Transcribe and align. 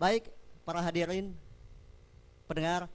Baik, 0.00 0.32
para 0.64 0.80
hadirin, 0.80 1.36
pendengar, 2.48 2.88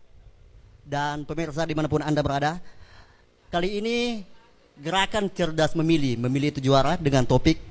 dan 0.81 1.21
pemirsa 1.21 1.61
di 1.61 1.77
mana 1.77 1.85
pun 1.85 2.01
Anda 2.01 2.25
berada. 2.25 2.57
Kali 3.53 3.77
ini 3.77 4.25
gerakan 4.81 5.29
cerdas 5.29 5.77
memilih, 5.77 6.17
memilih 6.17 6.49
itu 6.57 6.65
juara 6.65 6.97
dengan 6.97 7.21
topik 7.21 7.61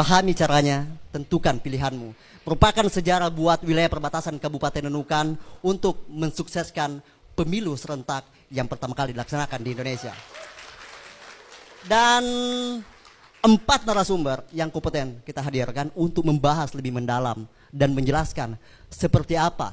Pahami 0.00 0.32
caranya, 0.32 0.88
tentukan 1.12 1.60
pilihanmu. 1.60 2.16
Merupakan 2.48 2.88
sejarah 2.88 3.28
buat 3.28 3.60
wilayah 3.60 3.92
perbatasan 3.92 4.40
Kabupaten 4.40 4.88
Nunukan 4.88 5.36
untuk 5.60 6.08
mensukseskan 6.08 7.04
pemilu 7.36 7.76
serentak 7.76 8.24
yang 8.48 8.64
pertama 8.64 8.96
kali 8.96 9.12
dilaksanakan 9.12 9.60
di 9.60 9.76
Indonesia. 9.76 10.16
Dan 11.84 12.24
empat 13.40 13.88
narasumber 13.88 14.44
yang 14.52 14.68
kompeten 14.68 15.24
kita 15.24 15.40
hadirkan 15.40 15.88
untuk 15.96 16.28
membahas 16.28 16.76
lebih 16.76 16.92
mendalam 16.92 17.48
dan 17.72 17.96
menjelaskan 17.96 18.60
seperti 18.92 19.36
apa 19.40 19.72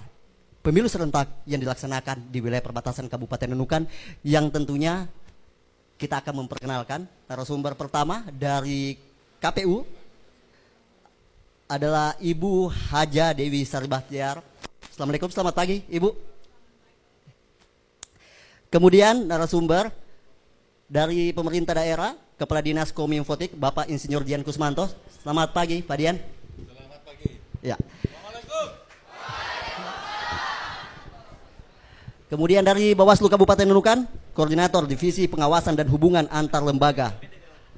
pemilu 0.63 0.87
serentak 0.87 1.27
yang 1.43 1.59
dilaksanakan 1.59 2.31
di 2.31 2.39
wilayah 2.39 2.63
perbatasan 2.63 3.11
Kabupaten 3.11 3.51
Nunukan 3.51 3.83
yang 4.23 4.47
tentunya 4.47 5.07
kita 5.99 6.23
akan 6.23 6.45
memperkenalkan 6.45 7.07
narasumber 7.27 7.73
pertama 7.73 8.23
dari 8.31 8.95
KPU 9.41 9.83
adalah 11.67 12.15
Ibu 12.23 12.71
Haja 12.71 13.35
Dewi 13.35 13.67
Sarbahtiar. 13.67 14.39
Assalamualaikum, 14.87 15.27
selamat 15.27 15.53
pagi 15.55 15.83
Ibu. 15.91 16.09
Kemudian 18.71 19.27
narasumber 19.27 19.91
dari 20.87 21.35
pemerintah 21.35 21.75
daerah, 21.75 22.15
Kepala 22.37 22.61
Dinas 22.61 22.93
Kominfotik, 22.93 23.57
Bapak 23.57 23.89
Insinyur 23.89 24.21
Dian 24.21 24.45
Kusmanto. 24.45 24.85
Selamat 25.25 25.57
pagi, 25.57 25.81
Pak 25.81 25.97
Dian. 25.97 26.21
Selamat 26.53 27.01
pagi. 27.01 27.33
Ya. 27.65 27.73
Kemudian 32.29 32.61
dari 32.61 32.93
Bawaslu 32.93 33.25
Kabupaten 33.25 33.65
Nunukan, 33.65 34.05
Koordinator 34.37 34.85
Divisi 34.85 35.25
Pengawasan 35.25 35.73
dan 35.73 35.89
Hubungan 35.89 36.29
Antar 36.29 36.61
Lembaga, 36.61 37.17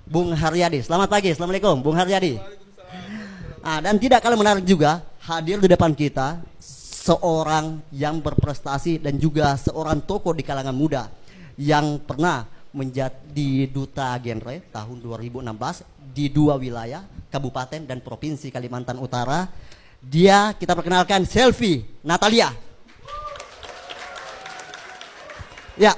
Bung 0.04 0.36
Haryadi. 0.36 0.84
Selamat 0.84 1.08
pagi, 1.08 1.32
Assalamualaikum, 1.32 1.80
Bung 1.80 1.96
Haryadi. 1.96 2.36
Nah, 3.64 3.80
dan 3.80 3.96
tidak 3.96 4.20
kalah 4.20 4.36
menarik 4.36 4.68
juga 4.68 5.08
hadir 5.24 5.64
di 5.64 5.72
depan 5.72 5.96
kita 5.96 6.44
seorang 7.00 7.80
yang 7.96 8.20
berprestasi 8.20 9.00
dan 9.00 9.16
juga 9.16 9.56
seorang 9.56 10.04
tokoh 10.04 10.36
di 10.36 10.44
kalangan 10.44 10.76
muda 10.76 11.08
yang 11.56 11.96
pernah 12.04 12.59
menjadi 12.70 13.66
duta 13.70 14.14
genre 14.22 14.62
tahun 14.70 14.98
2016 15.02 15.46
di 16.14 16.30
dua 16.30 16.58
wilayah 16.58 17.02
kabupaten 17.30 17.86
dan 17.86 18.02
provinsi 18.02 18.50
Kalimantan 18.54 18.98
Utara. 19.02 19.50
Dia 20.00 20.56
kita 20.56 20.78
perkenalkan 20.78 21.28
Selfie 21.28 21.84
Natalia. 22.06 22.54
Ya, 25.80 25.96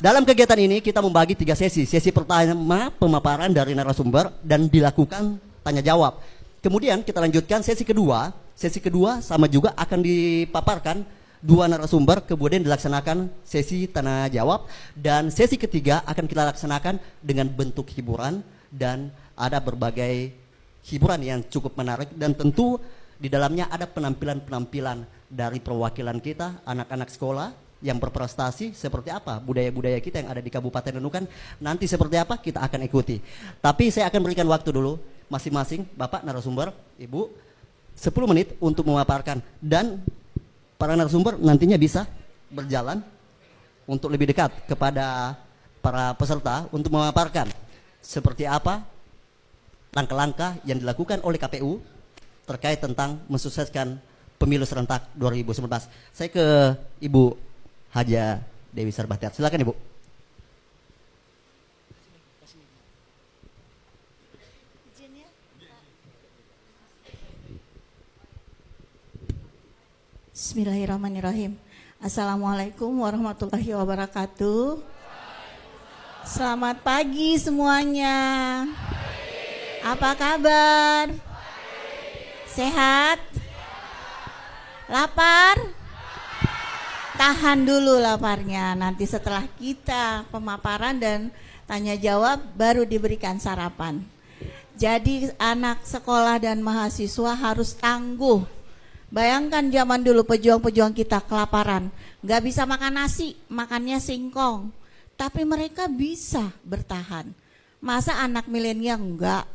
dalam 0.00 0.24
kegiatan 0.24 0.56
ini 0.56 0.80
kita 0.80 1.04
membagi 1.04 1.36
tiga 1.36 1.52
sesi. 1.52 1.84
Sesi 1.84 2.08
pertama 2.08 2.88
pemaparan 2.96 3.52
dari 3.52 3.76
narasumber 3.76 4.32
dan 4.40 4.64
dilakukan 4.64 5.36
tanya 5.60 5.84
jawab. 5.84 6.20
Kemudian 6.64 7.04
kita 7.04 7.20
lanjutkan 7.20 7.60
sesi 7.60 7.84
kedua. 7.84 8.32
Sesi 8.56 8.80
kedua 8.80 9.24
sama 9.24 9.48
juga 9.48 9.72
akan 9.76 10.00
dipaparkan 10.04 11.04
dua 11.40 11.66
narasumber, 11.66 12.24
kemudian 12.28 12.60
dilaksanakan 12.60 13.32
sesi 13.44 13.88
tanya 13.88 14.28
jawab 14.28 14.68
dan 14.92 15.32
sesi 15.32 15.56
ketiga 15.56 16.04
akan 16.04 16.28
kita 16.28 16.44
laksanakan 16.52 17.00
dengan 17.24 17.48
bentuk 17.48 17.88
hiburan 17.96 18.44
dan 18.68 19.08
ada 19.34 19.56
berbagai 19.58 20.36
hiburan 20.84 21.20
yang 21.24 21.40
cukup 21.48 21.76
menarik 21.76 22.12
dan 22.16 22.36
tentu 22.36 22.76
di 23.20 23.28
dalamnya 23.28 23.68
ada 23.68 23.84
penampilan-penampilan 23.84 25.04
dari 25.28 25.60
perwakilan 25.60 26.16
kita 26.20 26.64
anak-anak 26.64 27.08
sekolah 27.12 27.48
yang 27.80 27.96
berprestasi 27.96 28.76
seperti 28.76 29.08
apa 29.08 29.40
budaya-budaya 29.40 29.96
kita 30.04 30.20
yang 30.20 30.28
ada 30.28 30.44
di 30.44 30.52
Kabupaten 30.52 31.00
Nunukan 31.00 31.24
nanti 31.64 31.88
seperti 31.88 32.20
apa 32.20 32.36
kita 32.36 32.60
akan 32.60 32.84
ikuti. 32.84 33.20
Tapi 33.60 33.88
saya 33.88 34.12
akan 34.12 34.20
berikan 34.20 34.44
waktu 34.48 34.68
dulu 34.72 35.00
masing-masing 35.32 35.88
Bapak 35.96 36.20
narasumber, 36.20 36.76
Ibu 37.00 37.32
10 37.96 38.12
menit 38.32 38.56
untuk 38.60 38.84
memaparkan 38.88 39.40
dan 39.60 40.00
para 40.80 40.96
narasumber 40.96 41.36
nantinya 41.36 41.76
bisa 41.76 42.08
berjalan 42.48 43.04
untuk 43.84 44.08
lebih 44.08 44.32
dekat 44.32 44.48
kepada 44.64 45.36
para 45.84 46.16
peserta 46.16 46.64
untuk 46.72 46.96
memaparkan 46.96 47.44
seperti 48.00 48.48
apa 48.48 48.80
langkah-langkah 49.92 50.56
yang 50.64 50.80
dilakukan 50.80 51.20
oleh 51.20 51.36
KPU 51.36 51.84
terkait 52.48 52.80
tentang 52.80 53.20
mensukseskan 53.28 54.00
pemilu 54.40 54.64
serentak 54.64 55.04
2019. 55.20 55.68
Saya 56.16 56.28
ke 56.32 56.46
Ibu 57.04 57.36
Haja 57.92 58.40
Dewi 58.72 58.88
Sarbahtiar. 58.88 59.36
Silakan 59.36 59.68
Ibu. 59.68 59.89
Bismillahirrahmanirrahim. 70.40 71.52
Assalamualaikum 72.00 72.88
warahmatullahi 73.04 73.76
wabarakatuh. 73.76 74.80
Selamat 76.24 76.80
pagi 76.80 77.36
semuanya. 77.36 78.64
Apa 79.84 80.16
kabar? 80.16 81.12
Sehat? 82.48 83.20
Lapar? 84.88 85.60
Tahan 87.20 87.60
dulu 87.68 88.00
laparnya. 88.00 88.72
Nanti 88.72 89.04
setelah 89.04 89.44
kita 89.60 90.24
pemaparan 90.32 90.96
dan 90.96 91.28
tanya 91.68 92.00
jawab 92.00 92.40
baru 92.56 92.88
diberikan 92.88 93.36
sarapan. 93.36 94.00
Jadi 94.72 95.36
anak 95.36 95.84
sekolah 95.84 96.40
dan 96.40 96.64
mahasiswa 96.64 97.36
harus 97.36 97.76
tangguh 97.76 98.59
Bayangkan 99.10 99.66
zaman 99.74 100.06
dulu 100.06 100.22
pejuang-pejuang 100.22 100.94
kita 100.94 101.18
kelaparan, 101.26 101.90
nggak 102.22 102.42
bisa 102.46 102.62
makan 102.62 102.94
nasi, 102.94 103.34
makannya 103.50 103.98
singkong. 103.98 104.70
Tapi 105.18 105.42
mereka 105.42 105.90
bisa 105.90 106.54
bertahan. 106.62 107.26
Masa 107.82 108.22
anak 108.22 108.46
milenial 108.46 109.02
enggak? 109.02 109.50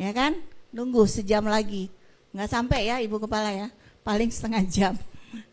Ya 0.00 0.16
kan? 0.16 0.40
Nunggu 0.72 1.04
sejam 1.04 1.44
lagi. 1.44 1.92
Nggak 2.32 2.48
sampai 2.48 2.88
ya 2.88 2.96
Ibu 3.04 3.20
Kepala 3.28 3.52
ya, 3.52 3.68
paling 4.00 4.32
setengah 4.32 4.64
jam. 4.64 4.94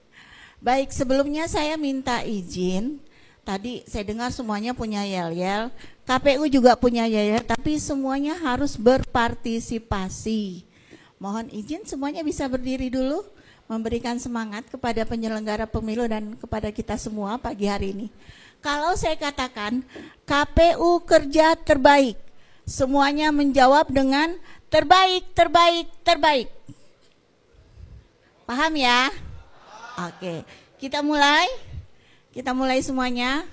Baik, 0.64 0.96
sebelumnya 0.96 1.44
saya 1.52 1.76
minta 1.76 2.24
izin. 2.24 3.04
Tadi 3.44 3.84
saya 3.84 4.08
dengar 4.08 4.32
semuanya 4.32 4.72
punya 4.72 5.04
yel-yel, 5.04 5.68
KPU 6.08 6.48
juga 6.48 6.80
punya 6.80 7.04
yel-yel, 7.12 7.44
tapi 7.44 7.76
semuanya 7.76 8.40
harus 8.40 8.80
berpartisipasi. 8.80 10.64
Mohon 11.20 11.52
izin 11.52 11.84
semuanya 11.84 12.24
bisa 12.24 12.48
berdiri 12.48 12.88
dulu 12.88 13.33
memberikan 13.68 14.20
semangat 14.20 14.68
kepada 14.68 15.08
penyelenggara 15.08 15.66
pemilu 15.66 16.06
dan 16.06 16.36
kepada 16.36 16.70
kita 16.70 17.00
semua 17.00 17.40
pagi 17.40 17.66
hari 17.68 17.96
ini. 17.96 18.08
Kalau 18.64 18.96
saya 18.96 19.20
katakan 19.20 19.84
KPU 20.24 21.04
kerja 21.04 21.56
terbaik, 21.60 22.16
semuanya 22.64 23.32
menjawab 23.36 23.92
dengan 23.92 24.40
terbaik, 24.72 25.28
terbaik, 25.36 25.88
terbaik. 26.08 26.48
Paham 28.48 28.74
ya? 28.80 29.12
Oke, 30.08 30.48
kita 30.80 31.04
mulai. 31.04 31.48
Kita 32.34 32.56
mulai 32.56 32.82
semuanya. 32.82 33.46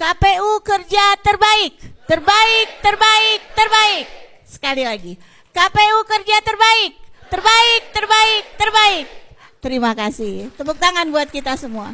KPU 0.00 0.64
kerja 0.64 1.04
terbaik, 1.20 1.76
terbaik, 2.08 2.68
terbaik, 2.80 3.40
terbaik. 3.52 4.06
Sekali 4.48 4.82
lagi, 4.88 5.12
KPU 5.52 5.98
kerja 6.08 6.36
terbaik, 6.40 6.92
terbaik, 7.28 7.82
terbaik, 7.92 8.44
terbaik. 8.56 9.19
Terima 9.60 9.92
kasih. 9.92 10.48
Tepuk 10.56 10.80
tangan 10.80 11.04
buat 11.12 11.28
kita 11.28 11.52
semua. 11.60 11.92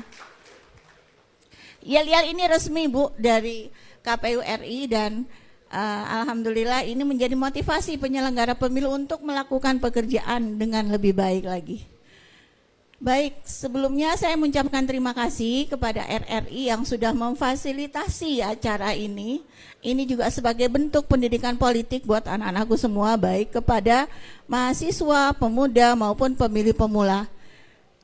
Yel-yel 1.82 2.30
ini 2.30 2.46
resmi 2.46 2.86
Bu 2.86 3.10
dari 3.18 3.70
KPU 4.06 4.38
RI 4.42 4.86
dan 4.86 5.26
uh, 5.70 6.04
alhamdulillah 6.22 6.86
ini 6.86 7.02
menjadi 7.02 7.34
motivasi 7.34 7.98
penyelenggara 7.98 8.54
pemilu 8.54 8.94
untuk 8.94 9.22
melakukan 9.26 9.82
pekerjaan 9.82 10.62
dengan 10.62 10.86
lebih 10.94 11.14
baik 11.14 11.46
lagi. 11.46 11.78
Baik, 12.96 13.44
sebelumnya 13.44 14.16
saya 14.16 14.40
mengucapkan 14.40 14.80
terima 14.88 15.12
kasih 15.12 15.68
kepada 15.68 16.00
RRI 16.06 16.72
yang 16.72 16.80
sudah 16.80 17.12
memfasilitasi 17.12 18.40
acara 18.40 18.96
ini. 18.96 19.44
Ini 19.84 20.08
juga 20.08 20.32
sebagai 20.32 20.64
bentuk 20.72 21.04
pendidikan 21.04 21.60
politik 21.60 22.08
buat 22.08 22.24
anak-anakku 22.24 22.72
semua, 22.80 23.20
baik 23.20 23.52
kepada 23.60 24.08
mahasiswa, 24.48 25.36
pemuda 25.36 25.92
maupun 25.92 26.32
pemilih 26.32 26.72
pemula. 26.72 27.28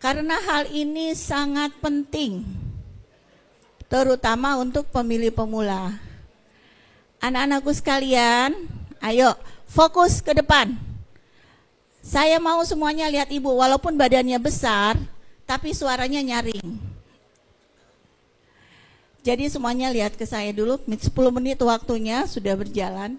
Karena 0.02 0.34
hal 0.34 0.66
ini 0.75 1.14
sangat 1.14 1.78
penting, 1.78 2.43
terutama 3.87 4.58
untuk 4.58 4.90
pemilih 4.90 5.31
pemula. 5.31 5.94
Anak-anakku 7.22 7.70
sekalian, 7.70 8.50
ayo 8.99 9.38
fokus 9.70 10.19
ke 10.19 10.34
depan 10.34 10.75
Saya 12.02 12.43
mau 12.43 12.58
semuanya 12.66 13.06
lihat 13.06 13.31
ibu, 13.31 13.46
walaupun 13.54 13.94
badannya 13.94 14.34
besar, 14.43 14.99
tapi 15.46 15.70
suaranya 15.70 16.19
nyaring. 16.19 16.82
Jadi 19.22 19.46
semuanya 19.46 19.87
lihat 19.87 20.19
ke 20.19 20.26
saya 20.26 20.50
dulu, 20.50 20.82
10 20.82 20.99
menit 21.31 21.62
waktunya 21.62 22.26
sudah 22.26 22.58
berjalan. 22.58 23.14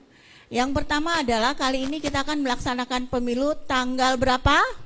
Yang 0.51 0.69
pertama 0.75 1.24
adalah 1.24 1.56
kali 1.56 1.88
ini 1.88 2.03
kita 2.03 2.27
akan 2.27 2.44
melaksanakan 2.44 3.07
pemilu 3.07 3.56
tanggal 3.71 4.19
berapa? 4.19 4.82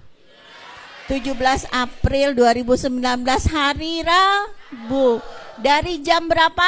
17 1.08 1.72
April 1.72 2.36
2019 2.36 3.00
hari 3.48 4.04
Rabu. 4.04 5.24
Dari 5.56 6.04
jam 6.04 6.28
berapa? 6.28 6.68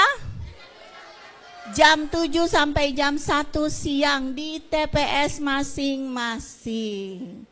Jam 1.75 2.07
7 2.07 2.47
sampai 2.47 2.95
jam 2.95 3.19
1 3.19 3.51
siang 3.67 4.31
di 4.31 4.63
TPS 4.63 5.43
masing-masing. 5.43 7.43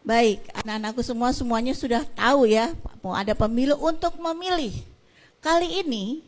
Baik, 0.00 0.48
anak-anakku 0.64 1.04
semua 1.04 1.28
semuanya 1.36 1.76
sudah 1.76 2.08
tahu 2.16 2.48
ya, 2.48 2.72
mau 3.04 3.12
ada 3.12 3.36
pemilu 3.36 3.76
untuk 3.84 4.16
memilih. 4.16 4.72
Kali 5.44 5.84
ini 5.84 6.24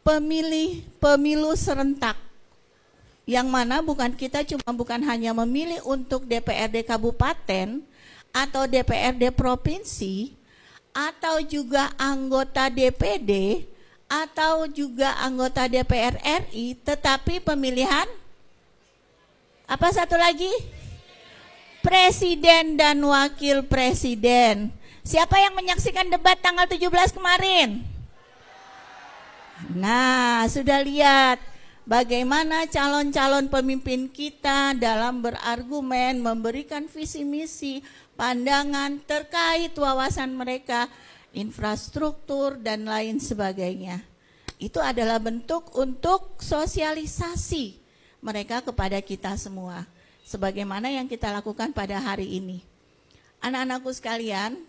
pemilih 0.00 0.80
pemilu 0.96 1.52
serentak. 1.60 2.16
Yang 3.28 3.52
mana 3.52 3.84
bukan 3.84 4.16
kita 4.16 4.48
cuma 4.48 4.72
bukan 4.72 5.04
hanya 5.04 5.36
memilih 5.36 5.84
untuk 5.84 6.24
DPRD 6.24 6.88
kabupaten 6.88 7.84
atau 8.32 8.68
DPRD 8.68 9.34
provinsi 9.34 10.34
atau 10.92 11.38
juga 11.44 11.94
anggota 11.94 12.66
DPD 12.66 13.62
atau 14.08 14.64
juga 14.66 15.12
anggota 15.20 15.68
DPR 15.68 16.16
RI, 16.48 16.74
tetapi 16.80 17.44
pemilihan 17.44 18.08
apa 19.68 19.88
satu 19.92 20.16
lagi? 20.16 20.48
Presiden 21.84 22.80
dan 22.80 22.98
wakil 23.04 23.68
presiden. 23.68 24.72
Siapa 25.04 25.36
yang 25.40 25.52
menyaksikan 25.56 26.08
debat 26.08 26.40
tanggal 26.40 26.64
17 26.64 27.16
kemarin? 27.16 27.84
Nah, 29.76 30.48
sudah 30.48 30.80
lihat 30.80 31.36
bagaimana 31.84 32.64
calon-calon 32.68 33.48
pemimpin 33.52 34.08
kita 34.08 34.72
dalam 34.76 35.20
berargumen, 35.20 36.20
memberikan 36.20 36.88
visi 36.88 37.24
misi, 37.24 37.84
pandangan 38.18 38.98
terkait 39.06 39.70
wawasan 39.78 40.34
mereka 40.34 40.90
infrastruktur, 41.36 42.56
dan 42.58 42.82
lain 42.88 43.22
sebagainya. 43.22 44.02
Itu 44.58 44.82
adalah 44.82 45.22
bentuk 45.22 45.70
untuk 45.78 46.40
sosialisasi 46.42 47.78
mereka 48.18 48.58
kepada 48.64 48.98
kita 48.98 49.38
semua. 49.38 49.86
Sebagaimana 50.26 50.92
yang 50.92 51.08
kita 51.08 51.32
lakukan 51.32 51.72
pada 51.72 51.96
hari 52.02 52.36
ini. 52.36 52.60
Anak-anakku 53.40 53.88
sekalian, 53.94 54.60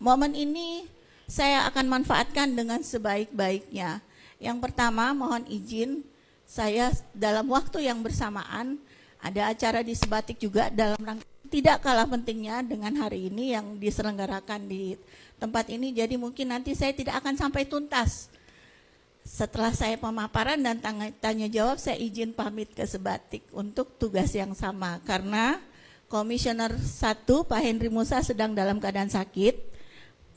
momen 0.00 0.32
ini 0.32 0.88
saya 1.28 1.68
akan 1.68 2.00
manfaatkan 2.00 2.48
dengan 2.56 2.80
sebaik-baiknya. 2.80 4.00
Yang 4.40 4.58
pertama, 4.66 5.12
mohon 5.12 5.44
izin 5.46 6.02
saya 6.48 6.90
dalam 7.12 7.46
waktu 7.52 7.86
yang 7.86 8.00
bersamaan 8.00 8.80
ada 9.20 9.52
acara 9.52 9.84
di 9.84 9.94
Sebatik 9.94 10.40
juga 10.40 10.72
dalam 10.72 10.98
rangka 10.98 11.35
tidak 11.48 11.82
kalah 11.82 12.06
pentingnya 12.06 12.62
dengan 12.66 12.92
hari 12.98 13.30
ini 13.30 13.54
yang 13.56 13.80
diselenggarakan 13.80 14.66
di 14.68 14.98
tempat 15.36 15.70
ini 15.72 15.92
jadi 15.92 16.14
mungkin 16.18 16.52
nanti 16.52 16.74
saya 16.74 16.92
tidak 16.92 17.24
akan 17.24 17.34
sampai 17.38 17.64
tuntas. 17.64 18.28
Setelah 19.26 19.74
saya 19.74 19.98
pemaparan 19.98 20.62
dan 20.62 20.78
tanya, 21.18 21.50
jawab 21.50 21.82
saya 21.82 21.98
izin 21.98 22.30
pamit 22.30 22.70
ke 22.70 22.86
Sebatik 22.86 23.42
untuk 23.50 23.98
tugas 23.98 24.30
yang 24.30 24.54
sama 24.54 25.02
karena 25.02 25.58
Komisioner 26.06 26.70
1 26.70 27.26
Pak 27.26 27.60
Henry 27.66 27.90
Musa 27.90 28.22
sedang 28.22 28.54
dalam 28.54 28.78
keadaan 28.78 29.10
sakit, 29.10 29.58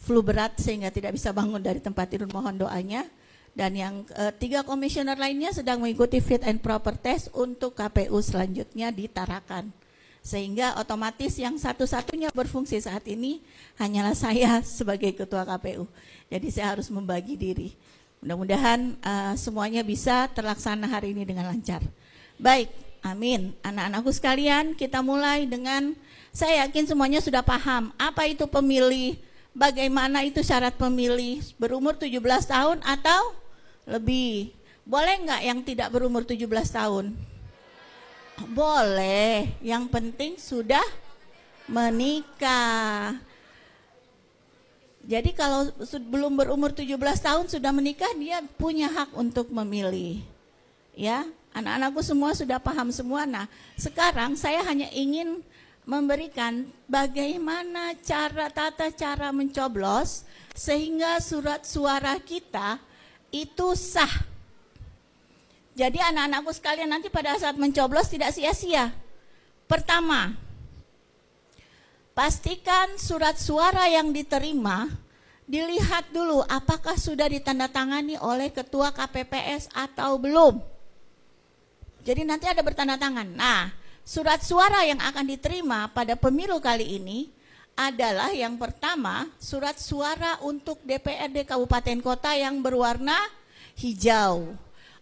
flu 0.02 0.26
berat 0.26 0.58
sehingga 0.58 0.90
tidak 0.90 1.14
bisa 1.14 1.30
bangun 1.30 1.62
dari 1.62 1.78
tempat 1.78 2.10
tidur 2.10 2.26
mohon 2.34 2.58
doanya 2.58 3.06
dan 3.54 3.78
yang 3.78 3.96
e, 4.10 4.34
tiga 4.42 4.66
komisioner 4.66 5.20
lainnya 5.20 5.54
sedang 5.54 5.84
mengikuti 5.84 6.24
fit 6.24 6.42
and 6.42 6.64
proper 6.64 6.98
test 6.98 7.30
untuk 7.38 7.78
KPU 7.78 8.18
selanjutnya 8.24 8.90
di 8.90 9.06
Tarakan. 9.06 9.79
Sehingga 10.19 10.75
otomatis 10.77 11.39
yang 11.39 11.56
satu-satunya 11.56 12.30
berfungsi 12.36 12.80
saat 12.83 13.07
ini 13.07 13.39
hanyalah 13.80 14.13
saya 14.13 14.60
sebagai 14.62 15.16
ketua 15.16 15.48
KPU. 15.48 15.88
Jadi 16.27 16.48
saya 16.51 16.75
harus 16.77 16.92
membagi 16.92 17.39
diri. 17.39 17.74
Mudah-mudahan 18.19 19.00
uh, 19.00 19.33
semuanya 19.39 19.80
bisa 19.80 20.27
terlaksana 20.36 20.92
hari 20.92 21.16
ini 21.16 21.24
dengan 21.24 21.48
lancar. 21.48 21.80
Baik, 22.36 22.68
amin. 23.00 23.56
Anak-anakku 23.63 24.12
sekalian, 24.12 24.75
kita 24.75 25.00
mulai 25.00 25.48
dengan 25.48 25.95
saya 26.36 26.68
yakin 26.68 26.83
semuanya 26.83 27.24
sudah 27.24 27.39
paham 27.39 27.95
apa 27.95 28.27
itu 28.27 28.44
pemilih, 28.44 29.15
bagaimana 29.56 30.27
itu 30.27 30.44
syarat 30.44 30.75
pemilih 30.75 31.42
berumur 31.56 31.95
17 31.95 32.19
tahun 32.44 32.77
atau 32.83 33.33
lebih. 33.88 34.51
Boleh 34.83 35.15
nggak 35.24 35.42
yang 35.45 35.60
tidak 35.63 35.88
berumur 35.94 36.27
17 36.27 36.44
tahun? 36.75 37.15
Boleh, 38.47 39.51
yang 39.59 39.91
penting 39.91 40.39
sudah 40.39 40.83
menikah. 41.68 43.19
Jadi 45.03 45.33
kalau 45.33 45.68
belum 46.07 46.38
berumur 46.38 46.71
17 46.71 46.94
tahun 47.00 47.45
sudah 47.50 47.71
menikah 47.74 48.12
dia 48.15 48.39
punya 48.56 48.88
hak 48.88 49.18
untuk 49.18 49.50
memilih. 49.50 50.21
Ya, 50.94 51.25
anak-anakku 51.56 52.03
semua 52.06 52.31
sudah 52.38 52.62
paham 52.62 52.94
semua. 52.94 53.25
Nah, 53.25 53.50
sekarang 53.80 54.38
saya 54.38 54.62
hanya 54.68 54.88
ingin 54.94 55.41
memberikan 55.89 56.69
bagaimana 56.86 57.97
cara 58.06 58.53
tata 58.53 58.94
cara 58.94 59.33
mencoblos 59.33 60.21
sehingga 60.53 61.18
surat 61.18 61.65
suara 61.65 62.13
kita 62.21 62.77
itu 63.33 63.74
sah 63.74 64.29
jadi 65.80 66.12
anak-anakku 66.12 66.52
sekalian 66.52 66.92
nanti 66.92 67.08
pada 67.08 67.40
saat 67.40 67.56
mencoblos 67.56 68.12
tidak 68.12 68.36
sia-sia. 68.36 68.92
Pertama, 69.64 70.36
pastikan 72.12 73.00
surat 73.00 73.40
suara 73.40 73.88
yang 73.88 74.12
diterima 74.12 74.92
dilihat 75.48 76.12
dulu 76.12 76.44
apakah 76.52 77.00
sudah 77.00 77.31
ditandatangani 77.31 78.20
oleh 78.20 78.52
ketua 78.52 78.92
KPPS 78.92 79.72
atau 79.72 80.20
belum. 80.20 80.60
Jadi 82.04 82.28
nanti 82.28 82.52
ada 82.52 82.60
bertanda 82.60 83.00
tangan. 83.00 83.32
Nah, 83.32 83.72
surat 84.04 84.44
suara 84.44 84.84
yang 84.84 85.00
akan 85.00 85.32
diterima 85.32 85.88
pada 85.96 86.20
pemilu 86.20 86.60
kali 86.60 87.00
ini 87.00 87.32
adalah 87.80 88.36
yang 88.36 88.60
pertama 88.60 89.32
surat 89.39 89.80
suara 89.80 90.44
untuk 90.44 90.84
DPRD 90.84 91.48
kabupaten 91.48 92.03
kota 92.03 92.36
yang 92.36 92.60
berwarna 92.60 93.15
hijau 93.80 94.60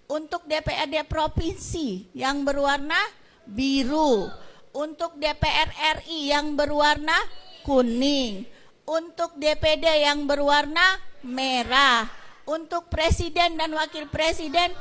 untuk 0.07 0.47
DPRD 0.47 1.03
provinsi 1.07 2.11
yang 2.15 2.47
berwarna 2.47 2.99
biru, 3.47 4.27
untuk 4.75 5.15
DPR 5.19 6.01
RI 6.03 6.31
yang 6.31 6.55
berwarna 6.55 7.15
kuning, 7.63 8.47
untuk 8.87 9.35
DPD 9.35 10.07
yang 10.07 10.23
berwarna 10.23 10.99
merah, 11.27 12.07
untuk 12.47 12.87
presiden 12.87 13.59
dan 13.59 13.75
wakil 13.75 14.07
presiden 14.07 14.71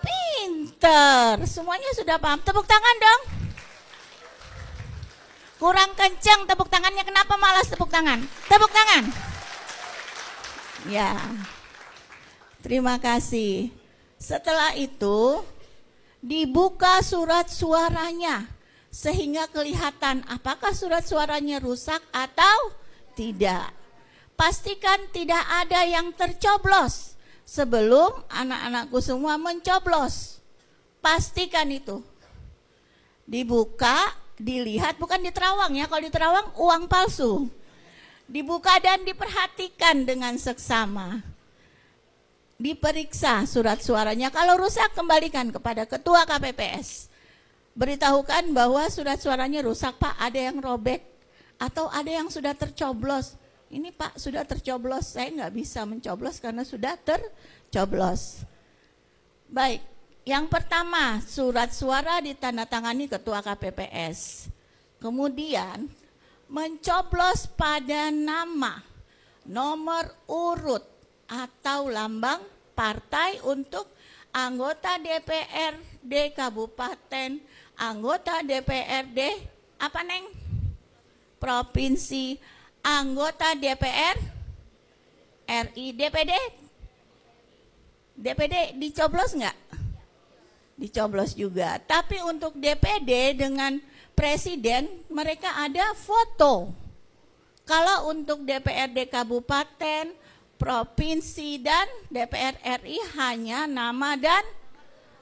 pinter. 0.00 1.44
Semuanya 1.44 1.92
sudah 1.92 2.16
paham. 2.16 2.40
Tepuk 2.40 2.64
tangan 2.64 2.96
dong. 2.96 3.22
Kurang 5.58 5.90
kencang 5.98 6.46
tepuk 6.48 6.70
tangannya. 6.70 7.04
Kenapa 7.04 7.34
malas 7.36 7.68
tepuk 7.68 7.90
tangan? 7.90 8.22
Tepuk 8.46 8.70
tangan. 8.70 9.04
Ya. 10.88 11.18
Terima 12.62 12.96
kasih. 13.02 13.77
Setelah 14.18 14.74
itu 14.74 15.46
dibuka 16.18 16.98
surat 17.06 17.46
suaranya 17.46 18.50
sehingga 18.90 19.46
kelihatan 19.46 20.26
apakah 20.26 20.74
surat 20.74 21.06
suaranya 21.06 21.62
rusak 21.62 22.02
atau 22.10 22.74
tidak. 23.14 23.70
Pastikan 24.34 24.98
tidak 25.14 25.42
ada 25.46 25.86
yang 25.86 26.10
tercoblos 26.14 27.14
sebelum 27.46 28.10
anak-anakku 28.26 28.98
semua 28.98 29.38
mencoblos. 29.38 30.42
Pastikan 30.98 31.70
itu. 31.70 32.02
Dibuka, 33.22 34.14
dilihat 34.38 34.98
bukan 34.98 35.22
di 35.22 35.30
terawang 35.30 35.78
ya. 35.78 35.86
Kalau 35.86 36.02
di 36.02 36.10
terawang 36.10 36.46
uang 36.58 36.86
palsu. 36.90 37.50
Dibuka 38.30 38.78
dan 38.82 39.02
diperhatikan 39.06 40.06
dengan 40.06 40.34
seksama 40.38 41.37
diperiksa 42.58 43.46
surat 43.46 43.78
suaranya. 43.78 44.34
Kalau 44.34 44.58
rusak 44.58 44.90
kembalikan 44.92 45.48
kepada 45.54 45.86
ketua 45.86 46.26
KPPS. 46.26 47.06
Beritahukan 47.78 48.50
bahwa 48.50 48.82
surat 48.90 49.22
suaranya 49.22 49.62
rusak 49.62 49.94
Pak, 50.02 50.18
ada 50.18 50.50
yang 50.50 50.58
robek 50.58 50.98
atau 51.62 51.86
ada 51.86 52.10
yang 52.10 52.26
sudah 52.26 52.50
tercoblos. 52.50 53.38
Ini 53.70 53.94
Pak 53.94 54.18
sudah 54.18 54.42
tercoblos, 54.42 55.14
saya 55.14 55.30
nggak 55.30 55.54
bisa 55.54 55.86
mencoblos 55.86 56.42
karena 56.42 56.66
sudah 56.66 56.98
tercoblos. 56.98 58.42
Baik, 59.46 59.78
yang 60.26 60.50
pertama 60.50 61.22
surat 61.22 61.70
suara 61.70 62.18
ditandatangani 62.18 63.06
ketua 63.06 63.46
KPPS. 63.46 64.50
Kemudian 64.98 65.86
mencoblos 66.50 67.46
pada 67.54 68.10
nama, 68.10 68.82
nomor 69.46 70.10
urut 70.26 70.97
atau 71.28 71.92
lambang 71.92 72.40
partai 72.72 73.38
untuk 73.44 73.84
anggota 74.32 74.96
DPRD 74.96 76.32
kabupaten, 76.32 77.36
anggota 77.76 78.40
DPRD 78.40 79.44
apa 79.78 80.00
neng? 80.02 80.24
Provinsi, 81.38 82.34
anggota 82.82 83.54
DPR 83.54 84.18
RI, 85.48 85.94
DPD, 85.94 86.32
DPD 88.18 88.74
dicoblos 88.76 89.32
nggak? 89.32 89.56
Dicoblos 90.74 91.32
juga. 91.32 91.78
Tapi 91.78 92.18
untuk 92.26 92.58
DPD 92.58 93.38
dengan 93.38 93.78
presiden 94.18 94.90
mereka 95.08 95.54
ada 95.62 95.94
foto. 95.94 96.74
Kalau 97.62 98.10
untuk 98.10 98.42
DPRD 98.42 99.06
kabupaten, 99.12 100.10
provinsi 100.58 101.62
dan 101.62 101.86
DPR 102.10 102.58
RI 102.82 102.98
hanya 103.16 103.64
nama 103.64 104.18
dan 104.18 104.42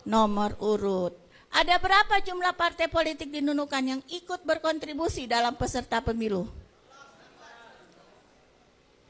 nomor 0.08 0.56
urut. 0.58 1.12
Ada 1.52 1.78
berapa 1.78 2.20
jumlah 2.24 2.56
partai 2.56 2.88
politik 2.88 3.30
di 3.30 3.44
Nunukan 3.44 3.84
yang 3.84 4.02
ikut 4.10 4.42
berkontribusi 4.42 5.28
dalam 5.28 5.54
peserta 5.54 6.00
pemilu? 6.02 6.48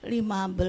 15. 0.06 0.62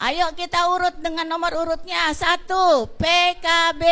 Ayo 0.00 0.26
kita 0.38 0.70
urut 0.70 0.94
dengan 1.02 1.26
nomor 1.26 1.50
urutnya. 1.58 2.14
Satu, 2.14 2.86
PKB. 2.94 3.82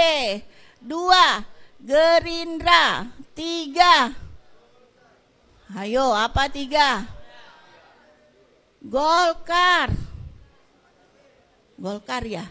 Dua, 0.78 1.42
Gerindra. 1.82 3.10
Tiga. 3.34 4.14
Ayo, 5.74 6.14
apa 6.14 6.46
tiga? 6.48 7.17
Golkar. 8.82 9.90
Golkar 11.78 12.22
ya? 12.22 12.46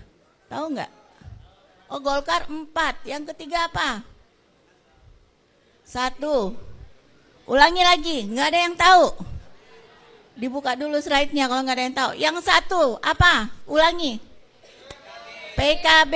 Tahu 0.51 0.65
nggak? 0.75 0.91
Oh 1.87 1.99
Golkar 2.03 2.47
empat. 2.51 3.03
Yang 3.07 3.31
ketiga 3.35 3.71
apa? 3.71 4.03
Satu. 5.87 6.51
Ulangi 7.47 7.79
lagi, 7.79 8.17
nggak 8.27 8.47
ada 8.51 8.59
yang 8.59 8.75
tahu. 8.75 9.05
Dibuka 10.35 10.75
dulu 10.75 10.99
slide-nya 10.99 11.47
kalau 11.47 11.63
nggak 11.63 11.77
ada 11.79 11.85
yang 11.87 11.97
tahu. 11.97 12.11
Yang 12.19 12.37
satu 12.43 12.99
apa? 12.99 13.47
Ulangi. 13.63 14.19
PKB, 15.57 16.15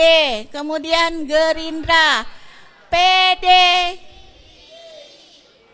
kemudian 0.54 1.26
Gerindra, 1.26 2.30
PD, 2.94 3.48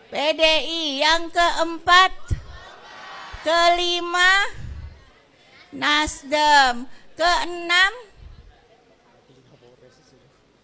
PDI, 0.08 1.04
yang 1.04 1.28
keempat, 1.28 2.37
kelima, 3.48 4.32
Nasdem, 5.72 6.84
keenam, 7.16 7.92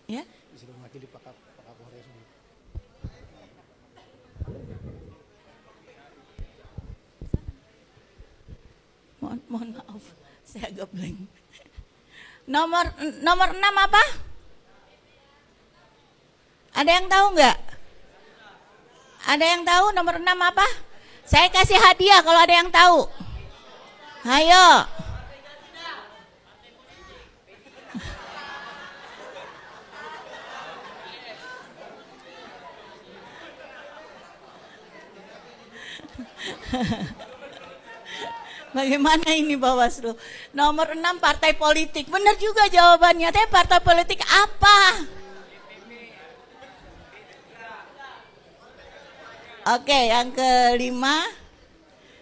ya, 0.05 0.21
mohon, 9.17 9.41
mohon 9.49 9.69
maaf, 9.81 10.05
saya 10.45 10.69
agak 10.69 10.93
blank. 10.93 11.25
Nomor 12.45 12.93
nomor 13.25 13.49
enam 13.57 13.75
apa? 13.81 14.05
Ada 16.77 16.91
yang 17.01 17.09
tahu 17.09 17.27
nggak? 17.33 17.59
Ada 19.25 19.45
yang 19.57 19.63
tahu 19.65 19.97
nomor 19.97 20.21
enam 20.21 20.37
apa? 20.37 20.84
Saya 21.25 21.49
kasih 21.49 21.81
hadiah 21.81 22.21
kalau 22.21 22.37
ada 22.37 22.53
yang 22.53 22.69
tahu. 22.69 23.09
Ayo. 24.29 24.85
Bagaimana 38.77 39.33
ini 39.33 39.57
Bawaslu? 39.57 40.13
Nomor 40.53 40.93
6 40.93 41.01
partai 41.23 41.55
politik. 41.57 42.13
Benar 42.13 42.37
juga 42.37 42.69
jawabannya. 42.69 43.33
Tapi 43.33 43.49
partai 43.49 43.81
politik 43.81 44.21
apa? 44.27 45.09
Oke, 49.65 49.97
yang 50.13 50.29
kelima 50.29 51.25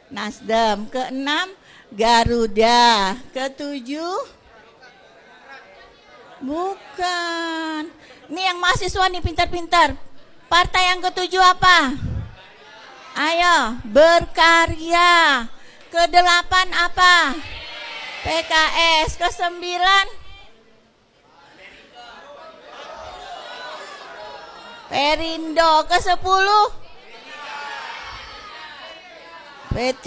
Nasdem, 0.07 0.87
keenam 0.87 1.51
Garuda, 1.91 3.19
ketujuh 3.35 4.43
bukan. 6.39 7.91
Ini 8.31 8.41
yang 8.47 8.59
mahasiswa 8.63 9.11
nih 9.11 9.23
pintar-pintar. 9.27 9.99
Partai 10.47 10.95
yang 10.95 11.01
ketujuh 11.03 11.43
apa? 11.43 11.99
Ayo, 13.19 13.81
berkarya. 13.91 15.51
Kedelapan 15.91 16.69
apa? 16.73 17.37
PKS. 18.23 19.19
Kesembilan? 19.19 20.07
Perindo. 24.89 25.73
Kesepuluh? 25.89 26.82
P3 29.73 30.05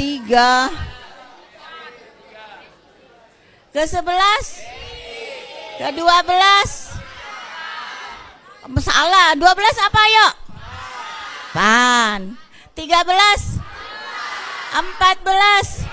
ke 3.74 3.82
11 3.82 5.82
ke 5.82 5.88
12 5.90 6.86
salah 8.82 9.38
12 9.38 9.86
apa 9.90 10.02
yuk? 10.10 10.34
Pan. 11.52 12.38
13 12.78 13.56
14 14.76 15.88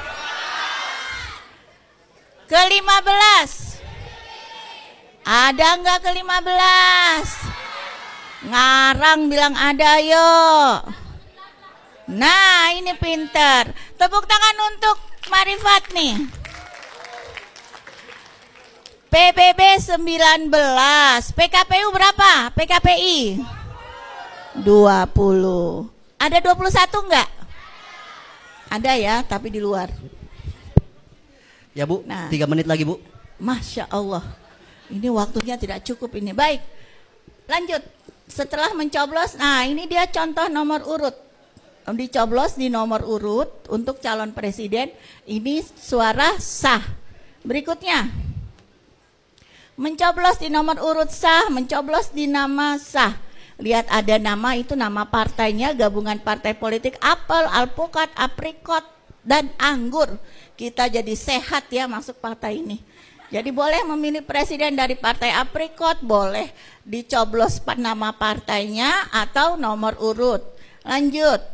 ke 2.50 2.58
15 2.58 3.78
ada 5.22 5.78
nggak 5.78 6.02
ke 6.02 6.10
15 6.12 8.50
ngarang 8.50 9.30
bilang 9.30 9.54
ada 9.54 10.02
yuk 10.02 10.82
Nah, 12.12 12.76
ini 12.76 12.92
pinter. 13.00 13.72
Tepuk 13.96 14.28
tangan 14.28 14.56
untuk 14.68 14.96
Marifat 15.32 15.88
nih. 15.96 16.14
PBB 19.08 19.60
19. 19.80 20.52
PKPU 21.32 21.88
berapa? 21.92 22.52
PKPI? 22.52 23.40
20. 24.60 25.88
Ada 26.20 26.38
21 26.40 27.08
enggak? 27.08 27.28
Ada 28.68 28.92
ya, 28.96 29.20
tapi 29.24 29.48
di 29.48 29.60
luar. 29.60 29.88
Ya 31.72 31.88
Bu, 31.88 32.04
Nah. 32.04 32.28
tiga 32.28 32.44
menit 32.44 32.68
lagi 32.68 32.84
Bu. 32.84 33.00
Masya 33.40 33.88
Allah. 33.88 34.24
Ini 34.92 35.08
waktunya 35.08 35.56
tidak 35.56 35.80
cukup 35.88 36.12
ini. 36.20 36.36
Baik, 36.36 36.60
lanjut. 37.48 37.80
Setelah 38.28 38.72
mencoblos, 38.76 39.36
nah 39.36 39.64
ini 39.64 39.84
dia 39.88 40.08
contoh 40.08 40.48
nomor 40.48 40.84
urut. 40.88 41.31
Dicoblos 41.82 42.54
di 42.54 42.70
nomor 42.70 43.02
urut 43.02 43.66
untuk 43.66 43.98
calon 43.98 44.30
presiden. 44.30 44.94
Ini 45.26 45.66
suara 45.74 46.38
sah. 46.38 46.82
Berikutnya. 47.42 48.06
Mencoblos 49.74 50.38
di 50.38 50.46
nomor 50.46 50.78
urut 50.78 51.10
sah, 51.10 51.50
mencoblos 51.50 52.14
di 52.14 52.30
nama 52.30 52.78
sah. 52.78 53.18
Lihat 53.58 53.90
ada 53.90 54.16
nama 54.18 54.54
itu 54.54 54.78
nama 54.78 55.06
partainya, 55.06 55.74
gabungan 55.74 56.22
partai 56.22 56.54
politik 56.54 56.94
apel, 57.02 57.46
alpukat, 57.50 58.10
aprikot, 58.14 58.86
dan 59.26 59.50
anggur. 59.58 60.18
Kita 60.54 60.86
jadi 60.86 61.14
sehat 61.18 61.66
ya 61.70 61.90
masuk 61.90 62.18
partai 62.22 62.62
ini. 62.62 62.78
Jadi 63.32 63.48
boleh 63.48 63.80
memilih 63.88 64.20
presiden 64.22 64.76
dari 64.76 64.92
partai 64.92 65.32
aprikot, 65.32 66.04
boleh 66.04 66.52
dicoblos 66.84 67.64
nama 67.80 68.12
partainya 68.12 69.08
atau 69.08 69.56
nomor 69.56 69.96
urut. 69.98 70.44
Lanjut. 70.84 71.51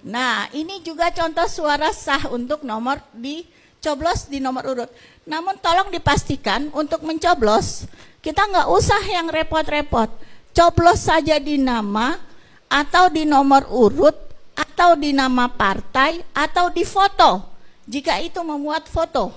Nah, 0.00 0.48
ini 0.56 0.80
juga 0.80 1.12
contoh 1.12 1.44
suara 1.48 1.92
sah 1.92 2.32
untuk 2.32 2.64
nomor 2.64 3.00
dicoblos 3.12 4.28
di 4.28 4.40
nomor 4.40 4.64
urut. 4.64 4.90
Namun 5.28 5.60
tolong 5.60 5.92
dipastikan 5.92 6.72
untuk 6.72 7.04
mencoblos 7.04 7.84
kita 8.20 8.44
nggak 8.44 8.68
usah 8.68 9.02
yang 9.08 9.32
repot-repot. 9.32 10.12
Coblos 10.52 11.08
saja 11.08 11.40
di 11.40 11.56
nama 11.56 12.20
atau 12.68 13.08
di 13.08 13.24
nomor 13.24 13.64
urut 13.72 14.12
atau 14.52 14.92
di 14.92 15.16
nama 15.16 15.48
partai 15.48 16.20
atau 16.36 16.68
di 16.68 16.84
foto. 16.84 17.48
Jika 17.88 18.20
itu 18.20 18.44
memuat 18.44 18.86
foto 18.86 19.32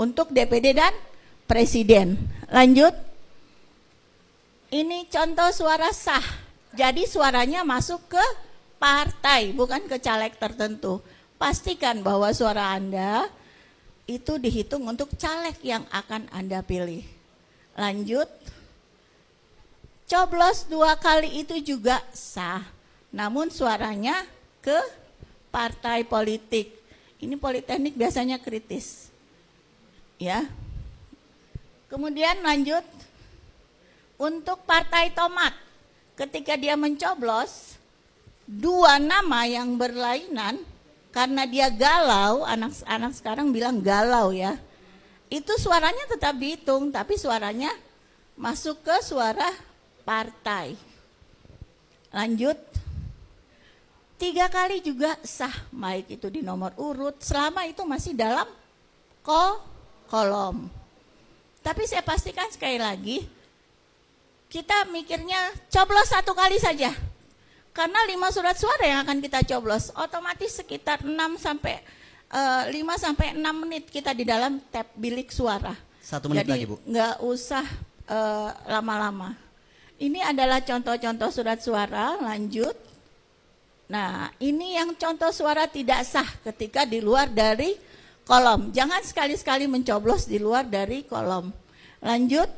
untuk 0.00 0.32
DPD 0.32 0.72
dan 0.72 0.92
presiden. 1.44 2.16
Lanjut. 2.48 2.96
Ini 4.72 5.04
contoh 5.12 5.52
suara 5.52 5.92
sah 5.92 6.24
Jadi 6.72 7.04
suaranya 7.04 7.60
masuk 7.60 8.00
ke 8.08 8.24
partai, 8.82 9.54
bukan 9.54 9.86
ke 9.86 10.02
caleg 10.02 10.34
tertentu. 10.34 10.98
Pastikan 11.38 12.02
bahwa 12.02 12.34
suara 12.34 12.74
Anda 12.74 13.30
itu 14.10 14.42
dihitung 14.42 14.82
untuk 14.90 15.14
caleg 15.14 15.54
yang 15.62 15.86
akan 15.94 16.26
Anda 16.34 16.66
pilih. 16.66 17.06
Lanjut. 17.78 18.26
Coblos 20.10 20.66
dua 20.66 20.98
kali 20.98 21.46
itu 21.46 21.62
juga 21.62 22.02
sah. 22.10 22.66
Namun 23.14 23.54
suaranya 23.54 24.26
ke 24.58 24.74
partai 25.54 26.02
politik. 26.02 26.74
Ini 27.22 27.38
politeknik 27.38 27.94
biasanya 27.94 28.42
kritis. 28.42 29.14
Ya. 30.18 30.50
Kemudian 31.86 32.42
lanjut. 32.42 32.82
Untuk 34.18 34.62
partai 34.66 35.10
tomat, 35.10 35.50
ketika 36.14 36.54
dia 36.54 36.78
mencoblos, 36.78 37.74
dua 38.46 38.98
nama 38.98 39.46
yang 39.46 39.78
berlainan, 39.78 40.60
karena 41.12 41.44
dia 41.44 41.68
galau, 41.68 42.42
anak-anak 42.42 43.12
sekarang 43.12 43.52
bilang 43.52 43.78
galau 43.84 44.32
ya, 44.32 44.56
itu 45.28 45.52
suaranya 45.60 46.08
tetap 46.08 46.36
dihitung, 46.36 46.92
tapi 46.92 47.16
suaranya 47.20 47.72
masuk 48.36 48.80
ke 48.80 48.96
suara 49.04 49.48
partai. 50.04 50.76
Lanjut, 52.12 52.56
tiga 54.16 54.48
kali 54.48 54.84
juga 54.84 55.16
sah, 55.24 55.52
baik 55.72 56.20
itu 56.20 56.28
di 56.28 56.40
nomor 56.40 56.76
urut, 56.76 57.20
selama 57.20 57.64
itu 57.68 57.84
masih 57.84 58.12
dalam 58.12 58.48
ko 59.24 59.60
kolom. 60.08 60.68
Tapi 61.62 61.86
saya 61.86 62.02
pastikan 62.02 62.50
sekali 62.50 62.76
lagi, 62.76 63.24
kita 64.52 64.84
mikirnya 64.90 65.54
coblos 65.72 66.10
satu 66.10 66.34
kali 66.36 66.60
saja. 66.60 66.92
Karena 67.72 68.04
lima 68.04 68.28
surat 68.28 68.56
suara 68.60 68.84
yang 68.84 69.00
akan 69.08 69.18
kita 69.24 69.40
coblos, 69.48 69.88
otomatis 69.96 70.60
sekitar 70.60 71.00
6 71.00 71.16
sampai 71.40 71.80
uh, 72.32 72.68
5 72.68 72.76
sampai 73.00 73.32
6 73.32 73.62
menit 73.64 73.88
kita 73.88 74.12
di 74.12 74.28
dalam 74.28 74.60
tab 74.68 74.92
bilik 74.92 75.32
suara. 75.32 75.72
Satu 76.04 76.28
menit 76.28 76.44
Jadi, 76.44 76.52
lagi, 76.52 76.64
Bu. 76.68 76.76
nggak 76.82 77.16
usah 77.22 77.64
eh, 78.10 78.50
lama-lama. 78.68 79.38
ini 80.02 80.18
adalah 80.18 80.58
contoh-contoh 80.58 81.30
surat 81.30 81.62
suara, 81.62 82.18
lanjut. 82.18 82.74
Nah, 83.86 84.34
ini 84.42 84.74
yang 84.74 84.98
contoh 84.98 85.30
suara 85.30 85.70
tidak 85.70 86.02
sah 86.02 86.26
ketika 86.50 86.82
di 86.82 86.98
luar 86.98 87.30
dari 87.30 87.78
kolom. 88.26 88.74
Jangan 88.74 88.98
sekali-sekali 89.06 89.70
mencoblos 89.70 90.26
di 90.26 90.42
luar 90.42 90.66
dari 90.66 91.06
kolom. 91.06 91.54
Lanjut. 92.02 92.50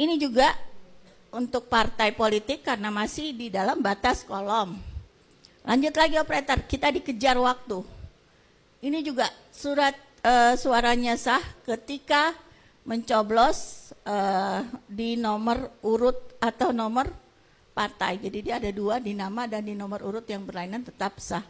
Ini 0.00 0.16
juga 0.16 0.48
untuk 1.30 1.70
partai 1.70 2.14
politik 2.14 2.66
karena 2.66 2.90
masih 2.90 3.34
di 3.34 3.48
dalam 3.50 3.78
batas 3.78 4.26
kolom. 4.26 4.74
Lanjut 5.62 5.94
lagi 5.94 6.16
operator, 6.16 6.58
kita 6.64 6.90
dikejar 6.90 7.36
waktu. 7.38 7.84
Ini 8.80 9.04
juga 9.04 9.28
surat 9.52 9.92
eh, 10.24 10.54
suaranya 10.56 11.14
sah 11.20 11.42
ketika 11.68 12.32
mencoblos 12.88 13.92
eh, 14.02 14.60
di 14.88 15.20
nomor 15.20 15.80
urut 15.84 16.40
atau 16.40 16.72
nomor 16.72 17.12
partai. 17.76 18.18
Jadi 18.18 18.38
dia 18.40 18.56
ada 18.58 18.72
dua 18.72 18.98
di 18.98 19.12
nama 19.12 19.44
dan 19.46 19.68
di 19.68 19.76
nomor 19.76 20.00
urut 20.00 20.24
yang 20.26 20.48
berlainan 20.48 20.82
tetap 20.82 21.20
sah. 21.20 21.44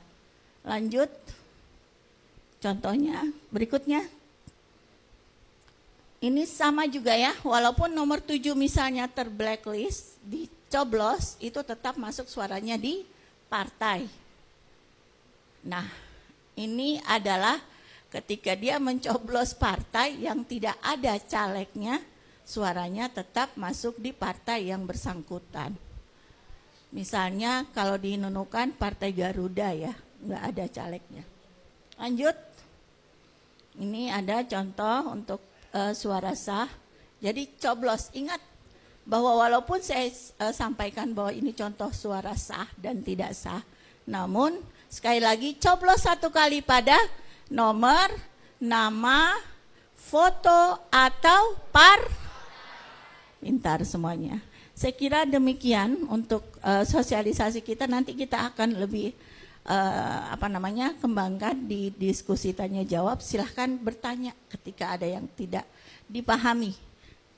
Lanjut. 0.67 1.09
Contohnya 2.61 3.25
berikutnya. 3.49 4.20
Ini 6.21 6.45
sama 6.45 6.85
juga 6.85 7.17
ya, 7.17 7.33
walaupun 7.41 7.97
nomor 7.97 8.21
7 8.21 8.53
misalnya 8.53 9.09
terblacklist, 9.09 10.21
dicoblos, 10.21 11.41
itu 11.41 11.65
tetap 11.65 11.97
masuk 11.97 12.29
suaranya 12.29 12.77
di 12.77 13.09
partai. 13.49 14.05
Nah, 15.65 15.89
ini 16.61 17.01
adalah 17.09 17.57
ketika 18.13 18.53
dia 18.53 18.77
mencoblos 18.77 19.57
partai 19.57 20.21
yang 20.21 20.45
tidak 20.45 20.77
ada 20.85 21.17
calegnya, 21.25 22.05
suaranya 22.45 23.09
tetap 23.09 23.57
masuk 23.57 23.97
di 23.97 24.13
partai 24.13 24.69
yang 24.69 24.85
bersangkutan. 24.85 25.73
Misalnya 26.93 27.65
kalau 27.73 27.97
di 27.97 28.21
Nunukan 28.21 28.77
Partai 28.77 29.17
Garuda 29.17 29.73
ya, 29.73 29.95
nggak 30.21 30.43
ada 30.53 30.65
calegnya. 30.69 31.25
Lanjut, 31.97 32.37
ini 33.81 34.13
ada 34.13 34.45
contoh 34.45 35.17
untuk 35.17 35.50
uh, 35.75 35.93
suara 35.95 36.35
sah. 36.35 36.69
Jadi 37.21 37.53
coblos, 37.61 38.09
ingat 38.17 38.41
bahwa 39.05 39.45
walaupun 39.45 39.83
saya 39.83 40.09
uh, 40.41 40.55
sampaikan 40.55 41.13
bahwa 41.13 41.35
ini 41.35 41.53
contoh 41.53 41.91
suara 41.93 42.33
sah 42.39 42.69
dan 42.79 43.03
tidak 43.05 43.35
sah, 43.37 43.61
namun 44.09 44.57
sekali 44.89 45.21
lagi 45.21 45.57
coblos 45.61 46.07
satu 46.07 46.33
kali 46.33 46.65
pada 46.65 46.97
nomor, 47.51 48.09
nama, 48.63 49.37
foto 49.95 50.81
atau 50.89 51.59
par 51.75 52.01
pintar 53.41 53.83
semuanya. 53.85 54.39
Saya 54.77 54.97
kira 54.97 55.29
demikian 55.29 56.09
untuk 56.09 56.41
uh, 56.65 56.89
sosialisasi 56.89 57.61
kita 57.61 57.85
nanti 57.85 58.17
kita 58.17 58.49
akan 58.53 58.81
lebih 58.81 59.13
uh, 59.71 60.35
apa 60.35 60.51
namanya 60.51 60.99
kembangkan 60.99 61.55
di 61.55 61.95
diskusi 61.95 62.51
tanya 62.51 62.83
jawab. 62.83 63.23
Silahkan 63.23 63.71
bertanya 63.79 64.35
ketika 64.51 64.99
ada 64.99 65.07
yang 65.07 65.31
tidak 65.39 65.63
dipahami. 66.11 66.75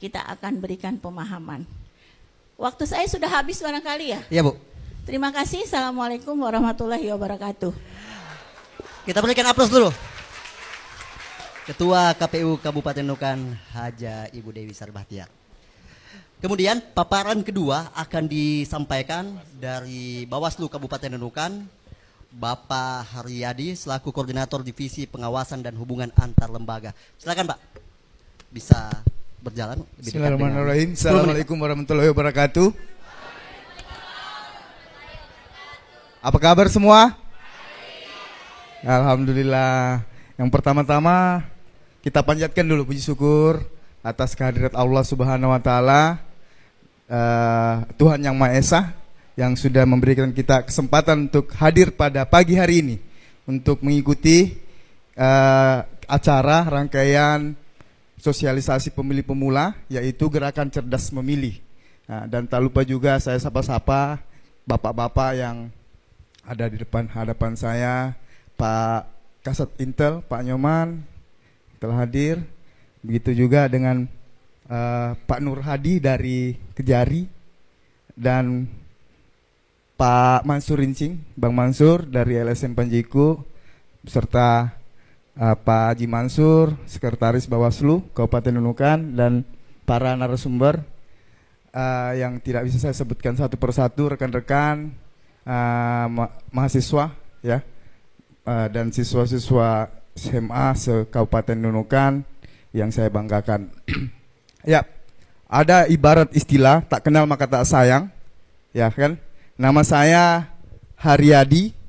Kita 0.00 0.24
akan 0.32 0.58
berikan 0.58 0.96
pemahaman. 0.96 1.68
Waktu 2.56 2.88
saya 2.88 3.06
sudah 3.06 3.28
habis 3.28 3.60
barangkali 3.60 4.06
ya. 4.16 4.20
Iya 4.32 4.42
Bu. 4.42 4.56
Terima 5.04 5.30
kasih. 5.30 5.66
Assalamualaikum 5.68 6.34
warahmatullahi 6.40 7.10
wabarakatuh. 7.12 7.70
Kita 9.02 9.18
berikan 9.18 9.46
aplaus 9.50 9.70
dulu. 9.70 9.90
Ketua 11.62 12.14
KPU 12.18 12.58
Kabupaten 12.58 13.06
Nukan 13.06 13.54
Haja 13.70 14.26
Ibu 14.34 14.50
Dewi 14.50 14.74
Sarbahtiar. 14.74 15.30
Kemudian 16.42 16.82
paparan 16.90 17.38
kedua 17.46 17.94
akan 17.94 18.26
disampaikan 18.26 19.38
dari 19.62 20.26
Bawaslu 20.26 20.66
Kabupaten 20.66 21.14
Nunukan, 21.14 21.70
Bapak 22.32 23.12
Haryadi 23.12 23.76
selaku 23.76 24.08
Koordinator 24.08 24.64
Divisi 24.64 25.04
Pengawasan 25.04 25.60
dan 25.60 25.76
Hubungan 25.76 26.08
Antar 26.16 26.48
Lembaga. 26.48 26.96
Silakan 27.20 27.52
Pak, 27.52 27.58
bisa 28.48 28.88
berjalan. 29.44 29.84
Bismillahirrahmanirrahim. 30.00 30.96
10 30.96 30.96
menit. 30.96 31.04
Assalamualaikum 31.04 31.56
warahmatullahi 31.60 32.08
wabarakatuh. 32.08 32.72
Apa 36.24 36.38
kabar 36.40 36.72
semua? 36.72 37.12
Alhamdulillah. 38.80 40.00
Yang 40.40 40.48
pertama-tama 40.48 41.44
kita 42.00 42.24
panjatkan 42.24 42.64
dulu 42.64 42.88
puji 42.88 43.04
syukur 43.04 43.60
atas 44.00 44.32
kehadirat 44.32 44.72
Allah 44.72 45.04
Subhanahu 45.04 45.52
wa 45.52 45.60
taala 45.60 46.16
eh, 47.12 47.74
Tuhan 48.00 48.24
yang 48.24 48.34
Maha 48.40 48.56
Esa 48.56 49.01
yang 49.38 49.56
sudah 49.56 49.88
memberikan 49.88 50.28
kita 50.30 50.68
kesempatan 50.68 51.28
untuk 51.32 51.48
hadir 51.56 51.92
pada 51.96 52.28
pagi 52.28 52.56
hari 52.56 52.84
ini 52.84 52.96
untuk 53.48 53.80
mengikuti 53.80 54.52
eh, 55.16 55.78
acara 56.06 56.58
rangkaian 56.68 57.56
sosialisasi 58.20 58.94
pemilih 58.94 59.26
pemula 59.26 59.74
yaitu 59.88 60.28
gerakan 60.28 60.68
cerdas 60.68 61.10
memilih. 61.10 61.58
Nah, 62.06 62.28
dan 62.28 62.44
tak 62.44 62.60
lupa 62.60 62.84
juga 62.84 63.16
saya 63.18 63.40
sapa-sapa 63.40 64.20
bapak-bapak 64.68 65.30
yang 65.38 65.56
ada 66.42 66.66
di 66.66 66.82
depan 66.82 67.06
hadapan 67.10 67.54
saya, 67.54 68.14
Pak 68.58 69.10
Kasat 69.42 69.70
Intel, 69.82 70.22
Pak 70.26 70.42
Nyoman 70.46 71.02
telah 71.82 72.06
hadir. 72.06 72.42
Begitu 73.02 73.46
juga 73.46 73.66
dengan 73.66 74.06
eh, 74.70 75.10
Pak 75.18 75.40
Nur 75.42 75.58
Hadi 75.64 75.98
dari 75.98 76.54
Kejari 76.78 77.26
dan 78.14 78.70
Pak 80.02 80.42
Mansur 80.42 80.82
Rincing, 80.82 81.14
Bang 81.38 81.54
Mansur 81.54 82.02
dari 82.10 82.34
LSM 82.34 82.74
Panjiku 82.74 83.38
beserta 84.02 84.74
eh, 85.38 85.54
Pak 85.54 85.94
Haji 85.94 86.10
Mansur, 86.10 86.74
Sekretaris 86.90 87.46
Bawaslu 87.46 88.10
Kabupaten 88.10 88.50
Nunukan 88.50 89.14
dan 89.14 89.46
para 89.86 90.18
narasumber 90.18 90.82
eh, 91.70 92.18
yang 92.18 92.42
tidak 92.42 92.66
bisa 92.66 92.82
saya 92.82 92.98
sebutkan 92.98 93.38
satu 93.38 93.54
persatu 93.54 94.10
rekan-rekan 94.10 94.90
eh, 95.46 96.06
ma- 96.10 96.34
mahasiswa 96.50 97.14
ya 97.46 97.62
eh, 98.42 98.66
dan 98.74 98.90
siswa-siswa 98.90 99.86
SMA 100.18 100.66
se 100.82 101.06
Kabupaten 101.14 101.62
Nunukan 101.62 102.26
yang 102.74 102.90
saya 102.90 103.06
banggakan. 103.06 103.70
ya, 104.66 104.82
ada 105.46 105.86
ibarat 105.86 106.34
istilah 106.34 106.82
tak 106.90 107.06
kenal 107.06 107.22
maka 107.30 107.46
tak 107.46 107.62
sayang, 107.70 108.10
ya 108.74 108.90
kan? 108.90 109.14
Nama 109.56 109.82
saya 109.84 110.24
Haryadi, 110.96 111.82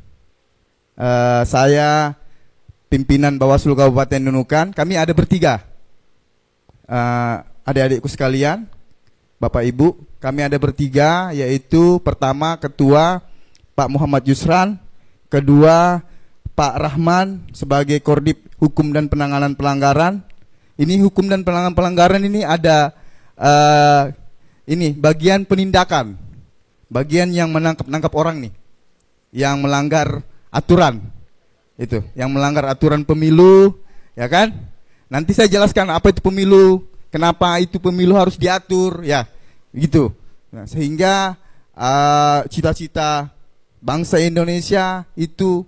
Eh, 0.93 1.43
saya 1.49 2.13
pimpinan 2.85 3.41
Bawaslu 3.41 3.73
Kabupaten 3.73 4.21
Nunukan. 4.21 4.69
Kami 4.77 4.93
ada 4.93 5.09
bertiga, 5.09 5.65
Eh, 6.85 7.35
adik-adikku 7.65 8.05
sekalian, 8.05 8.69
Bapak 9.41 9.65
Ibu, 9.65 9.97
kami 10.21 10.45
ada 10.45 10.53
bertiga, 10.61 11.33
yaitu 11.33 11.97
pertama 12.05 12.59
ketua 12.61 13.25
Pak 13.73 13.89
Muhammad 13.89 14.21
Yusran, 14.29 14.77
kedua 15.33 16.05
Pak 16.53 16.73
Rahman 16.77 17.49
sebagai 17.55 17.97
Kordip 18.03 18.45
Hukum 18.61 18.93
dan 18.93 19.09
Penanganan 19.09 19.57
Pelanggaran. 19.57 20.21
Ini 20.77 21.01
hukum 21.01 21.29
dan 21.29 21.45
penanganan 21.45 21.77
pelanggaran 21.77 22.21
ini 22.21 22.41
ada 22.45 22.93
eh, 23.37 24.13
ini 24.69 24.93
bagian 24.93 25.45
penindakan, 25.45 26.17
bagian 26.93 27.33
yang 27.33 27.49
menangkap-nangkap 27.49 28.13
orang 28.13 28.45
nih, 28.45 28.53
yang 29.33 29.57
melanggar 29.57 30.21
aturan, 30.53 31.01
itu, 31.73 32.05
yang 32.13 32.29
melanggar 32.29 32.69
aturan 32.69 33.01
pemilu, 33.01 33.73
ya 34.13 34.29
kan? 34.29 34.53
Nanti 35.09 35.33
saya 35.33 35.49
jelaskan 35.49 35.89
apa 35.89 36.13
itu 36.13 36.21
pemilu, 36.21 36.85
kenapa 37.09 37.57
itu 37.57 37.81
pemilu 37.81 38.13
harus 38.13 38.37
diatur, 38.37 39.01
ya, 39.01 39.25
gitu. 39.73 40.13
Nah, 40.53 40.69
sehingga 40.69 41.33
eh, 41.73 42.39
cita-cita 42.53 43.33
bangsa 43.81 44.21
Indonesia 44.21 45.09
itu 45.17 45.65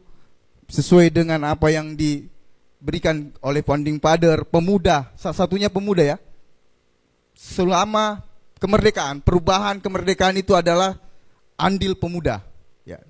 sesuai 0.70 1.10
dengan 1.10 1.42
apa 1.50 1.74
yang 1.74 1.98
diberikan 1.98 3.34
oleh 3.42 3.66
founding 3.66 3.98
father 3.98 4.46
pemuda, 4.46 5.10
salah 5.18 5.38
satunya 5.38 5.74
pemuda 5.74 6.06
ya. 6.06 6.18
Selama 7.34 8.22
kemerdekaan, 8.62 9.26
perubahan 9.26 9.82
kemerdekaan 9.82 10.38
itu 10.38 10.54
adalah 10.54 11.05
andil 11.56 11.96
pemuda. 11.96 12.44
Ya, 12.86 13.02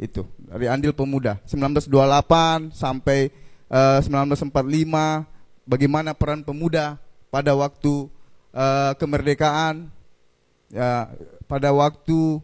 itu 0.00 0.24
dari 0.40 0.66
andil 0.66 0.96
pemuda 0.96 1.38
1928 1.44 2.72
sampai 2.72 3.30
eh, 3.68 3.98
1945 4.02 4.50
bagaimana 5.68 6.16
peran 6.16 6.40
pemuda 6.40 6.96
pada 7.28 7.52
waktu 7.54 8.08
eh, 8.56 8.92
kemerdekaan 8.96 9.92
ya 10.72 11.12
pada 11.44 11.70
waktu 11.70 12.40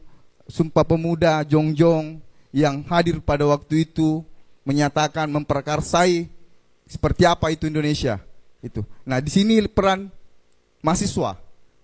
Sumpah 0.47 0.87
Pemuda 0.87 1.42
Jongjong 1.42 2.23
yang 2.55 2.87
hadir 2.87 3.19
pada 3.19 3.42
waktu 3.51 3.83
itu 3.83 4.23
menyatakan 4.62 5.27
memperkarsai 5.27 6.31
seperti 6.87 7.27
apa 7.27 7.51
itu 7.51 7.66
Indonesia 7.66 8.23
itu. 8.62 8.87
Nah, 9.03 9.19
di 9.19 9.27
sini 9.27 9.59
peran 9.66 10.07
mahasiswa. 10.87 11.35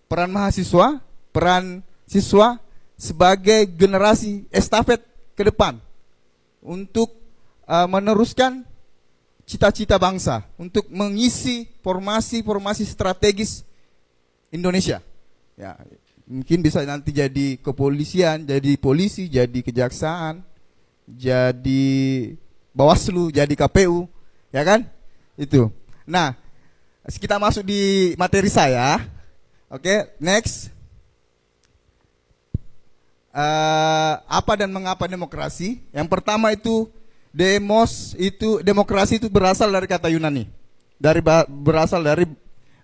Peran 0.07 0.31
mahasiswa, 0.31 1.03
peran 1.35 1.83
siswa 2.07 2.62
sebagai 3.03 3.67
generasi 3.75 4.47
estafet 4.55 5.03
ke 5.35 5.43
depan 5.43 5.83
untuk 6.62 7.11
uh, 7.67 7.91
meneruskan 7.91 8.62
cita-cita 9.43 9.99
bangsa, 9.99 10.47
untuk 10.55 10.87
mengisi 10.87 11.67
formasi-formasi 11.83 12.87
strategis 12.87 13.67
Indonesia. 14.55 15.03
Ya, 15.59 15.75
mungkin 16.31 16.62
bisa 16.62 16.87
nanti 16.87 17.11
jadi 17.11 17.59
kepolisian, 17.59 18.47
jadi 18.47 18.79
polisi, 18.79 19.27
jadi 19.27 19.59
kejaksaan, 19.67 20.47
jadi 21.11 21.93
Bawaslu, 22.73 23.35
jadi 23.35 23.53
KPU, 23.53 24.07
ya 24.49 24.62
kan? 24.65 24.87
Itu. 25.37 25.69
Nah, 26.09 26.33
kita 27.05 27.37
masuk 27.37 27.67
di 27.67 28.15
materi 28.17 28.49
saya. 28.49 28.97
Oke, 29.69 30.17
next. 30.23 30.72
Eh, 33.33 34.14
apa 34.29 34.53
dan 34.61 34.68
mengapa 34.68 35.09
demokrasi? 35.09 35.81
Yang 35.88 36.09
pertama 36.12 36.53
itu 36.53 36.85
demos 37.33 38.12
itu 38.21 38.61
demokrasi 38.61 39.16
itu 39.16 39.33
berasal 39.33 39.73
dari 39.73 39.88
kata 39.88 40.12
Yunani. 40.12 40.53
Dari 41.01 41.25
berasal 41.49 42.05
dari 42.05 42.29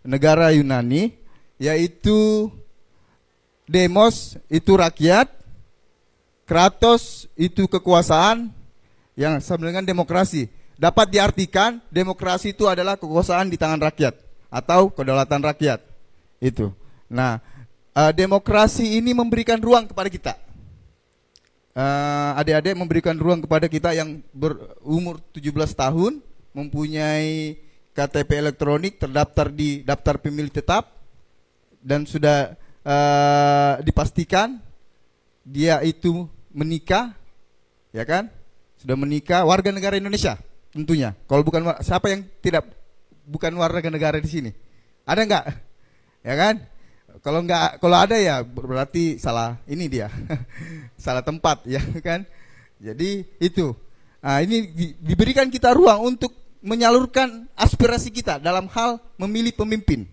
negara 0.00 0.48
Yunani 0.56 1.12
yaitu 1.61 2.48
demos 3.68 4.40
itu 4.48 4.72
rakyat, 4.72 5.28
kratos 6.48 7.28
itu 7.37 7.68
kekuasaan 7.68 8.48
yang 9.20 9.44
sama 9.44 9.68
dengan 9.68 9.84
demokrasi. 9.84 10.48
Dapat 10.80 11.12
diartikan 11.12 11.76
demokrasi 11.92 12.56
itu 12.56 12.64
adalah 12.64 12.96
kekuasaan 12.96 13.52
di 13.52 13.61
tangan 13.61 13.84
rakyat 13.84 14.16
atau 14.48 14.88
kedaulatan 14.88 15.44
rakyat. 15.44 15.84
Itu. 16.40 16.72
Nah, 17.12 17.44
eh, 17.98 18.12
demokrasi 18.14 19.02
ini 19.02 19.11
memberikan 19.11 19.58
ruang 19.58 19.90
kepada 19.90 20.06
kita. 20.06 20.32
Eh, 21.78 22.30
adik-adik 22.38 22.78
memberikan 22.78 23.14
ruang 23.18 23.42
kepada 23.42 23.66
kita 23.66 23.94
yang 23.94 24.22
berumur 24.30 25.18
17 25.34 25.74
tahun, 25.74 26.22
mempunyai 26.54 27.58
KTP 27.94 28.30
elektronik, 28.38 29.02
terdaftar 29.02 29.50
di 29.50 29.82
daftar 29.82 30.22
pemilih 30.22 30.54
tetap 30.54 30.94
dan 31.82 32.06
sudah 32.06 32.54
eh, 32.87 33.74
dipastikan 33.82 34.62
dia 35.42 35.82
itu 35.82 36.26
menikah, 36.54 37.14
ya 37.90 38.06
kan? 38.06 38.30
Sudah 38.78 38.94
menikah 38.94 39.42
warga 39.42 39.74
negara 39.74 39.98
Indonesia 39.98 40.38
tentunya. 40.70 41.16
Kalau 41.26 41.42
bukan 41.42 41.74
siapa 41.82 42.11
yang 42.12 42.22
tidak 42.38 42.66
bukan 43.26 43.50
warga 43.58 43.90
negara 43.90 44.22
di 44.22 44.30
sini? 44.30 44.50
Ada 45.02 45.20
nggak? 45.24 45.44
Ya 46.26 46.34
kan? 46.34 46.54
Kalau 47.18 47.42
nggak, 47.42 47.83
kalau 47.83 47.96
ada 47.98 48.16
ya 48.16 48.40
berarti 48.46 49.18
salah 49.18 49.59
ini 49.66 49.90
dia, 49.90 50.09
salah 51.04 51.22
tempat 51.22 51.66
ya 51.66 51.83
kan? 51.98 52.22
Jadi 52.78 53.26
itu. 53.42 53.74
Nah, 54.18 54.42
ini 54.42 54.70
di- 54.70 54.94
diberikan 54.98 55.46
kita 55.50 55.74
ruang 55.74 56.14
untuk 56.14 56.35
menyalurkan 56.59 57.46
aspirasi 57.54 58.11
kita 58.11 58.42
dalam 58.42 58.66
hal 58.70 58.98
memilih 59.18 59.54
pemimpin. 59.54 60.07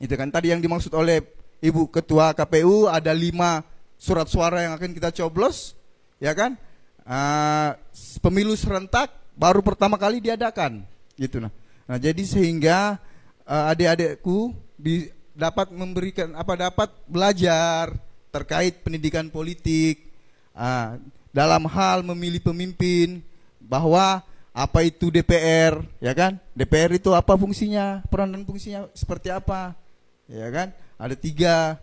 Itu 0.00 0.16
kan 0.16 0.28
tadi 0.28 0.52
yang 0.52 0.60
dimaksud 0.60 0.92
oleh 0.92 1.24
Ibu 1.60 1.92
Ketua 1.92 2.32
KPU 2.32 2.88
ada 2.88 3.12
lima 3.12 3.60
surat 4.00 4.28
suara 4.28 4.64
yang 4.64 4.72
akan 4.76 4.96
kita 4.96 5.12
coblos, 5.12 5.76
ya 6.16 6.32
kan? 6.32 6.56
Ah, 7.04 7.76
pemilu 8.20 8.56
serentak 8.56 9.12
baru 9.36 9.60
pertama 9.60 9.96
kali 10.00 10.20
diadakan, 10.20 10.84
gitu 11.16 11.40
nah. 11.40 11.52
Nah 11.88 11.96
jadi 12.00 12.20
sehingga 12.24 12.96
ah, 13.44 13.72
adik-adikku 13.72 14.56
di- 14.80 15.12
dapat 15.40 15.72
memberikan 15.72 16.36
apa 16.36 16.68
dapat 16.68 16.92
belajar 17.08 17.96
terkait 18.28 18.84
pendidikan 18.84 19.32
politik 19.32 20.04
ah, 20.52 21.00
dalam 21.32 21.64
hal 21.64 22.04
memilih 22.04 22.44
pemimpin 22.44 23.24
bahwa 23.58 24.20
apa 24.50 24.82
itu 24.82 25.08
DPR, 25.08 25.80
ya 26.02 26.12
kan? 26.12 26.36
DPR 26.52 26.98
itu 26.98 27.14
apa 27.14 27.38
fungsinya, 27.38 28.02
peran 28.10 28.34
dan 28.34 28.42
fungsinya 28.42 28.90
seperti 28.92 29.30
apa, 29.30 29.78
ya 30.26 30.50
kan? 30.50 30.74
Ada 30.98 31.14
tiga 31.14 31.78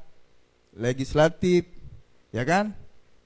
legislatif, 0.75 1.63
ya 2.29 2.43
kan? 2.43 2.75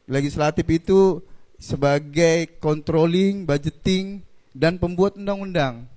Legislatif 0.06 0.64
itu 0.70 1.26
sebagai 1.58 2.54
controlling, 2.62 3.50
budgeting, 3.50 4.22
dan 4.54 4.78
pembuat 4.78 5.18
undang-undang. 5.18 5.90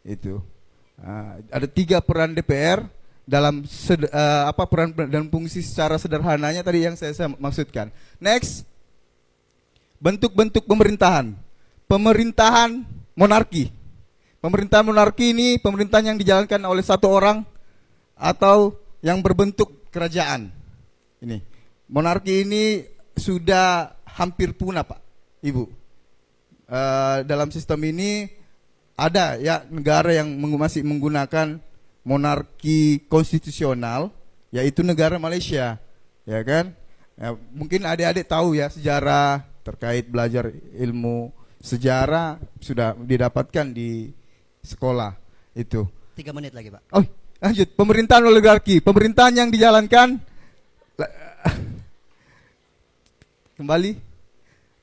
Itu 0.00 0.40
Ah, 0.98 1.38
ada 1.54 1.70
tiga 1.70 2.02
peran 2.02 2.34
DPR 2.34 2.82
dalam 3.28 3.68
sed- 3.68 4.08
eh, 4.08 4.42
apa 4.48 4.64
peran 4.64 4.96
dan 4.96 5.28
fungsi 5.28 5.60
secara 5.60 6.00
sederhananya 6.00 6.64
tadi 6.64 6.88
yang 6.88 6.96
saya, 6.96 7.12
saya 7.12 7.28
maksudkan. 7.36 7.92
Next, 8.16 8.64
bentuk-bentuk 10.00 10.64
pemerintahan. 10.64 11.36
Pemerintahan 11.84 12.88
monarki. 13.12 13.68
Pemerintahan 14.40 14.86
monarki 14.88 15.36
ini 15.36 15.60
pemerintahan 15.60 16.14
yang 16.14 16.18
dijalankan 16.18 16.62
oleh 16.64 16.80
satu 16.80 17.12
orang 17.12 17.44
atau 18.16 18.72
yang 19.04 19.20
berbentuk 19.20 19.92
kerajaan. 19.92 20.48
Ini 21.20 21.44
monarki 21.84 22.48
ini 22.48 22.80
sudah 23.12 23.92
hampir 24.08 24.56
punah, 24.56 24.88
Pak, 24.88 25.00
Ibu. 25.44 25.68
Eh, 26.68 27.18
dalam 27.28 27.52
sistem 27.52 27.80
ini 27.92 28.24
ada 28.96 29.36
ya 29.36 29.68
negara 29.68 30.16
yang 30.16 30.32
masih 30.56 30.80
menggunakan 30.80 31.67
monarki 32.08 33.04
konstitusional, 33.12 34.08
yaitu 34.48 34.80
negara 34.80 35.20
Malaysia, 35.20 35.76
ya 36.24 36.40
kan? 36.40 36.72
Ya, 37.20 37.36
mungkin 37.52 37.84
adik-adik 37.84 38.24
tahu 38.24 38.56
ya 38.56 38.72
sejarah 38.72 39.44
terkait 39.60 40.08
belajar 40.08 40.48
ilmu 40.80 41.28
sejarah 41.60 42.40
sudah 42.62 42.96
didapatkan 42.96 43.66
di 43.68 44.14
sekolah 44.64 45.12
itu. 45.52 45.84
Tiga 46.16 46.32
menit 46.32 46.56
lagi 46.56 46.72
pak. 46.72 46.80
Oh, 46.94 47.04
lanjut. 47.42 47.68
Pemerintahan 47.76 48.24
oligarki, 48.24 48.80
pemerintahan 48.80 49.44
yang 49.44 49.48
dijalankan 49.52 50.16
la- 50.96 51.14
kembali. 53.58 53.92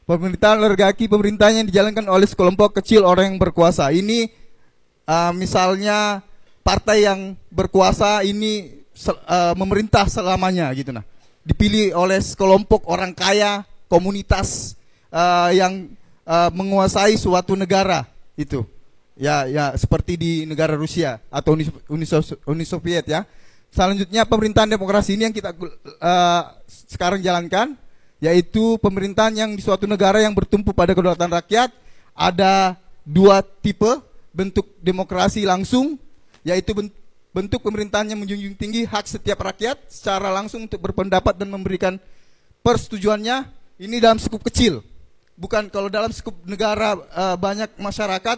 Pemerintahan 0.06 0.62
oligarki, 0.62 1.10
pemerintahan 1.10 1.64
yang 1.64 1.68
dijalankan 1.68 2.06
oleh 2.06 2.30
sekelompok 2.30 2.78
kecil 2.78 3.02
orang 3.02 3.34
yang 3.34 3.42
berkuasa. 3.42 3.90
Ini 3.90 4.30
uh, 5.10 5.34
misalnya 5.34 6.22
partai 6.66 7.06
yang 7.06 7.38
berkuasa 7.54 8.26
ini 8.26 8.82
sel- 8.98 9.22
uh, 9.30 9.54
memerintah 9.54 10.10
selamanya 10.10 10.74
gitu 10.74 10.90
nah. 10.90 11.06
Dipilih 11.46 11.94
oleh 11.94 12.18
sekelompok 12.18 12.90
orang 12.90 13.14
kaya, 13.14 13.62
komunitas 13.86 14.74
uh, 15.14 15.54
yang 15.54 15.94
uh, 16.26 16.50
menguasai 16.50 17.14
suatu 17.22 17.54
negara 17.54 18.10
itu. 18.34 18.66
Ya, 19.14 19.46
ya 19.46 19.72
seperti 19.78 20.18
di 20.18 20.32
negara 20.44 20.74
Rusia 20.76 21.22
atau 21.32 21.56
Uni, 21.56 21.70
Uni, 21.88 22.04
Uni 22.50 22.66
Soviet 22.68 23.08
ya. 23.08 23.24
selanjutnya 23.72 24.28
pemerintahan 24.28 24.68
demokrasi 24.68 25.20
ini 25.20 25.28
yang 25.28 25.36
kita 25.36 25.52
eh, 25.56 26.44
sekarang 26.68 27.20
jalankan 27.20 27.76
yaitu 28.24 28.80
pemerintahan 28.80 29.36
yang 29.36 29.52
di 29.56 29.64
suatu 29.64 29.84
negara 29.84 30.24
yang 30.24 30.32
bertumpu 30.32 30.72
pada 30.72 30.96
kedaulatan 30.96 31.28
rakyat 31.28 31.72
ada 32.16 32.80
dua 33.04 33.40
tipe 33.44 33.88
bentuk 34.36 34.68
demokrasi 34.80 35.44
langsung 35.44 36.00
yaitu 36.46 36.72
ben- 36.78 36.94
bentuk 37.34 37.60
pemerintahan 37.66 38.08
yang 38.08 38.22
menjunjung 38.22 38.56
tinggi 38.56 38.86
hak 38.88 39.10
setiap 39.10 39.44
rakyat 39.44 39.82
secara 39.90 40.32
langsung 40.32 40.70
untuk 40.70 40.80
berpendapat 40.80 41.36
dan 41.36 41.52
memberikan 41.52 42.00
persetujuannya 42.64 43.50
ini 43.82 44.00
dalam 44.00 44.22
skup 44.22 44.46
kecil 44.46 44.80
bukan 45.36 45.68
kalau 45.68 45.92
dalam 45.92 46.14
skup 46.14 46.38
negara 46.48 46.96
eh, 46.96 47.36
banyak 47.36 47.76
masyarakat 47.76 48.38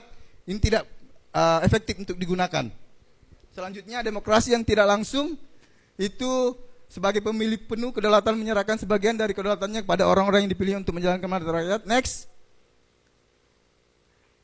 ini 0.49 0.57
tidak 0.57 0.87
eh, 1.35 1.59
efektif 1.67 1.99
untuk 1.99 2.17
digunakan 2.17 2.71
Selanjutnya 3.57 4.05
demokrasi 4.05 4.53
yang 4.53 4.61
tidak 4.61 4.85
langsung 4.85 5.33
itu 5.97 6.53
sebagai 6.85 7.25
pemilih 7.25 7.57
penuh 7.65 7.89
kedaulatan 7.89 8.37
menyerahkan 8.37 8.77
sebagian 8.77 9.17
dari 9.17 9.33
kedaulatannya 9.33 9.81
kepada 9.81 10.05
orang-orang 10.05 10.45
yang 10.45 10.51
dipilih 10.53 10.77
untuk 10.77 10.93
menjalankan 10.93 11.25
mandat 11.25 11.49
rakyat. 11.49 11.81
Next. 11.89 12.29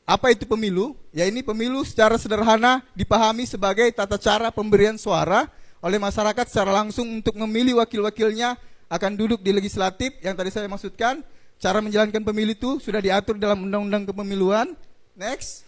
Apa 0.04 0.36
itu 0.36 0.44
pemilu? 0.44 0.92
Ya 1.16 1.24
ini 1.24 1.40
pemilu 1.40 1.80
secara 1.80 2.20
sederhana 2.20 2.84
dipahami 2.92 3.48
sebagai 3.48 3.88
tata 3.88 4.20
cara 4.20 4.52
pemberian 4.52 5.00
suara 5.00 5.48
oleh 5.80 5.96
masyarakat 5.96 6.44
secara 6.44 6.76
langsung 6.76 7.08
untuk 7.08 7.32
memilih 7.40 7.80
wakil-wakilnya 7.80 8.60
akan 8.92 9.12
duduk 9.16 9.40
di 9.40 9.56
legislatif 9.56 10.12
yang 10.20 10.36
tadi 10.36 10.52
saya 10.52 10.68
maksudkan. 10.68 11.24
Cara 11.56 11.80
menjalankan 11.80 12.20
pemilu 12.20 12.52
itu 12.52 12.70
sudah 12.84 13.00
diatur 13.00 13.40
dalam 13.40 13.64
undang-undang 13.64 14.04
kepemiluan. 14.04 14.76
Next. 15.16 15.64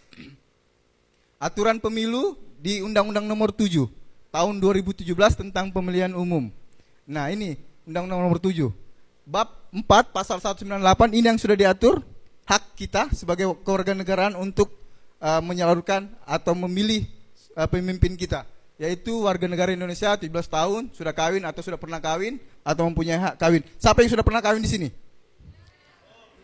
Aturan 1.41 1.81
pemilu 1.81 2.37
di 2.61 2.85
Undang-Undang 2.85 3.25
Nomor 3.25 3.57
7 3.57 3.89
tahun 4.29 4.55
2017 4.61 5.05
tentang 5.33 5.73
pemilihan 5.73 6.13
umum. 6.13 6.53
Nah, 7.09 7.33
ini 7.33 7.57
Undang-Undang 7.89 8.21
Nomor 8.21 8.41
7. 8.43 8.69
Bab 9.25 9.49
4 9.73 10.13
pasal 10.13 10.43
198 10.45 11.17
ini 11.17 11.25
yang 11.25 11.41
sudah 11.41 11.57
diatur 11.57 12.05
hak 12.47 12.79
kita 12.79 13.11
sebagai 13.11 13.51
kewarganegaraan 13.67 14.39
untuk 14.39 14.71
uh, 15.19 15.43
menyalurkan 15.43 16.07
atau 16.23 16.55
memilih 16.55 17.03
uh, 17.59 17.67
pemimpin 17.67 18.15
kita 18.15 18.47
yaitu 18.77 19.25
warga 19.25 19.49
negara 19.49 19.73
Indonesia 19.73 20.13
17 20.13 20.29
tahun 20.29 20.93
sudah 20.93 21.13
kawin 21.17 21.49
atau 21.49 21.65
sudah 21.65 21.81
pernah 21.81 21.97
kawin 21.97 22.37
atau 22.61 22.85
mempunyai 22.85 23.17
hak 23.17 23.41
kawin. 23.41 23.65
Siapa 23.81 24.05
yang 24.05 24.13
sudah 24.13 24.25
pernah 24.25 24.45
kawin 24.45 24.61
di 24.61 24.69
sini? 24.69 24.89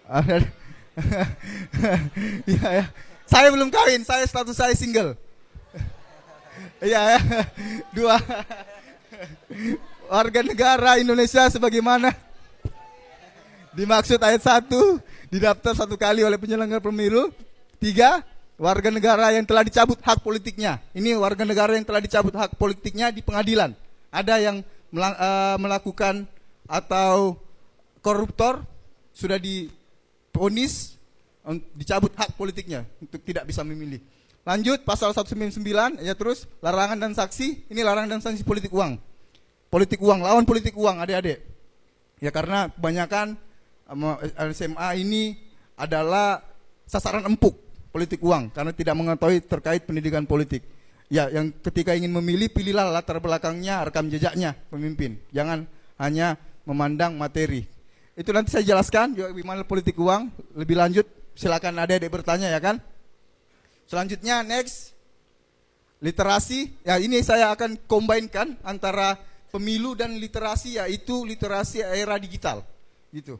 ya, 2.56 2.68
ya. 2.82 2.84
Saya 3.28 3.48
belum 3.52 3.68
kawin, 3.68 4.00
saya 4.04 4.24
status 4.24 4.56
saya 4.56 4.74
single. 4.76 5.16
Iya, 6.82 7.14
ya. 7.14 7.20
dua 7.94 8.18
warga 10.12 10.42
negara 10.42 10.98
Indonesia 10.98 11.46
sebagaimana 11.46 12.10
dimaksud 13.72 14.18
ayat 14.18 14.42
1 14.42 14.66
didaftar 15.32 15.72
satu 15.72 15.96
kali 15.96 16.20
oleh 16.20 16.36
penyelenggara 16.36 16.84
pemilu. 16.84 17.32
Tiga, 17.80 18.20
warga 18.60 18.92
negara 18.92 19.32
yang 19.32 19.48
telah 19.48 19.64
dicabut 19.64 19.96
hak 20.04 20.20
politiknya. 20.20 20.84
Ini 20.92 21.16
warga 21.16 21.48
negara 21.48 21.72
yang 21.72 21.88
telah 21.88 22.04
dicabut 22.04 22.36
hak 22.36 22.60
politiknya 22.60 23.08
di 23.08 23.24
pengadilan. 23.24 23.72
Ada 24.12 24.36
yang 24.44 24.60
eh, 24.92 25.56
melakukan 25.56 26.28
atau 26.68 27.40
koruptor 28.04 28.60
sudah 29.16 29.40
diponis 29.40 31.00
dicabut 31.74 32.12
hak 32.14 32.36
politiknya 32.38 32.86
untuk 33.00 33.18
tidak 33.24 33.48
bisa 33.48 33.64
memilih. 33.66 33.98
Lanjut 34.42 34.82
pasal 34.86 35.14
199 35.14 36.02
ya 36.02 36.14
terus 36.14 36.44
larangan 36.60 36.98
dan 37.08 37.12
saksi. 37.16 37.72
Ini 37.72 37.80
larangan 37.82 38.18
dan 38.18 38.20
sanksi 38.20 38.44
politik 38.44 38.70
uang. 38.70 39.00
Politik 39.72 39.98
uang, 40.04 40.20
lawan 40.22 40.44
politik 40.44 40.76
uang 40.76 41.00
adik-adik. 41.00 41.40
Ya 42.20 42.30
karena 42.30 42.68
kebanyakan 42.70 43.40
SMA 44.54 44.88
ini 45.00 45.36
adalah 45.76 46.40
sasaran 46.86 47.24
empuk 47.26 47.56
politik 47.92 48.24
uang 48.24 48.52
karena 48.52 48.72
tidak 48.72 48.94
mengetahui 48.96 49.38
terkait 49.44 49.82
pendidikan 49.84 50.24
politik. 50.24 50.64
Ya, 51.12 51.28
yang 51.28 51.52
ketika 51.60 51.92
ingin 51.92 52.08
memilih 52.08 52.48
pilihlah 52.48 52.88
latar 52.88 53.20
belakangnya, 53.20 53.84
rekam 53.84 54.08
jejaknya 54.08 54.56
pemimpin. 54.72 55.20
Jangan 55.28 55.68
hanya 56.00 56.40
memandang 56.64 57.20
materi. 57.20 57.68
Itu 58.16 58.32
nanti 58.32 58.48
saya 58.48 58.64
jelaskan 58.64 59.12
juga 59.12 59.28
gimana 59.36 59.60
politik 59.64 59.96
uang 60.00 60.32
lebih 60.56 60.80
lanjut. 60.80 61.04
Silakan 61.36 61.80
adik-adik 61.84 62.12
bertanya 62.12 62.48
ya 62.48 62.60
kan. 62.60 62.80
Selanjutnya 63.84 64.40
next 64.40 64.96
literasi. 66.00 66.72
Ya 66.80 66.96
ini 66.96 67.20
saya 67.20 67.52
akan 67.52 67.76
combine-kan 67.84 68.56
antara 68.64 69.20
pemilu 69.52 69.92
dan 69.92 70.16
literasi 70.16 70.80
yaitu 70.80 71.28
literasi 71.28 71.84
era 71.84 72.16
digital. 72.16 72.64
Gitu. 73.12 73.36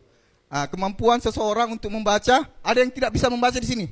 Nah, 0.53 0.69
kemampuan 0.69 1.17
seseorang 1.17 1.73
untuk 1.73 1.89
membaca, 1.89 2.45
ada 2.61 2.79
yang 2.85 2.93
tidak 2.93 3.17
bisa 3.17 3.33
membaca 3.33 3.57
di 3.57 3.65
sini? 3.65 3.87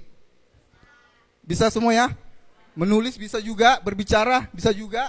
Bisa 1.40 1.73
semua 1.73 1.96
ya? 1.96 2.12
Menulis 2.77 3.16
bisa 3.16 3.40
juga, 3.40 3.81
berbicara 3.81 4.44
bisa 4.53 4.68
juga, 4.68 5.09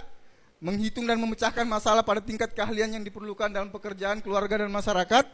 menghitung 0.63 1.03
dan 1.03 1.19
memecahkan 1.19 1.67
masalah 1.67 2.07
pada 2.07 2.23
tingkat 2.23 2.55
keahlian 2.55 2.95
yang 2.95 3.03
diperlukan 3.03 3.51
dalam 3.51 3.67
pekerjaan 3.67 4.23
keluarga 4.23 4.63
dan 4.63 4.71
masyarakat. 4.71 5.27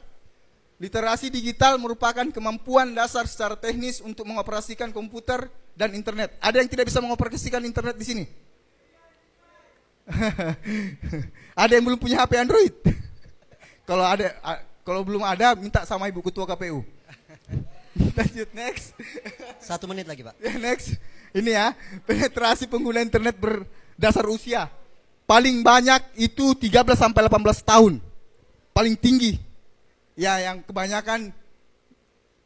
Literasi 0.81 1.29
digital 1.29 1.77
merupakan 1.77 2.25
kemampuan 2.33 2.97
dasar 2.97 3.29
secara 3.29 3.53
teknis 3.53 4.01
untuk 4.01 4.25
mengoperasikan 4.25 4.89
komputer 4.89 5.53
dan 5.77 5.93
internet. 5.93 6.33
Ada 6.41 6.65
yang 6.65 6.69
tidak 6.69 6.89
bisa 6.89 6.97
mengoperasikan 6.97 7.61
internet 7.61 7.93
di 7.93 8.05
sini? 8.09 8.25
ada 11.61 11.71
yang 11.77 11.85
belum 11.85 12.01
punya 12.01 12.25
HP 12.25 12.41
Android? 12.41 12.73
kalau 13.89 14.05
ada, 14.05 14.33
a- 14.41 14.65
kalau 14.87 15.03
belum 15.03 15.19
ada, 15.19 15.51
minta 15.59 15.83
sama 15.83 16.07
ibu 16.07 16.23
ketua 16.23 16.47
KPU. 16.47 16.79
Lanjut 18.15 18.47
next. 18.55 18.95
Satu 19.59 19.83
menit 19.83 20.07
lagi, 20.07 20.23
Pak. 20.23 20.39
Ya, 20.39 20.55
next. 20.55 20.95
Ini 21.35 21.51
ya, 21.51 21.75
penetrasi 22.07 22.71
pengguna 22.71 23.03
internet 23.03 23.35
berdasar 23.35 24.23
usia. 24.31 24.71
Paling 25.27 25.59
banyak 25.59 26.15
itu 26.15 26.55
13 26.55 26.71
sampai 26.95 27.27
18 27.27 27.67
tahun. 27.67 27.99
Paling 28.71 28.95
tinggi. 28.95 29.35
Ya, 30.15 30.39
yang 30.39 30.63
kebanyakan 30.63 31.35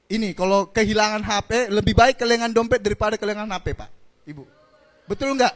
ini 0.09 0.33
kalau 0.33 0.65
kehilangan 0.73 1.21
HP 1.21 1.69
lebih 1.69 1.93
baik 1.93 2.17
kehilangan 2.17 2.49
dompet 2.57 2.81
daripada 2.81 3.21
kehilangan 3.21 3.53
HP, 3.53 3.77
Pak. 3.77 3.89
Ibu. 4.25 4.43
Betul 5.05 5.37
nggak? 5.37 5.53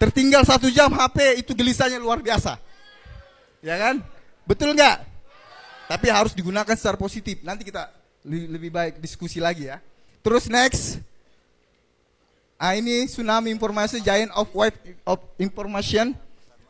Tertinggal 0.00 0.48
satu 0.48 0.72
jam 0.72 0.88
HP 0.96 1.44
itu 1.44 1.52
gelisahnya 1.52 2.00
luar 2.00 2.24
biasa. 2.24 2.56
Ya 3.60 3.76
kan? 3.76 4.00
Betul 4.48 4.72
nggak? 4.72 5.13
Tapi 5.84 6.06
harus 6.08 6.32
digunakan 6.32 6.72
secara 6.72 6.96
positif. 6.96 7.44
Nanti 7.44 7.68
kita 7.68 7.92
lebih 8.24 8.72
baik 8.72 9.00
diskusi 9.04 9.36
lagi 9.36 9.68
ya. 9.68 9.80
Terus 10.24 10.48
next. 10.48 11.00
Ah 12.56 12.72
ini 12.72 13.04
tsunami 13.04 13.52
informasi 13.52 14.00
giant 14.00 14.32
of 14.32 14.48
wave 14.56 14.78
of 15.04 15.20
information. 15.36 16.16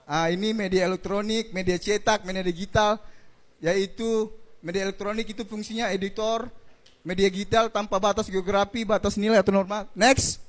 Ah 0.03 0.27
ini 0.27 0.51
media 0.51 0.91
elektronik, 0.91 1.55
media 1.55 1.79
cetak, 1.79 2.27
media 2.27 2.43
digital, 2.43 2.99
yaitu 3.63 4.27
media 4.59 4.91
elektronik 4.91 5.31
itu 5.31 5.47
fungsinya 5.47 5.95
editor, 5.95 6.51
media 7.07 7.31
digital 7.31 7.71
tanpa 7.71 8.01
batas 8.03 8.27
geografi, 8.27 8.83
batas 8.83 9.15
nilai 9.15 9.39
atau 9.39 9.55
norma. 9.55 9.87
Next. 9.95 10.43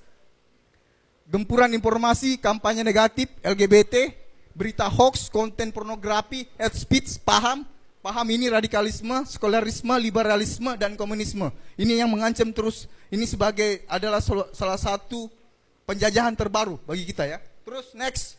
Gempuran 1.25 1.73
informasi, 1.73 2.38
kampanye 2.38 2.86
negatif, 2.86 3.30
LGBT, 3.41 4.13
berita 4.54 4.86
hoax, 4.86 5.25
konten 5.28 5.73
pornografi, 5.73 6.45
hate 6.54 6.78
speech, 6.78 7.17
paham, 7.25 7.65
paham 8.06 8.30
ini 8.30 8.54
radikalisme, 8.54 9.26
sekularisme, 9.26 9.89
liberalisme, 9.98 10.78
dan 10.78 10.94
komunisme. 10.94 11.50
Ini 11.74 12.06
yang 12.06 12.10
mengancam 12.13 12.54
terus, 12.54 12.86
ini 13.10 13.26
sebagai 13.26 13.82
adalah 13.89 14.22
salah 14.54 14.78
satu 14.78 15.26
penjajahan 15.89 16.38
terbaru 16.38 16.78
bagi 16.86 17.02
kita 17.10 17.26
ya. 17.26 17.41
Terus 17.65 17.98
next, 17.98 18.38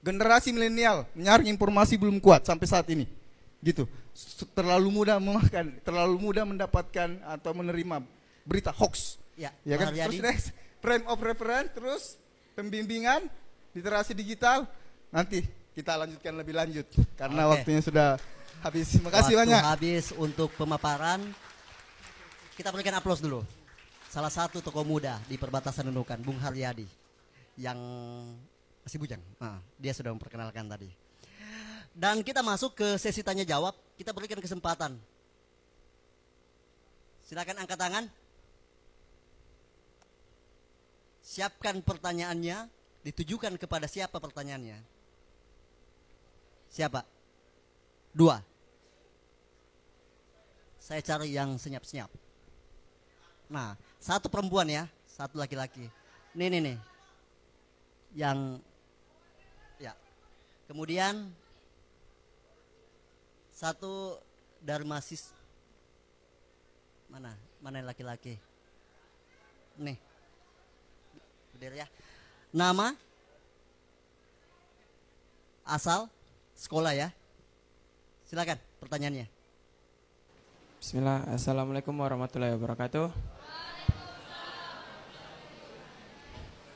generasi 0.00 0.48
milenial 0.48 1.04
menyaring 1.12 1.52
informasi 1.52 2.00
belum 2.00 2.16
kuat 2.24 2.48
sampai 2.48 2.64
saat 2.64 2.88
ini, 2.88 3.04
gitu. 3.60 3.84
Terlalu 4.56 4.88
mudah 4.88 5.20
memakan, 5.20 5.76
terlalu 5.84 6.16
mudah 6.16 6.48
mendapatkan 6.48 7.20
atau 7.20 7.52
menerima 7.52 8.00
berita 8.48 8.72
hoax. 8.72 9.20
Ya, 9.36 9.52
Ya 9.68 9.76
kan? 9.76 9.92
Terus 9.92 10.24
next, 10.24 10.56
frame 10.80 11.04
of 11.04 11.20
reference, 11.20 11.68
terus 11.76 12.02
pembimbingan, 12.56 13.28
literasi 13.76 14.16
digital. 14.16 14.64
Nanti 15.12 15.44
kita 15.76 16.00
lanjutkan 16.00 16.32
lebih 16.38 16.54
lanjut 16.54 16.86
karena 17.18 17.50
Oke. 17.50 17.60
waktunya 17.60 17.82
sudah 17.82 18.08
habis. 18.64 18.96
Terima 18.96 19.12
kasih 19.12 19.34
Waktu 19.36 19.42
banyak. 19.44 19.62
habis 19.62 20.04
untuk 20.16 20.48
pemaparan. 20.56 21.20
Kita 22.56 22.72
berikan 22.72 22.96
aplaus 22.96 23.20
dulu. 23.20 23.44
Salah 24.08 24.30
satu 24.30 24.62
tokoh 24.62 24.86
muda 24.86 25.18
di 25.26 25.36
perbatasan 25.36 25.90
Nunukan, 25.90 26.22
Bung 26.22 26.38
Haryadi. 26.40 26.86
Yang 27.60 27.78
masih 28.86 28.98
bujang. 28.98 29.22
Ah, 29.42 29.58
dia 29.76 29.92
sudah 29.92 30.14
memperkenalkan 30.14 30.64
tadi. 30.70 30.88
Dan 31.94 32.22
kita 32.26 32.42
masuk 32.42 32.74
ke 32.74 32.88
sesi 32.98 33.22
tanya 33.22 33.44
jawab. 33.46 33.74
Kita 33.94 34.10
berikan 34.10 34.38
kesempatan. 34.40 34.98
Silakan 37.26 37.62
angkat 37.62 37.78
tangan. 37.78 38.04
Siapkan 41.24 41.80
pertanyaannya, 41.80 42.68
ditujukan 43.02 43.56
kepada 43.56 43.88
siapa 43.88 44.20
pertanyaannya. 44.20 44.78
Siapa? 46.70 47.06
Dua. 48.14 48.53
Saya 50.84 51.00
cari 51.00 51.32
yang 51.32 51.56
senyap-senyap. 51.56 52.12
Nah, 53.48 53.72
satu 53.96 54.28
perempuan 54.28 54.68
ya, 54.68 54.84
satu 55.08 55.40
laki-laki. 55.40 55.88
Nih, 56.36 56.52
nih, 56.52 56.60
nih. 56.60 56.78
Yang 58.12 58.60
ya. 59.80 59.96
Kemudian 60.68 61.32
satu 63.48 64.20
dari 64.60 64.84
mahasiswa 64.84 65.32
mana? 67.08 67.32
Mana 67.64 67.80
laki-laki? 67.80 68.36
Nih. 69.80 69.96
Berdiri 71.56 71.80
ya. 71.80 71.88
Nama 72.52 72.92
asal 75.64 76.12
sekolah 76.52 76.92
ya. 76.92 77.08
Silakan 78.28 78.60
pertanyaannya. 78.84 79.33
Bismillah, 80.84 81.24
Assalamualaikum 81.32 81.96
warahmatullahi 81.96 82.52
wabarakatuh. 82.60 83.08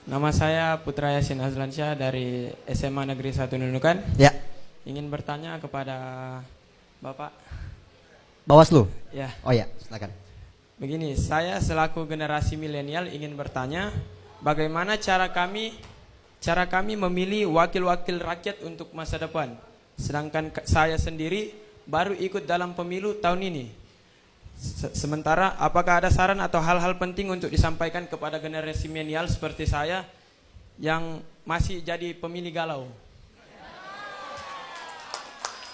Nama 0.08 0.28
saya 0.32 0.80
Putra 0.80 1.12
Yasin 1.12 1.36
Azlansyah 1.36 1.92
dari 1.92 2.48
SMA 2.72 3.04
Negeri 3.04 3.36
1 3.36 3.52
Nunukan. 3.60 4.00
Ya, 4.16 4.32
Ingin 4.88 5.12
bertanya 5.12 5.60
kepada 5.60 6.40
Bapak. 7.04 7.36
Bawaslu. 8.48 8.88
Ya, 9.12 9.28
Oh 9.44 9.52
ya, 9.52 9.68
silakan. 9.76 10.08
begini, 10.80 11.12
saya 11.12 11.60
selaku 11.60 12.08
generasi 12.08 12.56
milenial 12.56 13.12
ingin 13.12 13.36
bertanya, 13.36 13.92
bagaimana 14.40 14.96
cara 14.96 15.28
kami 15.36 15.76
cara 16.40 16.64
kami 16.64 16.96
memilih 16.96 17.52
wakil-wakil 17.52 18.16
rakyat 18.24 18.64
untuk 18.64 18.88
masa 18.96 19.20
depan. 19.20 19.52
Sedangkan 20.00 20.48
saya 20.64 20.96
sendiri 20.96 21.52
baru 21.84 22.16
ikut 22.16 22.48
dalam 22.48 22.72
pemilu 22.72 23.20
tahun 23.20 23.44
ini. 23.52 23.88
Se- 24.58 24.90
Sementara 24.92 25.54
apakah 25.56 26.02
ada 26.02 26.10
saran 26.10 26.42
atau 26.42 26.58
hal-hal 26.58 26.98
penting 26.98 27.30
untuk 27.30 27.46
disampaikan 27.46 28.04
kepada 28.04 28.42
generasi 28.42 28.90
milenial 28.90 29.30
seperti 29.30 29.64
saya 29.64 30.02
yang 30.76 31.22
masih 31.46 31.78
jadi 31.80 32.10
pemilih 32.12 32.50
galau? 32.50 32.90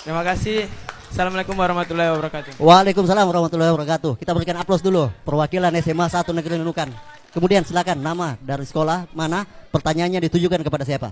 Terima 0.04 0.20
kasih. 0.20 0.68
Assalamualaikum 1.08 1.56
warahmatullahi 1.56 2.12
wabarakatuh. 2.12 2.52
Waalaikumsalam 2.60 3.24
warahmatullahi 3.24 3.72
wabarakatuh. 3.72 4.20
Kita 4.20 4.36
berikan 4.36 4.60
aplaus 4.60 4.84
dulu 4.84 5.08
perwakilan 5.24 5.72
SMA 5.80 6.04
1 6.04 6.28
Negeri 6.34 6.60
Nunukan. 6.60 6.92
Kemudian 7.32 7.64
silakan 7.64 7.98
nama 7.98 8.36
dari 8.36 8.68
sekolah 8.68 9.08
mana 9.16 9.48
pertanyaannya 9.72 10.20
ditujukan 10.28 10.60
kepada 10.60 10.84
siapa? 10.84 11.08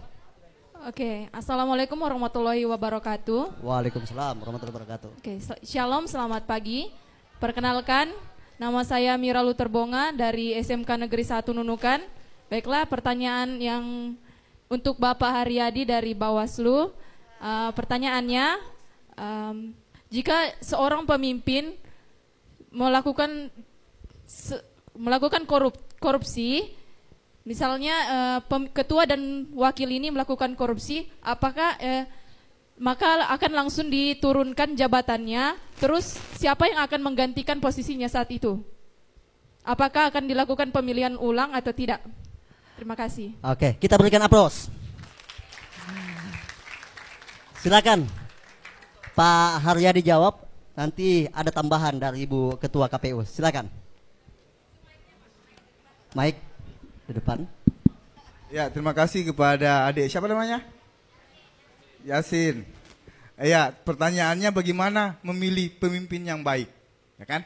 Oke, 0.84 1.30
Assalamualaikum 1.32 1.94
warahmatullahi 1.96 2.66
wabarakatuh. 2.66 3.62
Waalaikumsalam 3.64 4.34
warahmatullahi 4.42 4.74
wabarakatuh. 4.76 5.08
Oke, 5.16 5.38
sel- 5.40 5.62
Shalom, 5.62 6.04
selamat 6.04 6.44
pagi. 6.44 6.90
Perkenalkan, 7.42 8.06
nama 8.54 8.86
saya 8.86 9.18
Mira 9.18 9.42
Luterbonga 9.42 10.14
dari 10.14 10.54
SMK 10.54 10.86
Negeri 10.94 11.26
1 11.26 11.50
Nunukan. 11.50 11.98
Baiklah, 12.46 12.86
pertanyaan 12.86 13.58
yang 13.58 14.14
untuk 14.70 14.94
Bapak 15.02 15.42
Haryadi 15.42 15.82
dari 15.82 16.14
Bawaslu. 16.14 16.94
Eh, 17.42 17.70
pertanyaannya, 17.74 18.46
em, 19.18 19.74
jika 20.06 20.54
seorang 20.62 21.02
pemimpin 21.02 21.74
melakukan 22.70 23.50
se- 24.22 24.62
melakukan 24.94 25.42
korup, 25.42 25.74
korupsi, 25.98 26.70
misalnya 27.42 27.94
pem- 28.46 28.70
ketua 28.70 29.02
dan 29.02 29.50
wakil 29.50 29.90
ini 29.90 30.14
melakukan 30.14 30.54
korupsi, 30.54 31.10
apakah 31.18 31.74
eh, 31.82 32.06
maka 32.80 33.28
akan 33.32 33.52
langsung 33.64 33.92
diturunkan 33.92 34.78
jabatannya. 34.78 35.58
Terus 35.76 36.16
siapa 36.38 36.70
yang 36.70 36.80
akan 36.86 37.00
menggantikan 37.02 37.58
posisinya 37.58 38.06
saat 38.06 38.30
itu? 38.32 38.62
Apakah 39.62 40.10
akan 40.10 40.26
dilakukan 40.26 40.74
pemilihan 40.74 41.14
ulang 41.18 41.54
atau 41.54 41.70
tidak? 41.70 42.02
Terima 42.74 42.98
kasih. 42.98 43.36
Oke, 43.44 43.78
kita 43.78 43.94
berikan 43.94 44.22
aplaus. 44.24 44.66
Silakan. 47.62 48.10
Pak 49.14 49.62
Haryadi 49.62 50.02
jawab. 50.02 50.42
Nanti 50.72 51.28
ada 51.30 51.52
tambahan 51.52 52.00
dari 52.00 52.24
Ibu 52.24 52.56
Ketua 52.56 52.88
KPU. 52.88 53.22
Silakan. 53.28 53.68
Mike 56.16 56.40
di 57.06 57.12
depan. 57.12 57.44
Ya, 58.50 58.66
terima 58.72 58.96
kasih 58.96 59.30
kepada 59.30 59.86
adik. 59.86 60.10
Siapa 60.10 60.26
namanya? 60.26 60.64
Yasin. 62.04 62.66
Ya, 63.40 63.74
pertanyaannya 63.74 64.54
bagaimana 64.54 65.18
memilih 65.24 65.74
pemimpin 65.80 66.22
yang 66.22 66.46
baik, 66.46 66.70
ya 67.18 67.26
kan? 67.26 67.42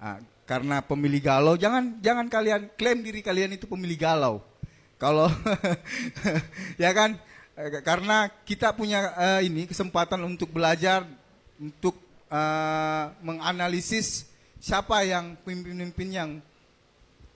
Ah, 0.00 0.18
karena 0.42 0.82
pemilih 0.82 1.22
galau, 1.22 1.54
jangan 1.54 2.02
jangan 2.02 2.26
kalian 2.26 2.66
klaim 2.74 3.04
diri 3.04 3.22
kalian 3.22 3.54
itu 3.54 3.70
pemilih 3.70 3.98
galau. 3.98 4.42
Kalau 4.96 5.28
ya 6.82 6.90
kan, 6.90 7.20
Eh, 7.56 7.80
karena 7.80 8.28
kita 8.44 8.76
punya 8.76 9.16
eh, 9.16 9.48
ini 9.48 9.64
kesempatan 9.64 10.20
untuk 10.28 10.52
belajar, 10.52 11.08
untuk 11.56 11.96
eh, 12.28 13.04
menganalisis 13.24 14.28
siapa 14.60 15.00
yang 15.08 15.40
pemimpin-pemimpin 15.40 16.08
yang 16.12 16.30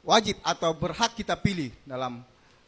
wajib 0.04 0.36
atau 0.44 0.76
berhak 0.76 1.16
kita 1.16 1.32
pilih 1.40 1.72
dalam 1.88 2.20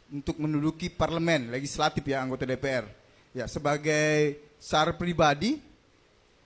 untuk 0.09 0.41
menduduki 0.41 0.89
parlemen 0.89 1.53
legislatif 1.53 2.01
ya 2.09 2.25
anggota 2.25 2.49
DPR. 2.49 2.89
Ya 3.33 3.49
sebagai 3.49 4.37
secara 4.61 4.93
pribadi 4.93 5.57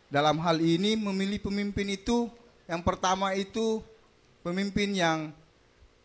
dalam 0.07 0.39
hal 0.39 0.63
ini 0.63 0.95
memilih 0.95 1.43
pemimpin 1.43 1.99
itu 1.99 2.31
yang 2.71 2.79
pertama 2.83 3.35
itu 3.35 3.83
pemimpin 4.47 4.95
yang 4.95 5.19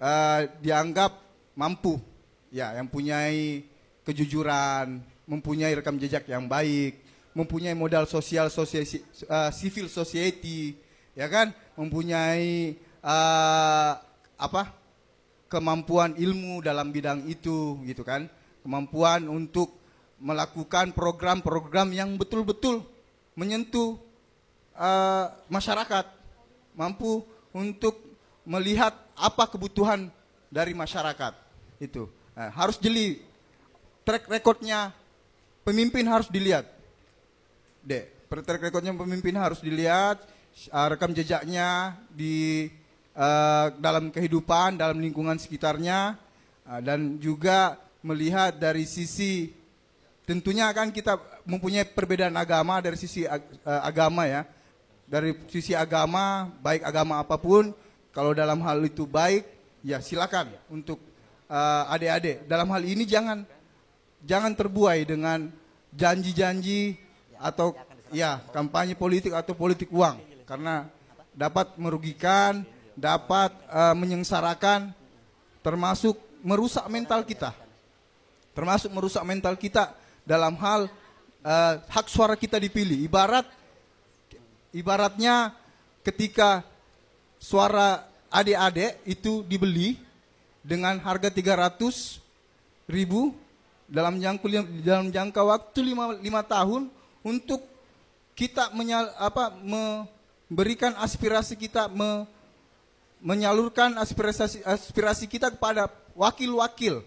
eh, 0.01 0.49
dianggap 0.61 1.21
mampu. 1.53 2.01
Ya 2.49 2.73
yang 2.73 2.89
mempunyai 2.89 3.61
kejujuran, 4.01 5.05
mempunyai 5.29 5.77
rekam 5.77 6.01
jejak 6.01 6.25
yang 6.25 6.49
baik, 6.49 6.97
mempunyai 7.37 7.77
modal 7.77 8.09
sosial 8.09 8.49
society, 8.49 9.05
eh, 9.05 9.51
civil 9.53 9.85
society, 9.85 10.73
ya 11.13 11.29
kan, 11.29 11.53
mempunyai 11.77 12.75
eh, 13.01 13.93
apa? 14.41 14.63
Kemampuan 15.51 16.15
ilmu 16.15 16.63
dalam 16.63 16.89
bidang 16.89 17.27
itu 17.27 17.77
gitu 17.85 18.01
kan? 18.07 18.25
Kemampuan 18.63 19.27
untuk 19.27 19.80
melakukan 20.21 20.93
program-program 20.93 21.89
yang 21.97 22.13
betul-betul 22.15 22.85
menyentuh 23.33 23.97
eh, 24.77 25.25
masyarakat 25.49 26.05
mampu 26.77 27.25
untuk 27.51 27.97
melihat 28.45 28.93
apa 29.17 29.49
kebutuhan 29.49 30.07
dari 30.47 30.77
masyarakat 30.77 31.33
itu. 31.81 32.05
Nah, 32.37 32.53
harus 32.53 32.77
jeli 32.77 33.19
track 34.05 34.29
recordnya 34.29 34.93
pemimpin 35.65 36.05
harus 36.05 36.29
dilihat. 36.29 36.69
Dek 37.81 38.21
track 38.39 38.71
recordnya 38.71 38.95
pemimpin 38.95 39.35
harus 39.35 39.59
dilihat 39.59 40.23
eh, 40.71 40.87
rekam 40.87 41.11
jejaknya 41.11 41.99
di 42.07 42.71
eh, 43.11 43.67
dalam 43.75 44.07
kehidupan 44.07 44.79
dalam 44.79 45.03
lingkungan 45.03 45.35
sekitarnya 45.35 46.15
eh, 46.63 46.79
dan 46.79 47.19
juga 47.19 47.75
melihat 47.99 48.55
dari 48.55 48.87
sisi 48.87 49.51
tentunya 50.31 50.71
kan 50.71 50.87
kita 50.95 51.19
mempunyai 51.43 51.83
perbedaan 51.83 52.39
agama 52.39 52.79
dari 52.79 52.95
sisi 52.95 53.27
eh, 53.27 53.43
agama 53.83 54.23
ya. 54.23 54.47
Dari 55.11 55.35
sisi 55.51 55.75
agama 55.75 56.47
baik 56.63 56.87
agama 56.87 57.19
apa 57.19 57.35
pun 57.35 57.75
kalau 58.15 58.31
dalam 58.31 58.63
hal 58.63 58.79
itu 58.87 59.03
baik 59.03 59.43
ya 59.83 59.99
silakan 59.99 60.47
untuk 60.71 61.03
eh, 61.51 61.83
adik-adik. 61.91 62.47
Dalam 62.47 62.71
hal 62.71 62.87
ini 62.87 63.03
jangan 63.03 63.43
jangan 64.23 64.55
terbuai 64.55 65.03
dengan 65.03 65.51
janji-janji 65.91 66.95
atau 67.35 67.75
ya 68.15 68.39
kampanye 68.55 68.95
politik 68.95 69.35
atau 69.35 69.51
politik 69.51 69.91
uang. 69.91 70.15
Karena 70.47 70.87
dapat 71.35 71.75
merugikan, 71.75 72.63
dapat 72.95 73.51
eh, 73.67 73.95
menyengsarakan 73.99 74.95
termasuk 75.59 76.15
merusak 76.39 76.87
mental 76.87 77.27
kita. 77.27 77.51
Termasuk 78.55 78.95
merusak 78.95 79.23
mental 79.27 79.59
kita 79.59 80.00
dalam 80.25 80.55
hal 80.57 80.87
eh, 81.43 81.73
hak 81.81 82.07
suara 82.07 82.37
kita 82.37 82.57
dipilih. 82.57 83.01
Ibarat 83.05 83.45
ibaratnya 84.71 85.51
ketika 86.01 86.63
suara 87.37 88.07
adik-adik 88.31 89.01
itu 89.03 89.43
dibeli 89.43 89.99
dengan 90.63 90.97
harga 91.01 91.27
300 91.27 92.21
ribu 92.87 93.33
dalam 93.91 94.21
jangka 94.21 94.47
dalam 94.85 95.07
jangka 95.11 95.41
waktu 95.43 95.79
lima, 95.83 96.15
lima 96.21 96.41
tahun 96.47 96.87
untuk 97.21 97.59
kita 98.33 98.71
menyal, 98.71 99.11
apa, 99.19 99.51
memberikan 99.59 100.95
aspirasi 100.97 101.59
kita 101.59 101.91
me- 101.91 102.25
menyalurkan 103.21 103.93
aspirasi 104.01 104.65
aspirasi 104.65 105.29
kita 105.29 105.53
kepada 105.53 105.91
wakil-wakil 106.17 107.05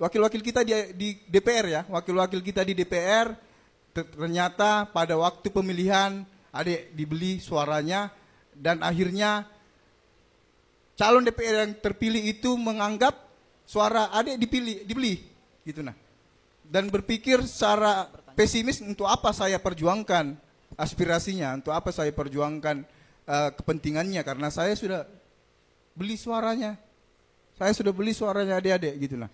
wakil-wakil 0.00 0.40
kita 0.40 0.64
di, 0.64 0.72
di 0.96 1.08
DPR 1.28 1.66
ya. 1.68 1.82
Wakil-wakil 1.84 2.40
kita 2.40 2.64
di 2.64 2.72
DPR 2.72 3.36
Ter- 3.90 4.08
Ternyata 4.08 4.88
pada 4.88 5.18
waktu 5.18 5.50
pemilihan 5.52 6.22
adik 6.50 6.94
dibeli 6.94 7.38
suaranya 7.42 8.10
dan 8.54 8.82
akhirnya 8.82 9.46
calon 10.94 11.26
DPR 11.26 11.66
yang 11.66 11.74
terpilih 11.78 12.22
itu 12.22 12.54
menganggap 12.58 13.14
suara 13.66 14.10
adik 14.14 14.38
dipilih 14.38 14.86
dibeli 14.86 15.14
gitu 15.66 15.82
nah. 15.82 15.94
Dan 16.70 16.86
berpikir 16.86 17.42
secara 17.50 18.06
pesimis 18.38 18.78
untuk 18.78 19.10
apa 19.10 19.34
saya 19.34 19.58
perjuangkan 19.58 20.38
aspirasinya? 20.78 21.58
Untuk 21.58 21.74
apa 21.74 21.90
saya 21.90 22.14
perjuangkan 22.14 22.86
eh, 23.26 23.50
kepentingannya? 23.58 24.22
Karena 24.22 24.54
saya 24.54 24.78
sudah 24.78 25.02
beli 25.98 26.14
suaranya. 26.14 26.78
Saya 27.58 27.74
sudah 27.74 27.90
beli 27.90 28.14
suaranya 28.14 28.62
adik-adik 28.62 28.94
gitu 29.02 29.18
nah 29.18 29.30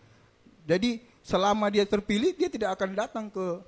jadi 0.67 0.99
selama 1.23 1.71
dia 1.71 1.87
terpilih 1.87 2.35
dia 2.35 2.51
tidak 2.51 2.75
akan 2.75 2.91
datang 2.99 3.27
ke 3.31 3.63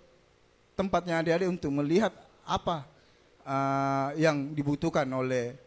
tempatnya 0.75 1.23
adik-adik 1.23 1.49
untuk 1.51 1.71
melihat 1.75 2.11
apa 2.43 2.87
uh, 3.49 4.15
yang 4.15 4.55
dibutuhkan 4.55 5.07
oleh 5.11 5.59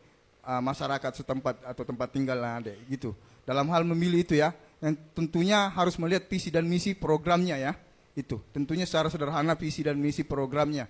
uh, 0.45 0.61
masyarakat 0.63 1.11
setempat 1.23 1.65
atau 1.65 1.83
tempat 1.83 2.07
tinggal 2.13 2.39
adik 2.39 2.77
gitu. 2.87 3.11
Dalam 3.43 3.67
hal 3.73 3.83
memilih 3.83 4.21
itu 4.21 4.37
ya, 4.37 4.53
yang 4.79 4.93
tentunya 5.17 5.67
harus 5.73 5.97
melihat 5.97 6.29
visi 6.29 6.53
dan 6.53 6.63
misi 6.63 6.93
programnya 6.93 7.57
ya. 7.57 7.73
Itu 8.15 8.39
tentunya 8.55 8.85
secara 8.85 9.09
sederhana 9.09 9.57
visi 9.57 9.81
dan 9.81 9.97
misi 9.97 10.21
programnya. 10.23 10.85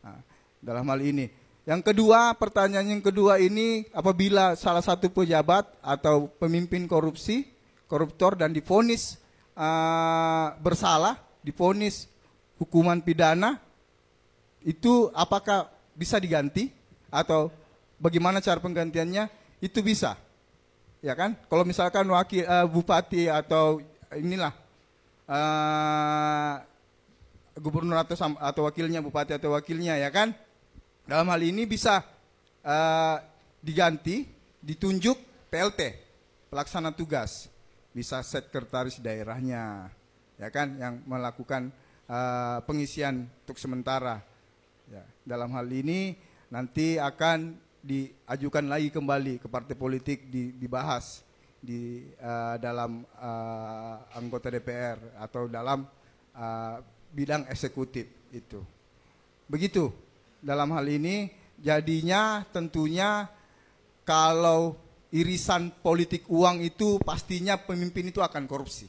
Nah, 0.00 0.18
dalam 0.58 0.86
hal 0.88 1.00
ini. 1.04 1.28
Yang 1.68 1.92
kedua, 1.92 2.34
pertanyaan 2.40 2.98
yang 2.98 3.04
kedua 3.04 3.36
ini 3.36 3.84
apabila 3.92 4.56
salah 4.56 4.80
satu 4.80 5.12
pejabat 5.12 5.68
atau 5.84 6.26
pemimpin 6.40 6.88
korupsi, 6.88 7.46
koruptor 7.84 8.34
dan 8.34 8.50
difonis 8.50 9.19
uh, 9.60 10.56
bersalah, 10.64 11.20
difonis 11.44 12.08
hukuman 12.56 13.04
pidana 13.04 13.60
itu 14.64 15.08
apakah 15.16 15.68
bisa 15.96 16.20
diganti? 16.20 16.72
Atau 17.10 17.50
bagaimana 17.96 18.40
cara 18.44 18.60
penggantiannya? 18.60 19.28
Itu 19.60 19.80
bisa. 19.84 20.16
Ya 21.00 21.16
kan? 21.16 21.36
Kalau 21.48 21.64
misalkan 21.64 22.04
wakil 22.12 22.44
eh, 22.44 22.66
bupati 22.68 23.32
atau 23.32 23.80
inilah 24.12 24.52
eh, 25.24 26.54
gubernur 27.56 27.96
atau 27.96 28.16
atau 28.36 28.62
wakilnya 28.68 29.00
bupati 29.00 29.36
atau 29.36 29.56
wakilnya 29.56 29.96
ya 29.96 30.12
kan? 30.12 30.36
Dalam 31.08 31.26
hal 31.32 31.40
ini 31.40 31.64
bisa 31.64 32.04
eh, 32.60 33.16
diganti 33.64 34.28
ditunjuk 34.60 35.16
PLT 35.48 35.80
pelaksana 36.52 36.92
tugas 36.92 37.48
bisa 37.90 38.22
sekretaris 38.22 39.02
daerahnya 39.02 39.90
ya 40.38 40.48
kan 40.48 40.78
yang 40.78 41.02
melakukan 41.04 41.74
eh, 42.06 42.58
pengisian 42.64 43.26
untuk 43.44 43.58
sementara 43.58 44.30
Ya, 44.90 45.06
dalam 45.22 45.54
hal 45.54 45.70
ini 45.70 46.18
nanti 46.50 46.98
akan 46.98 47.54
diajukan 47.78 48.66
lagi 48.66 48.90
kembali 48.90 49.38
ke 49.38 49.46
partai 49.46 49.78
politik 49.78 50.26
di, 50.26 50.50
dibahas 50.50 51.22
di 51.62 52.10
eh, 52.10 52.56
dalam 52.58 53.06
eh, 53.06 54.18
anggota 54.18 54.50
DPR 54.50 55.22
atau 55.22 55.46
dalam 55.46 55.86
eh, 56.34 56.76
bidang 57.14 57.46
eksekutif 57.46 58.34
itu. 58.34 58.58
Begitu 59.46 59.94
dalam 60.42 60.74
hal 60.74 60.90
ini 60.90 61.30
jadinya 61.62 62.42
tentunya 62.50 63.30
kalau 64.02 64.74
irisan 65.10 65.74
politik 65.82 66.26
uang 66.30 66.62
itu 66.62 67.02
pastinya 67.02 67.58
pemimpin 67.58 68.10
itu 68.10 68.22
akan 68.22 68.46
korupsi. 68.46 68.86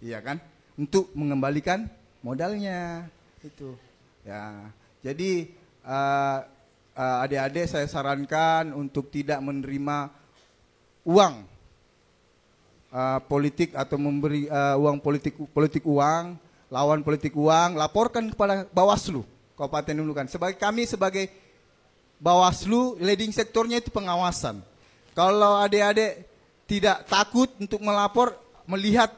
Iya 0.00 0.20
kan? 0.24 0.40
Untuk 0.74 1.12
mengembalikan 1.12 1.86
modalnya 2.24 3.08
itu. 3.44 3.76
Ya, 4.24 4.72
jadi 5.04 5.52
eh, 5.84 6.38
eh, 6.96 7.16
adik-adik 7.28 7.68
saya 7.68 7.84
sarankan 7.84 8.72
untuk 8.72 9.12
tidak 9.12 9.36
menerima 9.44 10.08
uang 11.04 11.44
eh, 12.88 13.20
politik 13.28 13.76
atau 13.76 14.00
memberi 14.00 14.48
eh, 14.48 14.76
uang 14.80 14.96
politik 15.04 15.36
politik 15.52 15.84
uang, 15.84 16.40
lawan 16.72 17.04
politik 17.04 17.36
uang, 17.36 17.76
laporkan 17.76 18.32
kepada 18.32 18.64
Bawaslu 18.72 19.28
Kabupaten 19.60 19.94
Nunukan. 20.00 20.26
Sebagai 20.26 20.56
kami 20.56 20.88
sebagai 20.88 21.43
Bawaslu, 22.24 22.96
leading 23.04 23.36
sektornya 23.36 23.84
itu 23.84 23.92
pengawasan. 23.92 24.64
Kalau 25.12 25.60
adik-adik 25.60 26.24
tidak 26.64 27.04
takut 27.04 27.52
untuk 27.60 27.84
melapor, 27.84 28.32
melihat 28.64 29.12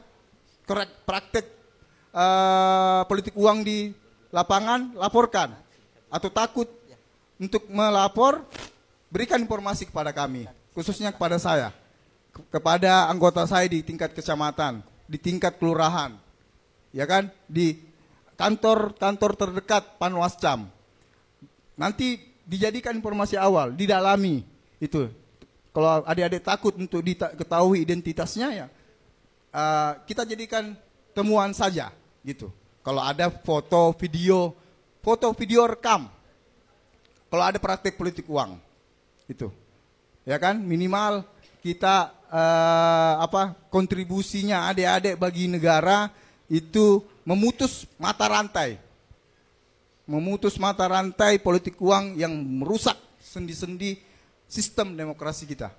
praktek 1.07 1.47
eh, 2.11 3.01
politik 3.07 3.31
uang 3.39 3.63
di 3.63 3.95
lapangan, 4.35 4.99
laporkan. 4.99 5.55
Atau 6.11 6.27
takut 6.27 6.67
untuk 7.39 7.63
melapor, 7.71 8.43
berikan 9.07 9.39
informasi 9.39 9.87
kepada 9.87 10.11
kami, 10.11 10.43
khususnya 10.75 11.15
kepada 11.15 11.39
saya, 11.39 11.71
ke- 12.35 12.43
kepada 12.51 13.07
anggota 13.07 13.47
saya 13.47 13.71
di 13.71 13.79
tingkat 13.87 14.11
kecamatan, 14.11 14.83
di 15.07 15.15
tingkat 15.15 15.55
kelurahan, 15.55 16.11
ya 16.91 17.07
kan, 17.07 17.31
di 17.47 17.79
kantor-kantor 18.35 19.31
terdekat 19.39 19.95
Panwascam. 19.95 20.67
Nanti 21.79 22.26
dijadikan 22.47 22.95
informasi 22.95 23.35
awal, 23.35 23.75
didalami 23.75 24.47
itu. 24.79 25.11
Kalau 25.75 26.01
adik-adik 26.07 26.41
takut 26.41 26.73
untuk 26.79 27.03
diketahui 27.03 27.83
identitasnya 27.83 28.47
ya, 28.55 28.67
eh, 29.51 29.91
kita 30.07 30.23
jadikan 30.25 30.73
temuan 31.11 31.51
saja 31.51 31.91
gitu. 32.23 32.49
Kalau 32.81 33.03
ada 33.03 33.27
foto, 33.29 33.91
video, 33.99 34.55
foto, 35.03 35.35
video 35.35 35.67
rekam. 35.67 36.07
Kalau 37.27 37.43
ada 37.43 37.59
praktek 37.59 37.99
politik 37.99 38.23
uang, 38.31 38.55
itu, 39.27 39.51
ya 40.23 40.39
kan 40.39 40.55
minimal 40.55 41.27
kita 41.59 42.15
eh, 42.31 43.13
apa 43.19 43.51
kontribusinya 43.67 44.71
adik-adik 44.71 45.19
bagi 45.19 45.51
negara 45.51 46.07
itu 46.47 47.03
memutus 47.27 47.83
mata 47.99 48.23
rantai, 48.31 48.79
memutus 50.07 50.55
mata 50.55 50.87
rantai 50.87 51.37
politik 51.37 51.75
uang 51.83 52.15
yang 52.15 52.31
merusak 52.31 52.95
sendi-sendi 53.19 53.99
sistem 54.47 54.95
demokrasi 54.95 55.43
kita. 55.43 55.75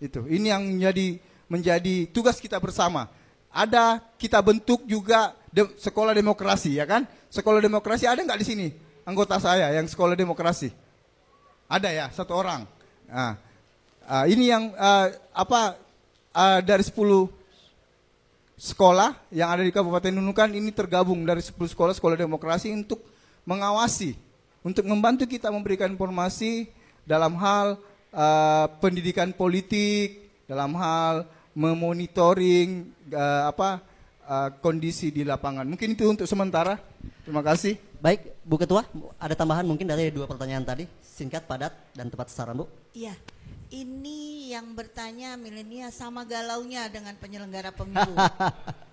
Itu, 0.00 0.24
ini 0.24 0.48
yang 0.48 0.64
menjadi 0.64 1.20
menjadi 1.52 2.08
tugas 2.08 2.40
kita 2.40 2.56
bersama. 2.56 3.12
Ada 3.52 4.00
kita 4.16 4.40
bentuk 4.40 4.84
juga 4.88 5.36
de- 5.52 5.72
sekolah 5.76 6.16
demokrasi, 6.16 6.80
ya 6.80 6.88
kan? 6.88 7.04
Sekolah 7.28 7.60
demokrasi 7.60 8.08
ada 8.08 8.20
nggak 8.20 8.40
di 8.40 8.46
sini? 8.46 8.68
Anggota 9.04 9.36
saya 9.40 9.72
yang 9.72 9.88
sekolah 9.88 10.16
demokrasi. 10.16 10.72
Ada 11.68 11.88
ya, 11.92 12.06
satu 12.12 12.32
orang. 12.36 12.64
Nah, 13.08 13.36
ah, 14.04 14.24
ini 14.24 14.48
yang 14.48 14.72
ah, 14.76 15.12
apa 15.32 15.76
ah, 16.32 16.60
dari 16.64 16.84
10 16.84 16.96
sekolah 18.58 19.14
yang 19.30 19.48
ada 19.54 19.62
di 19.62 19.72
Kabupaten 19.72 20.12
Nunukan 20.12 20.50
ini 20.50 20.72
tergabung 20.72 21.24
dari 21.24 21.40
10 21.40 21.56
sekolah 21.56 21.94
sekolah 21.96 22.16
demokrasi 22.16 22.72
untuk 22.72 23.00
mengawasi, 23.48 24.12
untuk 24.60 24.84
membantu 24.84 25.24
kita 25.24 25.48
memberikan 25.48 25.88
informasi 25.88 26.68
dalam 27.08 27.32
hal 27.40 27.80
eh, 28.12 28.66
pendidikan 28.84 29.32
politik, 29.32 30.28
dalam 30.44 30.76
hal 30.76 31.24
memonitoring 31.56 32.92
eh, 33.08 33.42
apa 33.48 33.80
eh, 34.28 34.48
kondisi 34.60 35.08
di 35.08 35.24
lapangan. 35.24 35.64
Mungkin 35.64 35.96
itu 35.96 36.04
untuk 36.04 36.28
sementara. 36.28 36.76
Terima 37.24 37.40
kasih. 37.40 37.80
Baik, 37.98 38.36
Bu 38.44 38.60
Ketua, 38.60 38.84
ada 39.18 39.34
tambahan 39.34 39.64
mungkin 39.64 39.88
dari 39.88 40.12
dua 40.12 40.28
pertanyaan 40.28 40.62
tadi, 40.62 40.86
singkat, 41.02 41.48
padat, 41.48 41.74
dan 41.96 42.06
tepat 42.06 42.30
sasaran, 42.30 42.62
Bu. 42.62 42.70
Iya, 42.94 43.10
ini 43.74 44.54
yang 44.54 44.70
bertanya 44.76 45.34
milenial 45.34 45.90
sama 45.90 46.22
galaunya 46.22 46.86
dengan 46.86 47.18
penyelenggara 47.18 47.74
pemilu. 47.74 48.14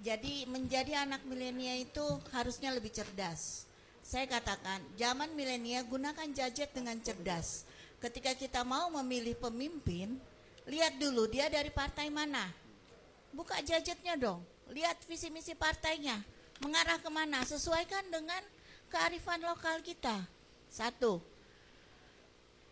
Jadi 0.00 0.48
menjadi 0.48 1.04
anak 1.04 1.20
milenial 1.28 1.84
itu 1.84 2.06
harusnya 2.32 2.72
lebih 2.72 2.88
cerdas. 2.88 3.68
Saya 4.00 4.24
katakan, 4.24 4.80
zaman 4.96 5.36
milenial 5.36 5.84
gunakan 5.84 6.24
gadget 6.32 6.72
dengan 6.72 6.96
cerdas. 7.04 7.68
Ketika 8.00 8.32
kita 8.32 8.64
mau 8.64 8.88
memilih 8.96 9.36
pemimpin, 9.36 10.16
lihat 10.64 10.96
dulu 10.96 11.28
dia 11.28 11.52
dari 11.52 11.68
partai 11.68 12.08
mana. 12.08 12.48
Buka 13.30 13.60
gadgetnya 13.60 14.16
dong, 14.16 14.40
lihat 14.72 14.96
visi 15.04 15.28
misi 15.28 15.52
partainya, 15.52 16.16
mengarah 16.64 16.96
ke 16.96 17.12
mana, 17.12 17.44
sesuaikan 17.44 18.02
dengan 18.08 18.40
kearifan 18.88 19.44
lokal 19.44 19.84
kita. 19.84 20.16
Satu, 20.72 21.20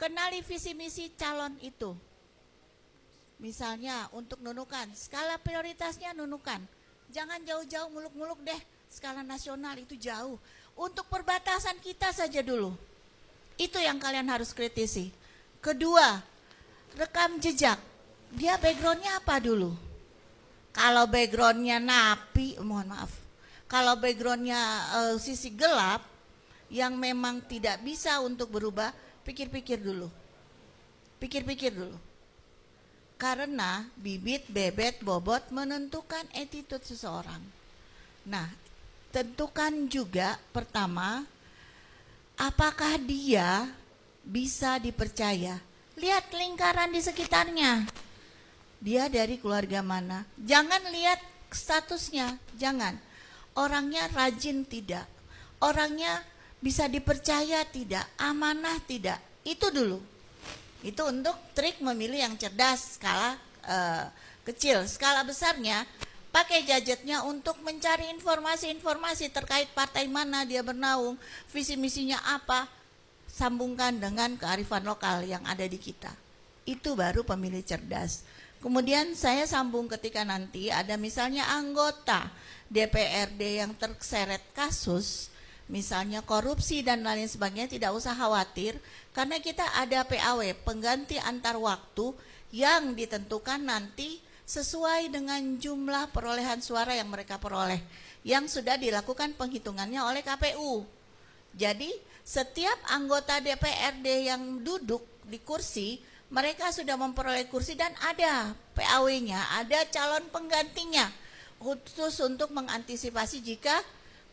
kenali 0.00 0.40
visi 0.48 0.72
misi 0.72 1.12
calon 1.12 1.60
itu. 1.60 1.92
Misalnya 3.36 4.08
untuk 4.16 4.40
nunukan, 4.40 4.96
skala 4.96 5.36
prioritasnya 5.38 6.16
nunukan. 6.16 6.77
Jangan 7.08 7.40
jauh-jauh 7.44 7.88
muluk-muluk 7.88 8.40
deh, 8.44 8.60
skala 8.92 9.24
nasional 9.24 9.76
itu 9.80 9.96
jauh. 9.96 10.36
Untuk 10.78 11.08
perbatasan 11.10 11.80
kita 11.80 12.12
saja 12.12 12.44
dulu. 12.44 12.76
Itu 13.58 13.80
yang 13.82 13.98
kalian 13.98 14.30
harus 14.30 14.54
kritisi. 14.54 15.10
Kedua, 15.58 16.22
rekam 16.94 17.42
jejak. 17.42 17.80
Dia 18.30 18.60
backgroundnya 18.60 19.18
apa 19.18 19.42
dulu? 19.42 19.74
Kalau 20.70 21.10
backgroundnya 21.10 21.82
napi, 21.82 22.54
mohon 22.62 22.94
maaf. 22.94 23.10
Kalau 23.66 23.98
backgroundnya 23.98 24.60
eh, 24.94 25.16
sisi 25.18 25.50
gelap, 25.50 26.06
yang 26.68 26.94
memang 26.94 27.40
tidak 27.48 27.80
bisa 27.80 28.20
untuk 28.20 28.52
berubah, 28.52 28.92
pikir-pikir 29.24 29.80
dulu. 29.80 30.08
Pikir-pikir 31.18 31.72
dulu. 31.74 31.96
Karena 33.18 33.82
bibit, 33.98 34.46
bebet, 34.46 35.02
bobot 35.02 35.50
menentukan 35.50 36.22
attitude 36.38 36.86
seseorang. 36.86 37.42
Nah, 38.30 38.46
tentukan 39.10 39.90
juga 39.90 40.38
pertama, 40.54 41.26
apakah 42.38 42.94
dia 43.02 43.66
bisa 44.22 44.78
dipercaya. 44.78 45.58
Lihat 45.98 46.30
lingkaran 46.30 46.94
di 46.94 47.02
sekitarnya. 47.02 47.90
Dia 48.78 49.10
dari 49.10 49.42
keluarga 49.42 49.82
mana? 49.82 50.22
Jangan 50.38 50.86
lihat 50.94 51.18
statusnya, 51.50 52.38
jangan. 52.54 52.94
Orangnya 53.58 54.06
rajin 54.14 54.62
tidak. 54.62 55.10
Orangnya 55.58 56.22
bisa 56.62 56.86
dipercaya 56.86 57.66
tidak, 57.66 58.06
amanah 58.14 58.78
tidak. 58.86 59.18
Itu 59.42 59.74
dulu. 59.74 59.98
Itu 60.82 61.10
untuk 61.10 61.34
trik 61.58 61.82
memilih 61.82 62.22
yang 62.28 62.34
cerdas 62.38 62.98
skala 62.98 63.34
eh, 63.66 64.06
kecil. 64.46 64.86
Skala 64.86 65.26
besarnya 65.26 65.84
pakai 66.28 66.62
gadgetnya 66.62 67.24
untuk 67.26 67.58
mencari 67.64 68.12
informasi-informasi 68.14 69.32
terkait 69.32 69.68
partai 69.74 70.06
mana 70.06 70.44
dia 70.46 70.62
bernaung, 70.62 71.18
visi 71.50 71.74
misinya 71.74 72.20
apa, 72.22 72.68
sambungkan 73.26 73.96
dengan 73.98 74.38
kearifan 74.38 74.84
lokal 74.86 75.24
yang 75.26 75.42
ada 75.44 75.64
di 75.66 75.78
kita. 75.80 76.10
Itu 76.68 76.94
baru 76.94 77.24
pemilih 77.24 77.64
cerdas. 77.64 78.26
Kemudian 78.58 79.14
saya 79.14 79.46
sambung 79.46 79.86
ketika 79.86 80.26
nanti 80.26 80.66
ada 80.66 80.98
misalnya 80.98 81.46
anggota 81.46 82.26
DPRD 82.66 83.62
yang 83.62 83.72
terseret 83.78 84.42
kasus, 84.50 85.30
misalnya 85.68 86.24
korupsi 86.24 86.80
dan 86.80 87.04
lain 87.04 87.28
sebagainya 87.28 87.68
tidak 87.68 87.92
usah 87.92 88.16
khawatir 88.16 88.80
karena 89.12 89.36
kita 89.38 89.64
ada 89.76 90.04
PAW 90.04 90.56
pengganti 90.64 91.20
antar 91.20 91.60
waktu 91.60 92.16
yang 92.50 92.96
ditentukan 92.96 93.60
nanti 93.60 94.20
sesuai 94.48 95.12
dengan 95.12 95.60
jumlah 95.60 96.08
perolehan 96.08 96.64
suara 96.64 96.96
yang 96.96 97.12
mereka 97.12 97.36
peroleh 97.36 97.84
yang 98.24 98.48
sudah 98.48 98.80
dilakukan 98.80 99.36
penghitungannya 99.36 100.00
oleh 100.00 100.24
KPU. 100.24 100.88
Jadi 101.52 101.92
setiap 102.24 102.76
anggota 102.88 103.40
DPRD 103.44 104.32
yang 104.32 104.64
duduk 104.64 105.04
di 105.28 105.36
kursi 105.44 106.00
mereka 106.28 106.68
sudah 106.72 106.96
memperoleh 106.96 107.48
kursi 107.48 107.72
dan 107.72 107.92
ada 108.04 108.52
PAW-nya, 108.76 109.60
ada 109.60 109.84
calon 109.88 110.28
penggantinya 110.28 111.08
khusus 111.56 112.20
untuk 112.20 112.52
mengantisipasi 112.52 113.40
jika 113.40 113.74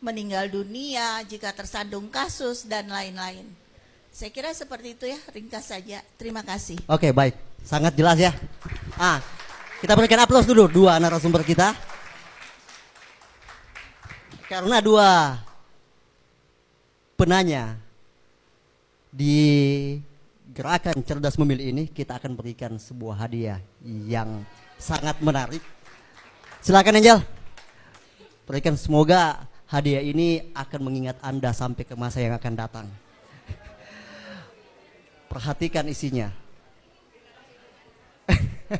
meninggal 0.06 0.46
dunia, 0.46 1.26
jika 1.26 1.50
tersandung 1.50 2.06
kasus 2.06 2.62
dan 2.70 2.86
lain-lain. 2.86 3.42
Saya 4.14 4.30
kira 4.30 4.54
seperti 4.54 4.94
itu 4.94 5.04
ya, 5.10 5.18
ringkas 5.34 5.74
saja. 5.74 5.98
Terima 6.14 6.46
kasih. 6.46 6.78
Oke, 6.86 7.10
baik. 7.10 7.34
Sangat 7.66 7.98
jelas 7.98 8.16
ya. 8.16 8.30
Ah, 8.94 9.18
kita 9.82 9.98
berikan 9.98 10.22
aplaus 10.22 10.46
dulu 10.46 10.70
dua 10.70 11.02
narasumber 11.02 11.42
kita. 11.42 11.74
Karena 14.46 14.78
dua 14.78 15.42
penanya 17.18 17.74
di 19.10 19.36
gerakan 20.54 21.02
cerdas 21.02 21.34
memilih 21.36 21.74
ini 21.74 21.84
kita 21.90 22.22
akan 22.22 22.38
berikan 22.38 22.78
sebuah 22.78 23.26
hadiah 23.26 23.58
yang 23.84 24.46
sangat 24.78 25.18
menarik. 25.18 25.60
Silakan 26.62 27.02
Angel. 27.02 27.18
Berikan 28.46 28.78
semoga 28.78 29.42
hadiah 29.66 30.02
ini 30.02 30.54
akan 30.54 30.80
mengingat 30.82 31.18
Anda 31.22 31.50
sampai 31.50 31.82
ke 31.82 31.94
masa 31.98 32.22
yang 32.22 32.34
akan 32.38 32.54
datang. 32.54 32.86
Perhatikan 35.26 35.90
isinya. 35.90 36.30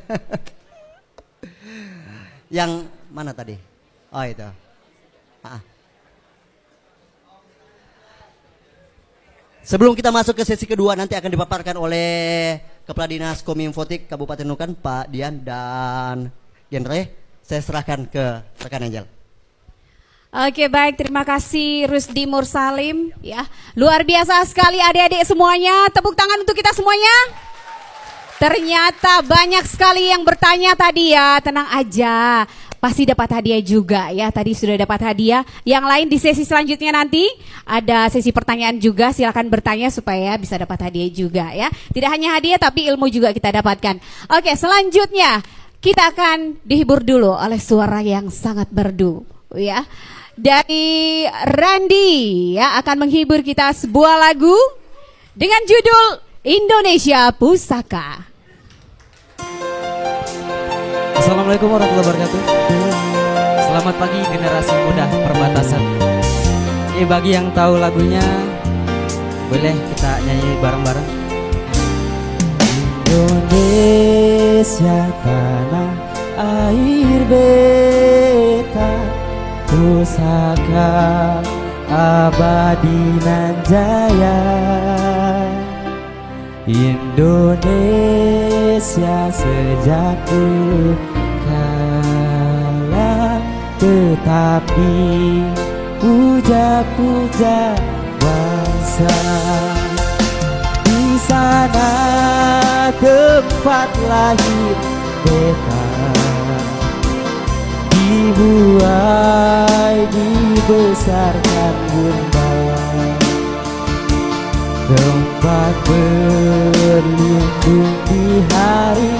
yang 2.57 2.87
mana 3.11 3.35
tadi? 3.35 3.59
Oh 4.11 4.23
itu. 4.23 4.47
Ah. 5.43 5.59
Sebelum 9.67 9.99
kita 9.99 10.15
masuk 10.15 10.39
ke 10.39 10.47
sesi 10.47 10.63
kedua 10.63 10.95
nanti 10.95 11.11
akan 11.11 11.27
dipaparkan 11.27 11.75
oleh 11.75 12.55
Kepala 12.87 13.11
Dinas 13.11 13.43
Kominfotik 13.43 14.07
Kabupaten 14.07 14.47
Nukan 14.47 14.79
Pak 14.79 15.11
Dian 15.11 15.43
dan 15.43 16.31
Genre. 16.71 17.01
Saya 17.43 17.59
serahkan 17.59 18.07
ke 18.07 18.23
rekan 18.63 18.87
Angel. 18.87 19.16
Oke 20.27 20.67
baik. 20.67 20.99
Terima 20.99 21.23
kasih 21.23 21.87
Rusdi 21.87 22.27
Mursalim. 22.27 23.15
Ya 23.23 23.47
luar 23.79 24.03
biasa 24.03 24.43
sekali 24.43 24.75
adik-adik 24.75 25.23
semuanya. 25.23 25.87
Tepuk 25.95 26.19
tangan 26.19 26.43
untuk 26.43 26.51
kita 26.51 26.75
semuanya. 26.75 27.15
Ternyata 28.37 29.23
banyak 29.23 29.63
sekali 29.63 30.11
yang 30.11 30.27
bertanya 30.27 30.75
tadi 30.75 31.15
ya. 31.15 31.39
Tenang 31.39 31.71
aja. 31.71 32.43
Pasti 32.77 33.07
dapat 33.07 33.39
hadiah 33.39 33.63
juga 33.63 34.11
ya. 34.11 34.27
Tadi 34.27 34.51
sudah 34.51 34.75
dapat 34.75 35.15
hadiah. 35.15 35.47
Yang 35.63 35.85
lain 35.87 36.07
di 36.11 36.17
sesi 36.19 36.43
selanjutnya 36.43 36.91
nanti. 36.91 37.23
Ada 37.63 38.11
sesi 38.11 38.35
pertanyaan 38.35 38.83
juga. 38.83 39.15
Silakan 39.15 39.47
bertanya 39.47 39.87
supaya 39.87 40.35
bisa 40.35 40.59
dapat 40.59 40.91
hadiah 40.91 41.07
juga 41.07 41.55
ya. 41.55 41.71
Tidak 41.71 42.09
hanya 42.11 42.35
hadiah 42.35 42.59
tapi 42.59 42.83
ilmu 42.91 43.07
juga 43.07 43.31
kita 43.31 43.63
dapatkan. 43.63 43.95
Oke 44.35 44.51
selanjutnya 44.59 45.39
kita 45.79 46.11
akan 46.11 46.59
dihibur 46.67 46.99
dulu 46.99 47.31
oleh 47.31 47.63
suara 47.63 48.03
yang 48.03 48.27
sangat 48.27 48.67
merdu 48.75 49.23
ya 49.55 49.87
dari 50.37 51.25
Randy 51.57 52.53
ya 52.53 52.77
akan 52.77 53.09
menghibur 53.09 53.41
kita 53.41 53.73
sebuah 53.73 54.21
lagu 54.29 54.53
dengan 55.33 55.57
judul 55.65 56.21
Indonesia 56.45 57.33
Pusaka. 57.33 58.29
Assalamualaikum 61.17 61.73
warahmatullahi 61.73 62.05
wabarakatuh. 62.05 62.41
Selamat 63.65 63.95
pagi 63.97 64.21
generasi 64.29 64.73
muda 64.85 65.05
perbatasan. 65.25 65.83
Ini 66.95 67.05
bagi 67.09 67.33
yang 67.33 67.49
tahu 67.57 67.81
lagunya 67.81 68.21
boleh 69.49 69.73
kita 69.73 70.21
nyanyi 70.21 70.51
bareng-bareng. 70.61 71.09
Indonesia 73.09 74.99
tanah 75.25 75.91
air 76.37 77.21
beta 77.25 79.06
pusaka 79.77 81.37
abadi 81.93 83.21
nan 83.21 83.53
jaya 83.69 84.41
Indonesia 86.65 87.69
sejak 89.29 90.17
dulu 90.25 90.97
kala 91.45 93.37
tetapi 93.77 94.97
puja-puja 96.01 97.77
bangsa. 98.17 99.17
Di 100.81 101.21
sana 101.29 101.93
tempat 102.97 103.89
lahir 104.09 104.75
beta 105.21 105.76
dibuai 108.07 109.99
dibesarkan 110.07 111.75
bunda 111.91 112.47
tempat 114.87 115.75
berlindung 115.83 117.91
di 118.07 118.39
hari 118.55 119.11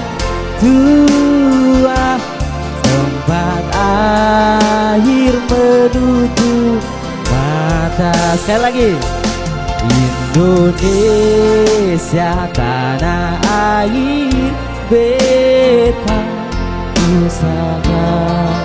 tua. 0.56 2.16
Tempat 2.80 3.68
akhir 4.96 5.36
menuju 5.44 6.80
mata. 7.28 8.16
Sekali 8.40 8.64
lagi. 8.64 8.96
Indonesia 10.38 12.46
tanah 12.56 13.36
air 13.44 14.56
beta 14.88 16.20
pusaka 16.96 18.57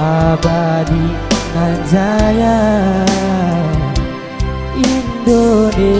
abadi 0.00 1.12
nan 1.52 1.76
jaya 1.92 2.56
Indonesia 4.80 5.92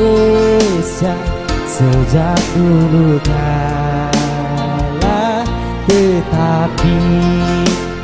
sejak 1.68 2.40
dulu 2.57 3.20
kala 3.28 5.44
tetapi 5.84 6.96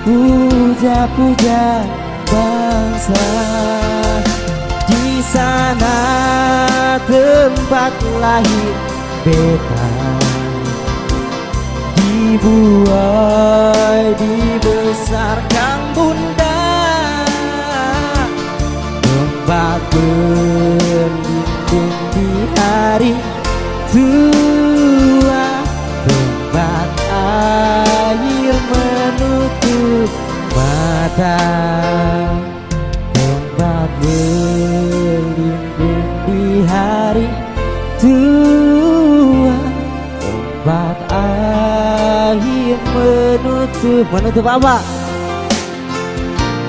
puja-puja 0.05 1.80
bangsa. 2.26 3.26
Di 4.86 5.18
sana 5.22 5.99
tempat 7.07 7.92
lahir 8.22 8.74
beta. 9.26 9.86
Dibuai 11.99 14.14
dibesarkan 14.14 15.45
bunda 15.97 16.53
berlindung 19.97 21.97
di 22.12 22.28
hari 22.53 23.16
tua. 23.88 25.64
Tempat 26.05 26.88
air 27.16 28.61
menutup 28.68 30.12
mata 30.53 31.40
tempat 33.16 33.88
berlindung 34.05 36.05
di 36.28 36.61
hari 36.68 37.24
tua. 37.97 39.57
Tempat 40.20 40.97
air 41.09 42.76
menutup 42.92 44.05
menutup 44.12 44.44
apa? 44.44 44.95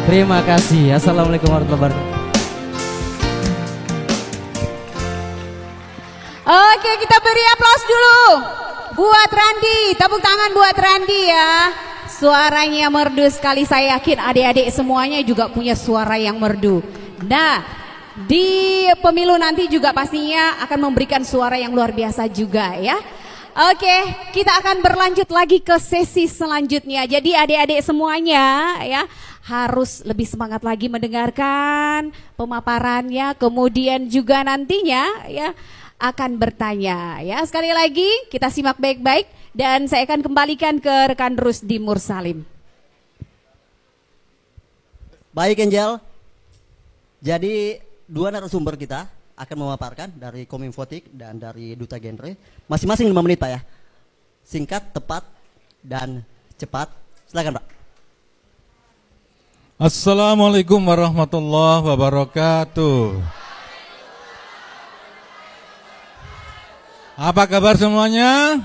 Terima 0.08 0.40
kasih. 0.40 0.96
Assalamualaikum 0.96 1.52
warahmatullahi 1.52 1.92
wabarakatuh. 1.92 2.16
Oke, 6.48 6.92
kita 7.04 7.18
beri 7.20 7.44
aplaus 7.52 7.84
dulu 7.84 8.24
buat 9.04 9.28
Randi. 9.28 10.00
Tepuk 10.00 10.24
tangan 10.24 10.56
buat 10.56 10.78
Randi 10.80 11.22
ya. 11.28 11.52
Suaranya 12.08 12.88
merdu 12.88 13.28
sekali. 13.28 13.68
Saya 13.68 14.00
yakin 14.00 14.24
adik-adik 14.24 14.72
semuanya 14.72 15.20
juga 15.28 15.52
punya 15.52 15.76
suara 15.76 16.16
yang 16.16 16.40
merdu. 16.40 16.80
Nah, 17.28 17.68
di 18.32 18.88
pemilu 19.04 19.36
nanti 19.36 19.68
juga 19.68 19.92
pastinya 19.92 20.64
akan 20.64 20.88
memberikan 20.88 21.28
suara 21.28 21.60
yang 21.60 21.76
luar 21.76 21.92
biasa 21.92 22.32
juga 22.32 22.80
ya. 22.80 22.96
Oke, 23.76 23.98
kita 24.32 24.56
akan 24.64 24.80
berlanjut 24.80 25.28
lagi 25.36 25.60
ke 25.60 25.76
sesi 25.84 26.32
selanjutnya. 26.32 27.04
Jadi 27.04 27.36
adik-adik 27.36 27.84
semuanya 27.84 28.80
ya 28.88 29.04
harus 29.48 30.04
lebih 30.04 30.28
semangat 30.28 30.60
lagi 30.60 30.92
mendengarkan 30.92 32.12
pemaparannya, 32.36 33.32
kemudian 33.40 34.12
juga 34.12 34.44
nantinya 34.44 35.24
ya 35.32 35.56
akan 35.96 36.36
bertanya 36.36 37.24
ya. 37.24 37.40
Sekali 37.48 37.72
lagi 37.72 38.08
kita 38.28 38.52
simak 38.52 38.76
baik-baik 38.76 39.32
dan 39.56 39.88
saya 39.88 40.04
akan 40.04 40.20
kembalikan 40.20 40.84
ke 40.84 41.16
rekan 41.16 41.40
Rusdi 41.40 41.80
Mursalim. 41.80 42.44
Baik 45.32 45.64
Angel. 45.64 46.04
Jadi 47.24 47.80
dua 48.04 48.30
narasumber 48.36 48.76
kita 48.76 49.08
akan 49.38 49.58
memaparkan 49.64 50.12
dari 50.12 50.44
Kominfotik 50.44 51.08
dan 51.16 51.40
dari 51.40 51.78
Duta 51.78 51.96
Genre. 52.02 52.36
Masing-masing 52.68 53.08
5 53.10 53.26
menit 53.26 53.38
Pak 53.38 53.50
ya. 53.54 53.62
Singkat, 54.44 54.98
tepat, 54.98 55.24
dan 55.86 56.26
cepat. 56.58 56.90
Silakan 57.30 57.62
Pak. 57.62 57.77
Assalamualaikum 59.78 60.82
warahmatullahi 60.82 61.86
wabarakatuh. 61.86 63.22
Apa 67.14 67.46
kabar 67.46 67.78
semuanya? 67.78 68.58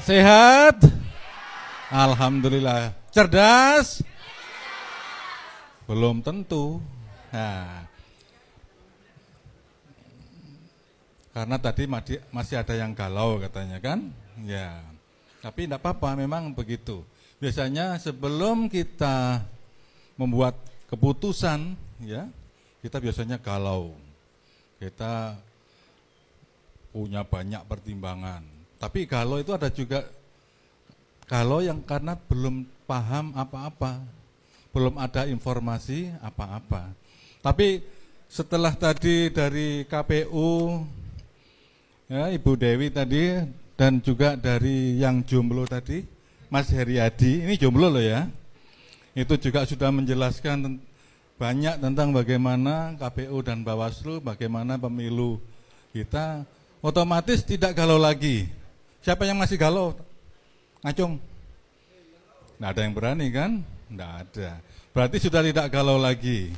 Sehat? 0.00 0.80
Alhamdulillah. 1.92 2.96
Cerdas? 3.12 4.00
Belum 5.84 6.24
tentu. 6.24 6.80
Nah, 7.28 7.84
karena 11.36 11.56
tadi 11.60 11.84
masih 12.32 12.56
ada 12.56 12.72
yang 12.72 12.96
galau 12.96 13.36
katanya 13.44 13.76
kan? 13.76 14.08
Ya. 14.48 14.80
Tapi 15.44 15.68
tidak 15.68 15.84
apa-apa, 15.84 16.16
memang 16.16 16.48
begitu. 16.56 17.04
Biasanya 17.44 18.00
sebelum 18.00 18.72
kita 18.72 19.44
membuat 20.16 20.56
keputusan, 20.88 21.76
ya, 22.00 22.24
kita 22.80 22.96
biasanya 22.96 23.36
galau. 23.36 23.92
Kita 24.80 25.36
punya 26.88 27.20
banyak 27.20 27.60
pertimbangan. 27.68 28.40
Tapi 28.80 29.04
galau 29.04 29.44
itu 29.44 29.52
ada 29.52 29.68
juga 29.68 30.08
galau 31.28 31.60
yang 31.60 31.84
karena 31.84 32.16
belum 32.16 32.64
paham 32.88 33.36
apa-apa, 33.36 34.00
belum 34.72 34.96
ada 34.96 35.28
informasi 35.28 36.16
apa-apa. 36.24 36.96
Tapi 37.44 37.84
setelah 38.24 38.72
tadi 38.72 39.28
dari 39.28 39.84
KPU, 39.84 40.80
ya 42.08 42.32
Ibu 42.32 42.56
Dewi 42.56 42.88
tadi 42.88 43.36
dan 43.76 44.00
juga 44.00 44.32
dari 44.32 44.96
yang 44.96 45.20
jomblo 45.28 45.68
tadi, 45.68 46.13
Mas 46.52 46.68
Heriadi, 46.70 47.44
ini 47.44 47.54
jomblo 47.56 47.88
loh 47.88 48.02
ya. 48.02 48.28
Itu 49.14 49.38
juga 49.38 49.62
sudah 49.64 49.94
menjelaskan 49.94 50.82
banyak 51.34 51.82
tentang 51.82 52.14
bagaimana 52.14 52.94
KPU 52.98 53.42
dan 53.42 53.66
Bawaslu, 53.66 54.22
bagaimana 54.22 54.78
pemilu 54.78 55.42
kita 55.94 56.42
otomatis 56.82 57.42
tidak 57.46 57.74
galau 57.74 57.98
lagi. 57.98 58.50
Siapa 59.02 59.26
yang 59.26 59.38
masih 59.38 59.58
galau? 59.58 59.94
Ngacung. 60.82 61.20
Nggak 62.58 62.70
ada 62.70 62.80
yang 62.82 62.94
berani 62.94 63.26
kan? 63.30 63.50
Nggak 63.90 64.12
ada. 64.26 64.50
Berarti 64.94 65.16
sudah 65.22 65.42
tidak 65.42 65.66
galau 65.70 65.98
lagi. 65.98 66.54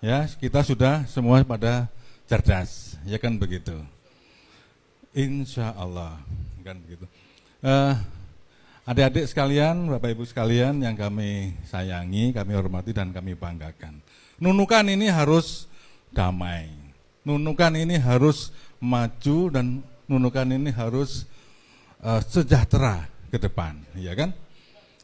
Ya, 0.00 0.24
kita 0.28 0.62
sudah 0.62 1.04
semua 1.10 1.42
pada 1.42 1.90
cerdas. 2.28 2.96
Ya 3.04 3.18
kan 3.18 3.36
begitu. 3.36 3.74
Insya 5.16 5.74
Allah. 5.74 6.20
Kan 6.62 6.80
begitu. 6.84 7.04
Eh, 7.64 7.94
Adik-adik 8.88 9.28
sekalian, 9.28 9.84
Bapak 9.92 10.16
Ibu 10.16 10.24
sekalian 10.24 10.80
yang 10.80 10.96
kami 10.96 11.52
sayangi, 11.68 12.32
kami 12.32 12.56
hormati 12.56 12.96
dan 12.96 13.12
kami 13.12 13.36
banggakan. 13.36 14.00
Nunukan 14.40 14.88
ini 14.88 15.12
harus 15.12 15.68
damai. 16.08 16.72
Nunukan 17.20 17.76
ini 17.76 18.00
harus 18.00 18.48
maju 18.80 19.52
dan 19.52 19.84
nunukan 20.08 20.48
ini 20.56 20.72
harus 20.72 21.28
eh, 22.00 22.20
sejahtera 22.32 23.04
ke 23.28 23.36
depan, 23.36 23.76
ya 23.92 24.16
kan? 24.16 24.32